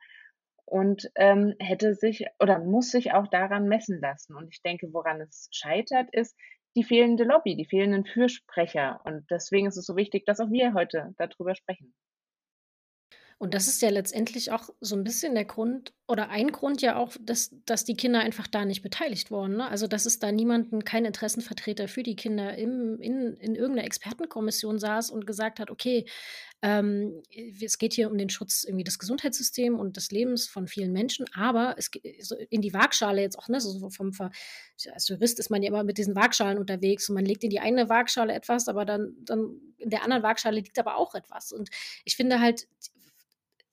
und 0.65 1.11
ähm, 1.17 1.55
hätte 1.59 1.95
sich 1.95 2.27
oder 2.41 2.59
muss 2.59 2.91
sich 2.91 3.13
auch 3.13 3.29
daran 3.29 3.69
messen 3.69 4.01
lassen. 4.01 4.35
Und 4.35 4.49
ich 4.51 4.63
denke, 4.63 4.93
woran 4.93 5.21
es 5.21 5.49
scheitert, 5.53 6.09
ist 6.13 6.37
die 6.77 6.85
fehlende 6.85 7.25
Lobby, 7.25 7.57
die 7.57 7.67
fehlenden 7.67 8.05
Fürsprecher. 8.05 9.01
Und 9.05 9.31
deswegen 9.31 9.67
ist 9.67 9.77
es 9.77 9.87
so 9.87 9.97
wichtig, 9.97 10.25
dass 10.27 10.41
auch 10.41 10.51
wir 10.51 10.75
heute 10.75 11.15
darüber 11.19 11.55
sprechen. 11.55 11.95
Und 13.39 13.55
das 13.55 13.69
ist 13.69 13.83
ja 13.83 13.91
letztendlich 13.91 14.53
auch 14.53 14.71
so 14.81 14.97
ein 14.97 15.05
bisschen 15.05 15.35
der 15.35 15.45
Grund 15.45 15.93
oder 16.07 16.29
ein 16.29 16.53
Grund 16.53 16.83
ja 16.83 16.97
auch, 16.97 17.13
dass, 17.21 17.55
dass 17.65 17.85
die 17.85 17.97
Kinder 17.97 18.21
einfach 18.21 18.47
da 18.47 18.65
nicht 18.65 18.83
beteiligt 18.83 19.31
wurden. 19.31 19.57
Ne? 19.57 19.69
Also, 19.69 19.87
dass 19.87 20.07
es 20.07 20.19
da 20.19 20.31
niemanden, 20.31 20.85
kein 20.85 21.05
Interessenvertreter 21.05 21.89
für 21.89 22.03
die 22.03 22.17
Kinder 22.17 22.57
im, 22.57 23.01
in, 23.01 23.35
in 23.39 23.55
irgendeiner 23.55 23.87
Expertenkommission 23.87 24.79
saß 24.79 25.11
und 25.11 25.27
gesagt 25.27 25.61
hat, 25.61 25.71
okay, 25.71 26.05
ähm, 26.63 27.23
es 27.61 27.79
geht 27.79 27.93
hier 27.93 28.11
um 28.11 28.17
den 28.17 28.31
Schutz 28.31 28.65
irgendwie 28.65 28.85
des 28.85 28.99
Gesundheitssystems 28.99 29.79
und 29.79 29.97
des 29.97 30.11
Lebens 30.11 30.47
von 30.47 30.67
vielen 30.67 30.93
Menschen, 30.93 31.27
aber 31.35 31.75
es 31.77 31.91
geht 31.91 32.25
so 32.25 32.37
in 32.49 32.63
die 32.63 32.73
Waagschale 32.73 33.21
jetzt 33.21 33.39
auch, 33.39 33.49
ne, 33.49 33.61
so 33.61 33.91
vom, 33.91 34.13
als 34.93 35.09
Jurist 35.09 35.39
ist 35.39 35.51
man 35.51 35.63
ja 35.63 35.69
immer 35.69 35.85
mit 35.85 35.99
diesen 35.99 36.15
Waagschalen 36.15 36.59
unterwegs 36.59 37.09
und 37.09 37.17
man 37.17 37.27
legt 37.27 37.45
in 37.45 37.51
die 37.51 37.61
eine 37.61 37.91
Waagschale 37.91 38.33
etwas, 38.33 38.69
aber 38.69 38.87
dann, 38.87 39.15
dann 39.27 39.61
in 39.77 39.91
der 39.91 40.03
anderen 40.05 40.23
Waagschale 40.23 40.57
liegt 40.57 40.79
aber 40.79 40.97
auch 40.97 41.15
etwas. 41.15 41.53
Und 41.53 41.69
ich 42.05 42.17
finde 42.17 42.41
halt, 42.41 42.67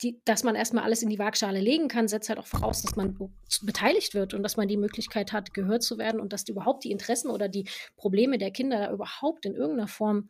die, 0.02 0.20
dass 0.26 0.44
man 0.44 0.56
erstmal 0.56 0.84
alles 0.84 1.04
in 1.04 1.10
die 1.10 1.20
Waagschale 1.20 1.60
legen 1.60 1.88
kann, 1.88 2.08
setzt 2.08 2.30
halt 2.30 2.40
auch 2.40 2.48
voraus, 2.48 2.82
dass 2.82 2.96
man 2.96 3.18
beteiligt 3.62 4.14
wird 4.14 4.34
und 4.34 4.44
dass 4.44 4.58
man 4.58 4.68
die 4.68 4.78
Möglichkeit 4.78 5.32
hat, 5.32 5.54
gehört 5.54 5.84
zu 5.84 5.98
werden 5.98 6.20
und 6.20 6.34
dass 6.34 6.44
die 6.44 6.54
überhaupt 6.54 6.84
die 6.84 6.92
Interessen 6.92 7.30
oder 7.30 7.48
die 7.48 7.68
Probleme 7.98 8.38
der 8.38 8.52
Kinder 8.52 8.92
überhaupt 8.92 9.46
in 9.46 9.54
irgendeiner 9.54 9.88
Form 9.88 10.30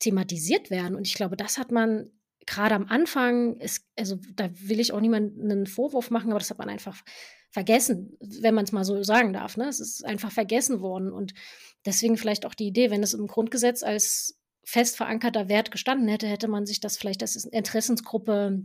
thematisiert 0.00 0.70
werden. 0.70 0.96
Und 0.96 1.06
ich 1.06 1.14
glaube, 1.14 1.36
das 1.36 1.56
hat 1.56 1.70
man 1.70 2.10
gerade 2.46 2.74
am 2.74 2.86
Anfang, 2.88 3.56
ist, 3.58 3.86
also 3.96 4.18
da 4.34 4.50
will 4.52 4.80
ich 4.80 4.92
auch 4.92 5.00
niemanden 5.00 5.50
einen 5.50 5.66
Vorwurf 5.66 6.10
machen, 6.10 6.30
aber 6.30 6.40
das 6.40 6.50
hat 6.50 6.58
man 6.58 6.68
einfach 6.68 7.02
vergessen, 7.50 8.16
wenn 8.20 8.54
man 8.54 8.64
es 8.64 8.72
mal 8.72 8.84
so 8.84 9.02
sagen 9.02 9.32
darf. 9.32 9.56
Ne? 9.56 9.68
Es 9.68 9.80
ist 9.80 10.04
einfach 10.04 10.32
vergessen 10.32 10.80
worden. 10.80 11.12
Und 11.12 11.34
deswegen 11.86 12.16
vielleicht 12.16 12.44
auch 12.46 12.54
die 12.54 12.66
Idee, 12.66 12.90
wenn 12.90 13.02
es 13.02 13.14
im 13.14 13.28
Grundgesetz 13.28 13.82
als 13.82 14.36
fest 14.64 14.96
verankerter 14.96 15.48
Wert 15.48 15.70
gestanden 15.70 16.08
hätte, 16.08 16.26
hätte 16.26 16.48
man 16.48 16.66
sich 16.66 16.80
das 16.80 16.96
vielleicht 16.96 17.22
als 17.22 17.36
Interessensgruppe, 17.44 18.62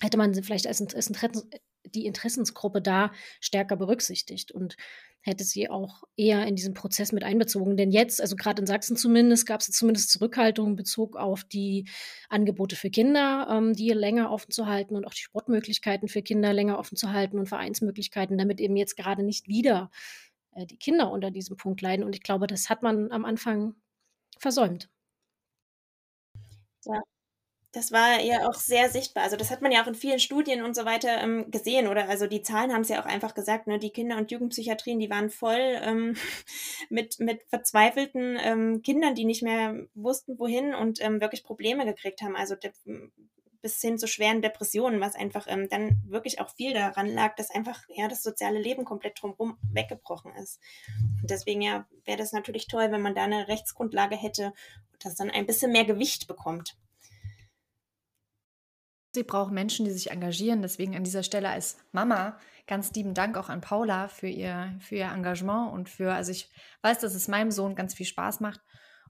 hätte 0.00 0.16
man 0.16 0.34
vielleicht 0.34 0.66
als 0.66 0.80
Interessens, 0.80 1.46
die 1.84 2.06
Interessensgruppe 2.06 2.80
da 2.80 3.12
stärker 3.40 3.76
berücksichtigt 3.76 4.52
und 4.52 4.76
hätte 5.20 5.44
sie 5.44 5.70
auch 5.70 6.02
eher 6.16 6.46
in 6.46 6.54
diesen 6.54 6.74
Prozess 6.74 7.12
mit 7.12 7.24
einbezogen. 7.24 7.76
Denn 7.76 7.90
jetzt, 7.90 8.20
also 8.20 8.36
gerade 8.36 8.60
in 8.60 8.66
Sachsen 8.66 8.96
zumindest, 8.96 9.46
gab 9.46 9.60
es 9.60 9.70
zumindest 9.70 10.10
Zurückhaltung 10.10 10.70
in 10.70 10.76
Bezug 10.76 11.16
auf 11.16 11.44
die 11.44 11.88
Angebote 12.28 12.76
für 12.76 12.90
Kinder, 12.90 13.48
ähm, 13.50 13.72
die 13.72 13.88
länger 13.90 14.30
offen 14.30 14.50
zu 14.50 14.66
halten 14.66 14.96
und 14.96 15.06
auch 15.06 15.14
die 15.14 15.22
Sportmöglichkeiten 15.22 16.08
für 16.08 16.22
Kinder 16.22 16.52
länger 16.52 16.78
offen 16.78 16.96
zu 16.96 17.12
halten 17.12 17.38
und 17.38 17.48
Vereinsmöglichkeiten, 17.48 18.36
damit 18.36 18.60
eben 18.60 18.76
jetzt 18.76 18.96
gerade 18.96 19.22
nicht 19.22 19.48
wieder 19.48 19.90
äh, 20.52 20.66
die 20.66 20.78
Kinder 20.78 21.10
unter 21.10 21.30
diesem 21.30 21.56
Punkt 21.56 21.80
leiden. 21.80 22.04
Und 22.04 22.14
ich 22.14 22.22
glaube, 22.22 22.46
das 22.46 22.68
hat 22.68 22.82
man 22.82 23.10
am 23.10 23.24
Anfang 23.24 23.74
versäumt. 24.38 24.90
Ja. 26.86 27.00
Das 27.72 27.92
war 27.92 28.20
ja 28.20 28.48
auch 28.48 28.54
sehr 28.54 28.90
sichtbar. 28.90 29.24
Also 29.24 29.36
das 29.36 29.50
hat 29.50 29.62
man 29.62 29.72
ja 29.72 29.82
auch 29.82 29.88
in 29.88 29.94
vielen 29.96 30.20
Studien 30.20 30.62
und 30.64 30.74
so 30.76 30.84
weiter 30.86 31.20
ähm, 31.22 31.50
gesehen, 31.50 31.88
oder? 31.88 32.08
Also 32.08 32.26
die 32.28 32.42
Zahlen 32.42 32.72
haben 32.72 32.82
es 32.82 32.88
ja 32.90 33.02
auch 33.02 33.06
einfach 33.06 33.34
gesagt, 33.34 33.66
ne? 33.68 33.78
Die 33.80 33.90
Kinder- 33.90 34.18
und 34.18 34.30
Jugendpsychiatrien, 34.32 34.98
die 35.00 35.10
waren 35.10 35.30
voll 35.30 35.58
ähm, 35.82 36.16
mit, 36.90 37.20
mit 37.20 37.42
verzweifelten 37.50 38.38
ähm, 38.42 38.82
Kindern, 38.82 39.14
die 39.16 39.24
nicht 39.26 39.42
mehr 39.42 39.86
wussten, 39.94 40.38
wohin 40.38 40.74
und 40.74 41.02
ähm, 41.04 41.20
wirklich 41.20 41.44
Probleme 41.44 41.84
gekriegt 41.86 42.22
haben. 42.22 42.36
Also 42.36 42.56
bis 43.64 43.80
hin 43.80 43.96
zu 43.96 44.06
schweren 44.06 44.42
Depressionen, 44.42 45.00
was 45.00 45.14
einfach 45.14 45.46
ähm, 45.48 45.70
dann 45.70 46.02
wirklich 46.06 46.38
auch 46.38 46.50
viel 46.50 46.74
daran 46.74 47.06
lag, 47.08 47.34
dass 47.36 47.50
einfach 47.50 47.80
ja 47.88 48.08
das 48.08 48.22
soziale 48.22 48.60
Leben 48.60 48.84
komplett 48.84 49.20
drumherum 49.20 49.56
weggebrochen 49.72 50.34
ist. 50.34 50.60
Und 51.22 51.30
deswegen 51.30 51.62
ja 51.62 51.86
wäre 52.04 52.18
das 52.18 52.32
natürlich 52.32 52.66
toll, 52.66 52.92
wenn 52.92 53.00
man 53.00 53.14
da 53.14 53.24
eine 53.24 53.48
Rechtsgrundlage 53.48 54.16
hätte 54.16 54.52
und 54.92 55.02
das 55.02 55.14
dann 55.14 55.30
ein 55.30 55.46
bisschen 55.46 55.72
mehr 55.72 55.86
Gewicht 55.86 56.28
bekommt. 56.28 56.76
Sie 59.14 59.22
brauchen 59.22 59.54
Menschen, 59.54 59.86
die 59.86 59.92
sich 59.92 60.10
engagieren. 60.10 60.60
Deswegen 60.60 60.94
an 60.94 61.04
dieser 61.04 61.22
Stelle 61.22 61.48
als 61.48 61.78
Mama 61.90 62.38
ganz 62.66 62.92
lieben 62.92 63.14
Dank 63.14 63.38
auch 63.38 63.48
an 63.48 63.62
Paula 63.62 64.08
für 64.08 64.28
ihr, 64.28 64.76
für 64.80 64.96
ihr 64.96 65.10
Engagement 65.10 65.72
und 65.72 65.88
für, 65.88 66.12
also 66.12 66.32
ich 66.32 66.50
weiß, 66.82 66.98
dass 66.98 67.14
es 67.14 67.28
meinem 67.28 67.50
Sohn 67.50 67.76
ganz 67.76 67.94
viel 67.94 68.04
Spaß 68.04 68.40
macht 68.40 68.60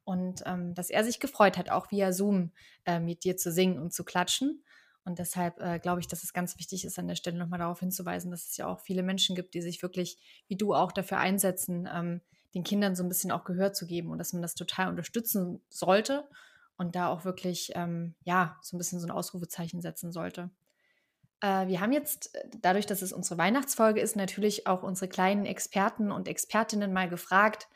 und 0.04 0.42
ähm, 0.46 0.74
dass 0.74 0.90
er 0.90 1.04
sich 1.04 1.20
gefreut 1.20 1.56
hat, 1.58 1.70
auch 1.70 1.90
via 1.90 2.12
Zoom 2.12 2.52
äh, 2.84 3.00
mit 3.00 3.24
dir 3.24 3.36
zu 3.36 3.50
singen 3.50 3.78
und 3.78 3.92
zu 3.92 4.04
klatschen. 4.04 4.62
Und 5.04 5.18
deshalb 5.18 5.60
äh, 5.60 5.78
glaube 5.78 6.00
ich, 6.00 6.08
dass 6.08 6.24
es 6.24 6.32
ganz 6.32 6.58
wichtig 6.58 6.84
ist, 6.84 6.98
an 6.98 7.08
der 7.08 7.14
Stelle 7.14 7.38
nochmal 7.38 7.58
darauf 7.58 7.80
hinzuweisen, 7.80 8.30
dass 8.30 8.48
es 8.48 8.56
ja 8.56 8.66
auch 8.66 8.80
viele 8.80 9.02
Menschen 9.02 9.36
gibt, 9.36 9.54
die 9.54 9.60
sich 9.60 9.82
wirklich, 9.82 10.18
wie 10.48 10.56
du 10.56 10.74
auch, 10.74 10.92
dafür 10.92 11.18
einsetzen, 11.18 11.88
ähm, 11.92 12.20
den 12.54 12.64
Kindern 12.64 12.94
so 12.94 13.02
ein 13.02 13.08
bisschen 13.08 13.30
auch 13.30 13.44
Gehör 13.44 13.72
zu 13.72 13.86
geben 13.86 14.10
und 14.10 14.18
dass 14.18 14.32
man 14.32 14.42
das 14.42 14.54
total 14.54 14.88
unterstützen 14.88 15.60
sollte 15.68 16.26
und 16.76 16.96
da 16.96 17.08
auch 17.08 17.24
wirklich, 17.24 17.72
ähm, 17.74 18.14
ja, 18.24 18.56
so 18.62 18.76
ein 18.76 18.78
bisschen 18.78 19.00
so 19.00 19.06
ein 19.06 19.10
Ausrufezeichen 19.10 19.80
setzen 19.80 20.12
sollte. 20.12 20.50
Äh, 21.40 21.66
wir 21.68 21.80
haben 21.80 21.92
jetzt, 21.92 22.34
äh, 22.34 22.48
dadurch, 22.60 22.86
dass 22.86 23.02
es 23.02 23.12
unsere 23.12 23.38
Weihnachtsfolge 23.38 24.00
ist, 24.00 24.16
natürlich 24.16 24.66
auch 24.66 24.82
unsere 24.82 25.08
kleinen 25.08 25.44
Experten 25.44 26.10
und 26.10 26.28
Expertinnen 26.28 26.92
mal 26.92 27.08
gefragt, 27.08 27.68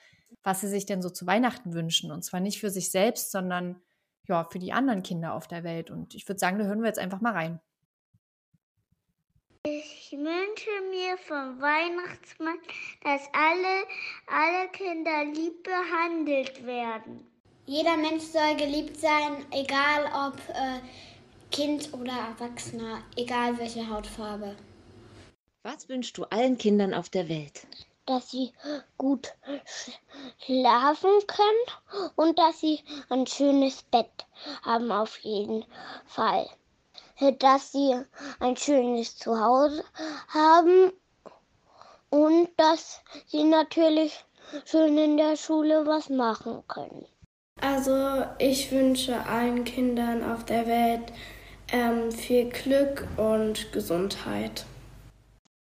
was 0.49 0.63
sie 0.63 0.69
sich 0.69 0.87
denn 0.87 1.03
so 1.03 1.11
zu 1.11 1.27
Weihnachten 1.27 1.75
wünschen. 1.75 2.11
Und 2.11 2.25
zwar 2.25 2.41
nicht 2.41 2.59
für 2.59 2.71
sich 2.71 2.91
selbst, 2.91 3.33
sondern 3.33 3.83
ja, 4.27 4.45
für 4.45 4.59
die 4.59 4.73
anderen 4.73 5.03
Kinder 5.03 5.35
auf 5.35 5.47
der 5.47 5.63
Welt. 5.63 5.91
Und 5.91 6.15
ich 6.15 6.27
würde 6.27 6.39
sagen, 6.39 6.59
da 6.59 6.65
hören 6.65 6.81
wir 6.81 6.87
jetzt 6.87 6.99
einfach 6.99 7.21
mal 7.21 7.35
rein. 7.35 7.61
Ich 9.65 10.11
wünsche 10.13 10.71
mir 10.89 11.19
vom 11.19 11.61
Weihnachtsmann, 11.61 12.57
dass 13.05 13.29
alle, 13.35 13.85
alle 14.27 14.71
Kinder 14.71 15.27
lieb 15.27 15.65
behandelt 15.65 16.65
werden. 16.65 17.27
Jeder 17.67 17.99
Mensch 17.99 18.25
soll 18.25 18.57
geliebt 18.57 18.97
sein, 18.97 19.45
egal 19.51 20.07
ob 20.31 20.39
äh, 20.49 20.81
Kind 21.51 21.93
oder 21.93 22.13
Erwachsener, 22.13 23.03
egal 23.17 23.59
welche 23.59 23.87
Hautfarbe. 23.87 24.57
Was 25.63 25.91
wünschst 25.91 26.17
du 26.17 26.25
allen 26.25 26.57
Kindern 26.57 26.95
auf 26.95 27.11
der 27.11 27.29
Welt? 27.29 27.67
Dass 28.09 28.31
sie 28.31 28.53
gut 28.97 29.35
schlafen 30.39 31.11
können 31.27 32.13
und 32.17 32.39
dass 32.39 32.61
sie 32.61 32.81
ein 33.11 33.27
schönes 33.27 33.83
Bett 33.83 34.27
haben 34.63 34.91
auf 34.91 35.19
jeden 35.19 35.65
Fall. 36.07 36.49
Dass 37.39 37.73
sie 37.73 38.01
ein 38.41 38.57
schönes 38.57 39.19
Zuhause 39.19 39.85
haben 40.29 40.93
und 42.09 42.49
dass 42.57 43.01
sie 43.27 43.45
natürlich 43.45 44.25
schön 44.65 44.97
in 44.97 45.17
der 45.19 45.37
Schule 45.37 45.87
was 45.87 46.09
machen 46.09 46.63
können. 46.67 47.07
Also 47.61 48.25
ich 48.39 48.71
wünsche 48.71 49.27
allen 49.27 49.65
Kindern 49.65 50.23
auf 50.33 50.45
der 50.45 50.67
Welt 50.67 51.13
ähm, 51.73 52.11
viel 52.11 52.49
Glück 52.49 53.07
und 53.17 53.73
Gesundheit. 53.73 54.65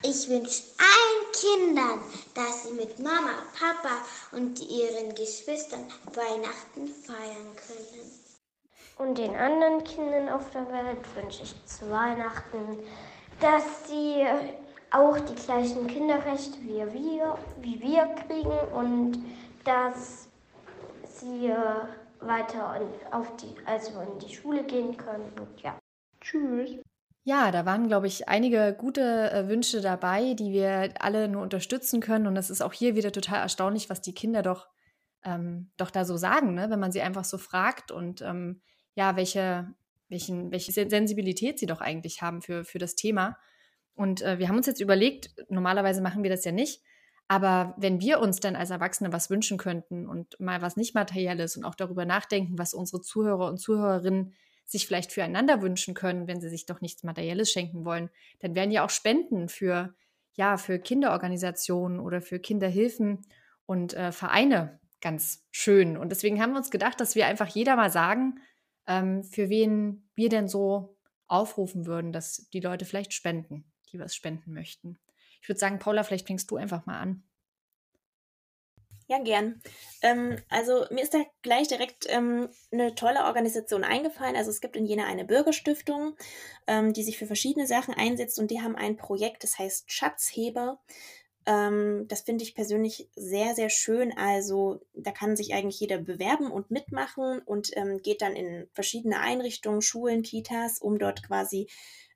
Ich 0.02 0.30
wünsche 0.30 0.62
allen 0.78 1.32
Kindern, 1.32 2.00
dass 2.34 2.64
sie 2.64 2.72
mit 2.72 2.98
Mama, 2.98 3.42
Papa 3.52 3.98
und 4.32 4.58
ihren 4.58 5.14
Geschwistern 5.14 5.86
Weihnachten 6.14 6.88
feiern 6.88 7.54
können. 7.54 8.10
Und 8.96 9.18
den 9.18 9.36
anderen 9.36 9.84
Kindern 9.84 10.30
auf 10.30 10.48
der 10.52 10.66
Welt 10.72 11.00
wünsche 11.14 11.42
ich 11.42 11.54
zu 11.66 11.90
Weihnachten, 11.90 12.78
dass 13.40 13.88
sie 13.88 14.24
auch 14.90 15.18
die 15.18 15.34
gleichen 15.34 15.86
Kinderrechte 15.86 16.58
wie 16.62 16.92
wir, 16.92 17.38
wie 17.60 17.80
wir 17.80 18.06
kriegen 18.26 18.58
und 18.74 19.22
dass 19.64 20.28
sie 21.04 21.48
äh, 21.48 21.84
weiter 22.20 22.80
auf 23.10 23.36
die, 23.36 23.54
also 23.66 24.00
in 24.00 24.18
die 24.18 24.34
Schule 24.34 24.64
gehen 24.64 24.96
können. 24.96 25.30
Und 25.38 25.60
ja, 25.60 25.78
tschüss. 26.22 26.80
Ja, 27.24 27.50
da 27.50 27.66
waren, 27.66 27.88
glaube 27.88 28.06
ich, 28.06 28.28
einige 28.28 28.74
gute 28.78 29.30
äh, 29.30 29.48
Wünsche 29.48 29.80
dabei, 29.82 30.34
die 30.34 30.52
wir 30.52 30.94
alle 31.00 31.28
nur 31.28 31.42
unterstützen 31.42 32.00
können. 32.00 32.26
Und 32.26 32.36
es 32.36 32.48
ist 32.48 32.62
auch 32.62 32.72
hier 32.72 32.94
wieder 32.96 33.12
total 33.12 33.40
erstaunlich, 33.40 33.90
was 33.90 34.00
die 34.00 34.14
Kinder 34.14 34.42
doch, 34.42 34.68
ähm, 35.22 35.70
doch 35.76 35.90
da 35.90 36.04
so 36.04 36.16
sagen, 36.16 36.54
ne? 36.54 36.70
wenn 36.70 36.80
man 36.80 36.92
sie 36.92 37.02
einfach 37.02 37.24
so 37.24 37.36
fragt 37.36 37.90
und 37.90 38.22
ähm, 38.22 38.62
ja, 38.94 39.16
welche, 39.16 39.74
welchen, 40.08 40.50
welche 40.50 40.72
Sensibilität 40.72 41.58
sie 41.58 41.66
doch 41.66 41.82
eigentlich 41.82 42.22
haben 42.22 42.40
für, 42.40 42.64
für 42.64 42.78
das 42.78 42.96
Thema. 42.96 43.36
Und 43.94 44.22
äh, 44.22 44.38
wir 44.38 44.48
haben 44.48 44.56
uns 44.56 44.66
jetzt 44.66 44.80
überlegt, 44.80 45.30
normalerweise 45.50 46.00
machen 46.00 46.22
wir 46.22 46.30
das 46.30 46.44
ja 46.44 46.52
nicht, 46.52 46.82
aber 47.28 47.74
wenn 47.76 48.00
wir 48.00 48.18
uns 48.20 48.40
dann 48.40 48.56
als 48.56 48.70
Erwachsene 48.70 49.12
was 49.12 49.30
wünschen 49.30 49.58
könnten 49.58 50.08
und 50.08 50.40
mal 50.40 50.62
was 50.62 50.76
nicht 50.76 50.94
materielles 50.94 51.56
und 51.56 51.64
auch 51.64 51.74
darüber 51.74 52.04
nachdenken, 52.04 52.58
was 52.58 52.74
unsere 52.74 53.02
Zuhörer 53.02 53.46
und 53.46 53.58
Zuhörerinnen 53.58 54.34
sich 54.70 54.86
vielleicht 54.86 55.10
füreinander 55.10 55.62
wünschen 55.62 55.94
können, 55.94 56.28
wenn 56.28 56.40
sie 56.40 56.48
sich 56.48 56.64
doch 56.64 56.80
nichts 56.80 57.02
Materielles 57.02 57.50
schenken 57.50 57.84
wollen, 57.84 58.08
dann 58.38 58.54
wären 58.54 58.70
ja 58.70 58.84
auch 58.84 58.90
Spenden 58.90 59.48
für, 59.48 59.94
ja, 60.34 60.56
für 60.56 60.78
Kinderorganisationen 60.78 61.98
oder 61.98 62.22
für 62.22 62.38
Kinderhilfen 62.38 63.26
und 63.66 63.94
äh, 63.94 64.12
Vereine 64.12 64.78
ganz 65.00 65.44
schön. 65.50 65.96
Und 65.96 66.10
deswegen 66.10 66.40
haben 66.40 66.52
wir 66.52 66.58
uns 66.58 66.70
gedacht, 66.70 67.00
dass 67.00 67.16
wir 67.16 67.26
einfach 67.26 67.48
jeder 67.48 67.74
mal 67.74 67.90
sagen, 67.90 68.38
ähm, 68.86 69.24
für 69.24 69.48
wen 69.48 70.08
wir 70.14 70.28
denn 70.28 70.46
so 70.46 70.96
aufrufen 71.26 71.86
würden, 71.86 72.12
dass 72.12 72.48
die 72.52 72.60
Leute 72.60 72.84
vielleicht 72.84 73.12
spenden, 73.12 73.64
die 73.92 73.98
was 73.98 74.14
spenden 74.14 74.52
möchten. 74.52 74.98
Ich 75.42 75.48
würde 75.48 75.58
sagen, 75.58 75.78
Paula, 75.78 76.04
vielleicht 76.04 76.26
fängst 76.26 76.50
du 76.50 76.56
einfach 76.56 76.86
mal 76.86 76.98
an. 76.98 77.22
Ja, 79.10 79.18
gern. 79.18 79.60
Ähm, 80.02 80.36
also 80.50 80.84
mir 80.90 81.02
ist 81.02 81.14
da 81.14 81.24
gleich 81.42 81.66
direkt 81.66 82.06
ähm, 82.08 82.48
eine 82.70 82.94
tolle 82.94 83.24
Organisation 83.24 83.82
eingefallen. 83.82 84.36
Also 84.36 84.50
es 84.50 84.60
gibt 84.60 84.76
in 84.76 84.86
Jena 84.86 85.04
eine 85.04 85.24
Bürgerstiftung, 85.24 86.14
ähm, 86.68 86.92
die 86.92 87.02
sich 87.02 87.18
für 87.18 87.26
verschiedene 87.26 87.66
Sachen 87.66 87.92
einsetzt 87.92 88.38
und 88.38 88.52
die 88.52 88.60
haben 88.60 88.76
ein 88.76 88.96
Projekt, 88.96 89.42
das 89.42 89.58
heißt 89.58 89.90
Schatzheber. 89.90 90.78
Ähm, 91.44 92.06
das 92.06 92.20
finde 92.20 92.44
ich 92.44 92.54
persönlich 92.54 93.08
sehr, 93.16 93.56
sehr 93.56 93.68
schön. 93.68 94.16
Also 94.16 94.80
da 94.94 95.10
kann 95.10 95.34
sich 95.34 95.54
eigentlich 95.54 95.80
jeder 95.80 95.98
bewerben 95.98 96.52
und 96.52 96.70
mitmachen 96.70 97.40
und 97.40 97.76
ähm, 97.76 98.02
geht 98.02 98.22
dann 98.22 98.36
in 98.36 98.68
verschiedene 98.74 99.18
Einrichtungen, 99.18 99.82
Schulen, 99.82 100.22
Kitas, 100.22 100.78
um 100.78 101.00
dort 101.00 101.26
quasi 101.26 101.66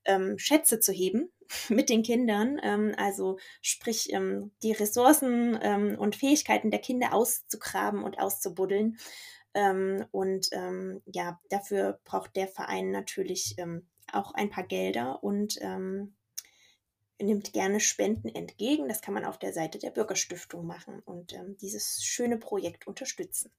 ähm, 0.05 0.38
Schätze 0.38 0.80
zu 0.80 0.92
heben 0.92 1.32
mit 1.68 1.88
den 1.88 2.02
Kindern, 2.02 2.61
ähm, 2.62 2.94
also 2.96 3.38
sprich 3.62 4.12
ähm, 4.12 4.52
die 4.62 4.72
Ressourcen 4.72 5.59
ähm, 5.62 5.96
und 5.98 6.16
Fähigkeiten 6.16 6.70
der 6.70 6.80
Kinder 6.80 7.12
auszugraben 7.12 8.02
und 8.02 8.18
auszubuddeln. 8.18 8.98
Ähm, 9.55 10.05
und 10.11 10.48
ähm, 10.52 11.02
ja, 11.07 11.40
dafür 11.48 12.00
braucht 12.05 12.36
der 12.36 12.48
Verein 12.48 12.90
natürlich 12.90 13.57
auch 14.12 14.34
ein 14.34 14.50
paar 14.50 14.64
Gelder 14.64 15.24
und 15.24 15.59
nimmt 17.20 17.52
gerne 17.52 17.80
Spenden 17.80 18.28
entgegen. 18.28 18.88
Das 18.88 19.00
kann 19.00 19.14
man 19.14 19.24
auf 19.24 19.38
der 19.38 19.52
Seite 19.52 19.78
der 19.78 19.90
Bürgerstiftung 19.90 20.66
machen 20.66 21.00
und 21.00 21.34
dieses 21.61 22.05
schöne 22.05 22.36
Projekt 22.36 22.86
unterstützen. 22.86 23.50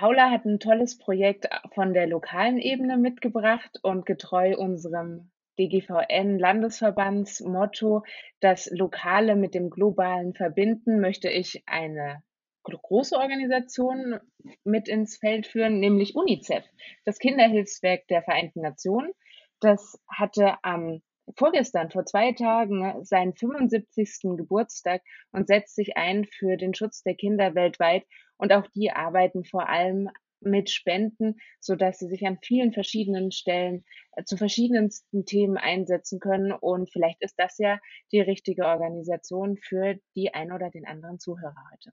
Paula 0.00 0.30
hat 0.30 0.46
ein 0.46 0.58
tolles 0.58 0.96
Projekt 0.96 1.46
von 1.74 1.92
der 1.92 2.06
lokalen 2.06 2.56
Ebene 2.56 2.96
mitgebracht 2.96 3.78
und 3.82 4.06
getreu 4.06 4.56
unserem 4.56 5.30
DGVN-Landesverbandsmotto, 5.58 8.04
das 8.40 8.70
Lokale 8.70 9.36
mit 9.36 9.54
dem 9.54 9.68
Globalen 9.68 10.32
verbinden, 10.32 11.00
möchte 11.00 11.28
ich 11.28 11.64
eine 11.66 12.22
große 12.62 13.14
Organisation 13.14 14.18
mit 14.64 14.88
ins 14.88 15.18
Feld 15.18 15.46
führen, 15.46 15.80
nämlich 15.80 16.16
UNICEF, 16.16 16.64
das 17.04 17.18
Kinderhilfswerk 17.18 18.08
der 18.08 18.22
Vereinten 18.22 18.62
Nationen. 18.62 19.12
Das 19.60 20.00
hatte 20.08 20.54
am 20.62 21.02
vorgestern, 21.36 21.90
vor 21.90 22.06
zwei 22.06 22.32
Tagen, 22.32 23.04
seinen 23.04 23.34
75. 23.34 24.20
Geburtstag 24.38 25.02
und 25.32 25.46
setzt 25.46 25.74
sich 25.74 25.98
ein 25.98 26.24
für 26.24 26.56
den 26.56 26.72
Schutz 26.72 27.02
der 27.02 27.16
Kinder 27.16 27.54
weltweit. 27.54 28.06
Und 28.40 28.52
auch 28.52 28.66
die 28.68 28.90
arbeiten 28.90 29.44
vor 29.44 29.68
allem 29.68 30.08
mit 30.40 30.70
Spenden, 30.70 31.36
so 31.60 31.76
dass 31.76 31.98
sie 31.98 32.08
sich 32.08 32.26
an 32.26 32.38
vielen 32.42 32.72
verschiedenen 32.72 33.30
Stellen 33.30 33.84
äh, 34.12 34.24
zu 34.24 34.38
verschiedensten 34.38 35.26
Themen 35.26 35.58
einsetzen 35.58 36.18
können. 36.18 36.52
Und 36.52 36.90
vielleicht 36.90 37.20
ist 37.22 37.34
das 37.38 37.58
ja 37.58 37.78
die 38.12 38.20
richtige 38.20 38.64
Organisation 38.64 39.58
für 39.58 39.96
die 40.16 40.32
ein 40.32 40.52
oder 40.52 40.70
den 40.70 40.86
anderen 40.86 41.18
Zuhörer 41.18 41.62
heute. 41.72 41.90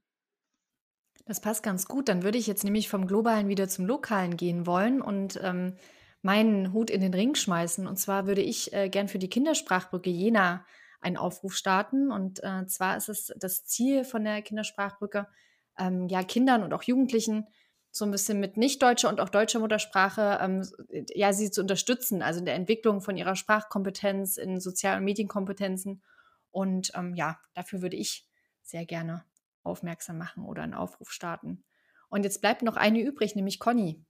Das 1.26 1.42
passt 1.42 1.62
ganz 1.62 1.86
gut. 1.86 2.08
Dann 2.08 2.22
würde 2.22 2.38
ich 2.38 2.46
jetzt 2.46 2.64
nämlich 2.64 2.88
vom 2.88 3.06
Globalen 3.06 3.48
wieder 3.48 3.68
zum 3.68 3.84
Lokalen 3.84 4.38
gehen 4.38 4.66
wollen 4.66 5.02
und 5.02 5.38
ähm, 5.42 5.76
meinen 6.22 6.72
Hut 6.72 6.88
in 6.88 7.02
den 7.02 7.12
Ring 7.12 7.34
schmeißen. 7.34 7.86
Und 7.86 7.98
zwar 7.98 8.26
würde 8.26 8.40
ich 8.40 8.72
äh, 8.72 8.88
gern 8.88 9.08
für 9.08 9.18
die 9.18 9.28
Kindersprachbrücke 9.28 10.08
Jena 10.08 10.64
einen 11.02 11.18
Aufruf 11.18 11.54
starten. 11.54 12.10
Und 12.10 12.42
äh, 12.42 12.66
zwar 12.66 12.96
ist 12.96 13.10
es 13.10 13.34
das 13.36 13.66
Ziel 13.66 14.04
von 14.04 14.24
der 14.24 14.40
Kindersprachbrücke, 14.40 15.26
ähm, 15.78 16.08
ja, 16.08 16.22
Kindern 16.22 16.62
und 16.62 16.72
auch 16.72 16.82
Jugendlichen 16.82 17.46
so 17.90 18.04
ein 18.04 18.10
bisschen 18.10 18.38
mit 18.40 18.56
nicht 18.56 18.82
deutscher 18.82 19.08
und 19.08 19.20
auch 19.20 19.28
deutscher 19.28 19.60
Muttersprache, 19.60 20.38
ähm, 20.40 20.66
ja, 21.14 21.32
sie 21.32 21.50
zu 21.50 21.60
unterstützen, 21.60 22.22
also 22.22 22.40
in 22.40 22.46
der 22.46 22.54
Entwicklung 22.54 23.00
von 23.00 23.16
ihrer 23.16 23.34
Sprachkompetenz, 23.34 24.36
in 24.36 24.60
Sozial- 24.60 24.98
und 24.98 25.04
Medienkompetenzen. 25.04 26.02
Und 26.50 26.92
ähm, 26.94 27.14
ja, 27.14 27.38
dafür 27.54 27.82
würde 27.82 27.96
ich 27.96 28.26
sehr 28.62 28.84
gerne 28.84 29.24
aufmerksam 29.62 30.18
machen 30.18 30.44
oder 30.44 30.62
einen 30.62 30.74
Aufruf 30.74 31.10
starten. 31.10 31.64
Und 32.08 32.24
jetzt 32.24 32.40
bleibt 32.40 32.62
noch 32.62 32.76
eine 32.76 33.00
übrig, 33.00 33.34
nämlich 33.34 33.58
Conny. 33.58 34.02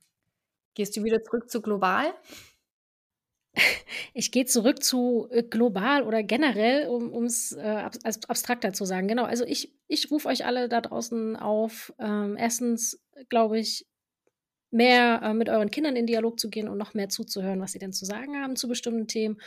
Gehst 0.75 0.97
du 0.97 1.03
wieder 1.03 1.23
zurück 1.23 1.51
zu 1.51 1.61
global? 1.61 2.13
Ich 4.15 4.33
gehe 4.33 4.47
zurück 4.47 4.83
zu 4.83 5.29
äh, 5.31 5.43
global 5.43 6.03
oder 6.03 6.23
generell, 6.23 6.89
um 6.89 7.25
es 7.25 7.53
äh, 7.53 7.89
abstrakter 8.29 8.73
zu 8.73 8.85
sagen. 8.85 9.09
Genau, 9.09 9.25
also 9.25 9.45
ich, 9.45 9.73
ich 9.87 10.11
rufe 10.11 10.29
euch 10.29 10.45
alle 10.45 10.69
da 10.69 10.81
draußen 10.81 11.37
auf, 11.37 11.93
ähm, 11.99 12.37
erstens, 12.39 13.01
glaube 13.29 13.59
ich, 13.59 13.87
mehr 14.71 15.21
äh, 15.23 15.35
mit 15.35 15.49
euren 15.49 15.71
Kindern 15.71 15.97
in 15.97 16.07
Dialog 16.07 16.39
zu 16.39 16.51
gehen 16.51 16.69
und 16.69 16.79
noch 16.79 16.95
mehr 16.95 17.09
zuzuhören, 17.09 17.61
was 17.61 17.73
sie 17.73 17.79
denn 17.79 17.93
zu 17.93 18.05
sagen 18.05 18.37
haben 18.37 18.57
zu 18.57 18.69
bestimmten 18.69 19.07
Themen. 19.07 19.41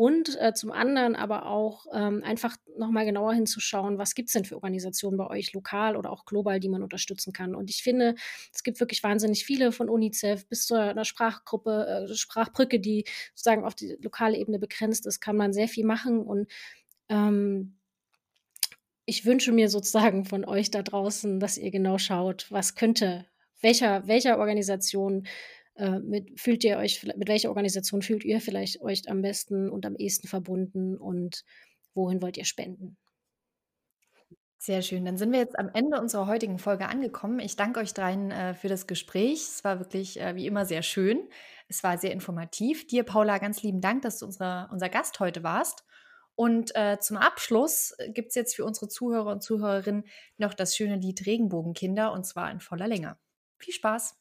Und 0.00 0.40
äh, 0.40 0.54
zum 0.54 0.72
anderen 0.72 1.14
aber 1.14 1.44
auch 1.44 1.84
ähm, 1.92 2.22
einfach 2.24 2.56
nochmal 2.78 3.04
genauer 3.04 3.34
hinzuschauen, 3.34 3.98
was 3.98 4.14
gibt 4.14 4.28
es 4.28 4.32
denn 4.32 4.46
für 4.46 4.54
Organisationen 4.54 5.18
bei 5.18 5.26
euch 5.26 5.52
lokal 5.52 5.94
oder 5.94 6.10
auch 6.10 6.24
global, 6.24 6.58
die 6.58 6.70
man 6.70 6.82
unterstützen 6.82 7.34
kann. 7.34 7.54
Und 7.54 7.68
ich 7.68 7.82
finde, 7.82 8.14
es 8.50 8.62
gibt 8.62 8.80
wirklich 8.80 9.02
wahnsinnig 9.02 9.44
viele 9.44 9.72
von 9.72 9.90
UNICEF 9.90 10.48
bis 10.48 10.64
zu 10.66 10.74
einer 10.74 11.04
Sprachgruppe, 11.04 12.06
äh, 12.08 12.14
Sprachbrücke, 12.14 12.80
die 12.80 13.04
sozusagen 13.34 13.62
auf 13.62 13.74
die 13.74 13.98
lokale 14.00 14.38
Ebene 14.38 14.58
begrenzt 14.58 15.04
ist, 15.04 15.20
kann 15.20 15.36
man 15.36 15.52
sehr 15.52 15.68
viel 15.68 15.84
machen. 15.84 16.22
Und 16.22 16.50
ähm, 17.10 17.76
ich 19.04 19.26
wünsche 19.26 19.52
mir 19.52 19.68
sozusagen 19.68 20.24
von 20.24 20.46
euch 20.46 20.70
da 20.70 20.80
draußen, 20.80 21.40
dass 21.40 21.58
ihr 21.58 21.70
genau 21.70 21.98
schaut, 21.98 22.46
was 22.50 22.74
könnte, 22.74 23.26
welcher, 23.60 24.06
welcher 24.06 24.38
Organisation 24.38 25.26
mit, 26.00 26.38
fühlt 26.38 26.64
ihr 26.64 26.78
euch, 26.78 27.02
mit 27.02 27.28
welcher 27.28 27.48
Organisation 27.48 28.02
fühlt 28.02 28.24
ihr 28.24 28.40
vielleicht 28.40 28.80
euch 28.82 29.08
am 29.08 29.22
besten 29.22 29.70
und 29.70 29.86
am 29.86 29.96
ehesten 29.96 30.28
verbunden 30.28 30.96
und 30.96 31.44
wohin 31.94 32.20
wollt 32.22 32.36
ihr 32.36 32.44
spenden? 32.44 32.96
Sehr 34.62 34.82
schön. 34.82 35.06
Dann 35.06 35.16
sind 35.16 35.32
wir 35.32 35.38
jetzt 35.38 35.58
am 35.58 35.70
Ende 35.72 35.98
unserer 35.98 36.26
heutigen 36.26 36.58
Folge 36.58 36.86
angekommen. 36.86 37.40
Ich 37.40 37.56
danke 37.56 37.80
euch 37.80 37.94
dreien 37.94 38.30
äh, 38.30 38.52
für 38.52 38.68
das 38.68 38.86
Gespräch. 38.86 39.40
Es 39.40 39.64
war 39.64 39.78
wirklich 39.78 40.20
äh, 40.20 40.36
wie 40.36 40.46
immer 40.46 40.66
sehr 40.66 40.82
schön. 40.82 41.30
Es 41.68 41.82
war 41.82 41.96
sehr 41.96 42.12
informativ. 42.12 42.86
Dir, 42.86 43.04
Paula, 43.04 43.38
ganz 43.38 43.62
lieben 43.62 43.80
Dank, 43.80 44.02
dass 44.02 44.18
du 44.18 44.26
unsere, 44.26 44.68
unser 44.70 44.90
Gast 44.90 45.18
heute 45.18 45.42
warst. 45.42 45.82
Und 46.34 46.76
äh, 46.76 46.98
zum 47.00 47.16
Abschluss 47.16 47.94
äh, 47.96 48.10
gibt 48.10 48.28
es 48.28 48.34
jetzt 48.34 48.54
für 48.54 48.66
unsere 48.66 48.88
Zuhörer 48.88 49.32
und 49.32 49.42
Zuhörerinnen 49.42 50.04
noch 50.36 50.52
das 50.52 50.76
schöne 50.76 50.96
Lied 50.96 51.24
Regenbogenkinder 51.24 52.12
und 52.12 52.26
zwar 52.26 52.50
in 52.50 52.60
voller 52.60 52.86
Länge. 52.86 53.16
Viel 53.58 53.72
Spaß! 53.72 54.19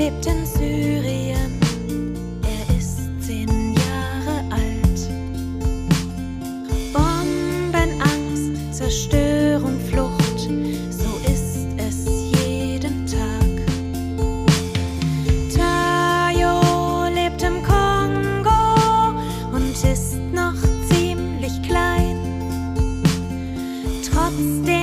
Lebt 0.00 0.26
in 0.26 0.46
Stay. 24.30 24.79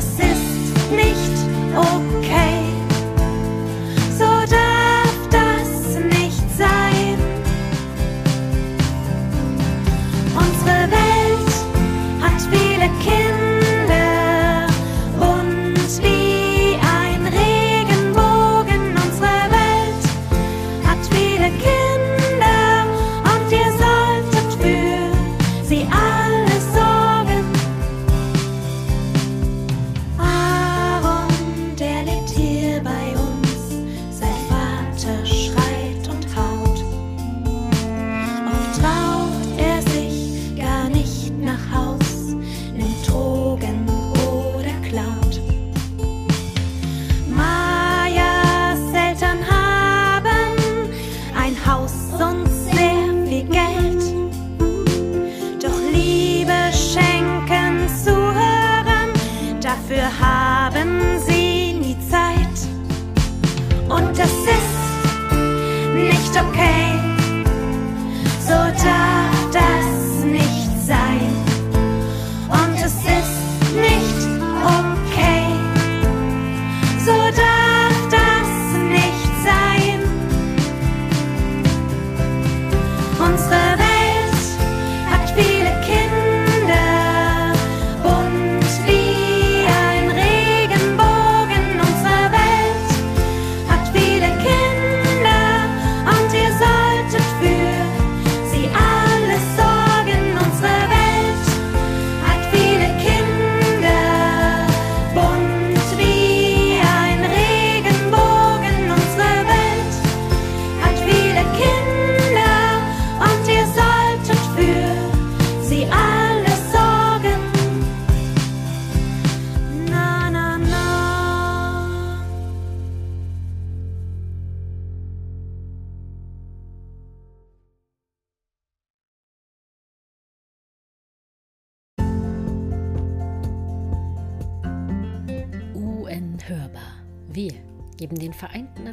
Das 0.00 0.06
ist 0.14 0.90
nicht 0.92 1.76
okay. 1.76 2.19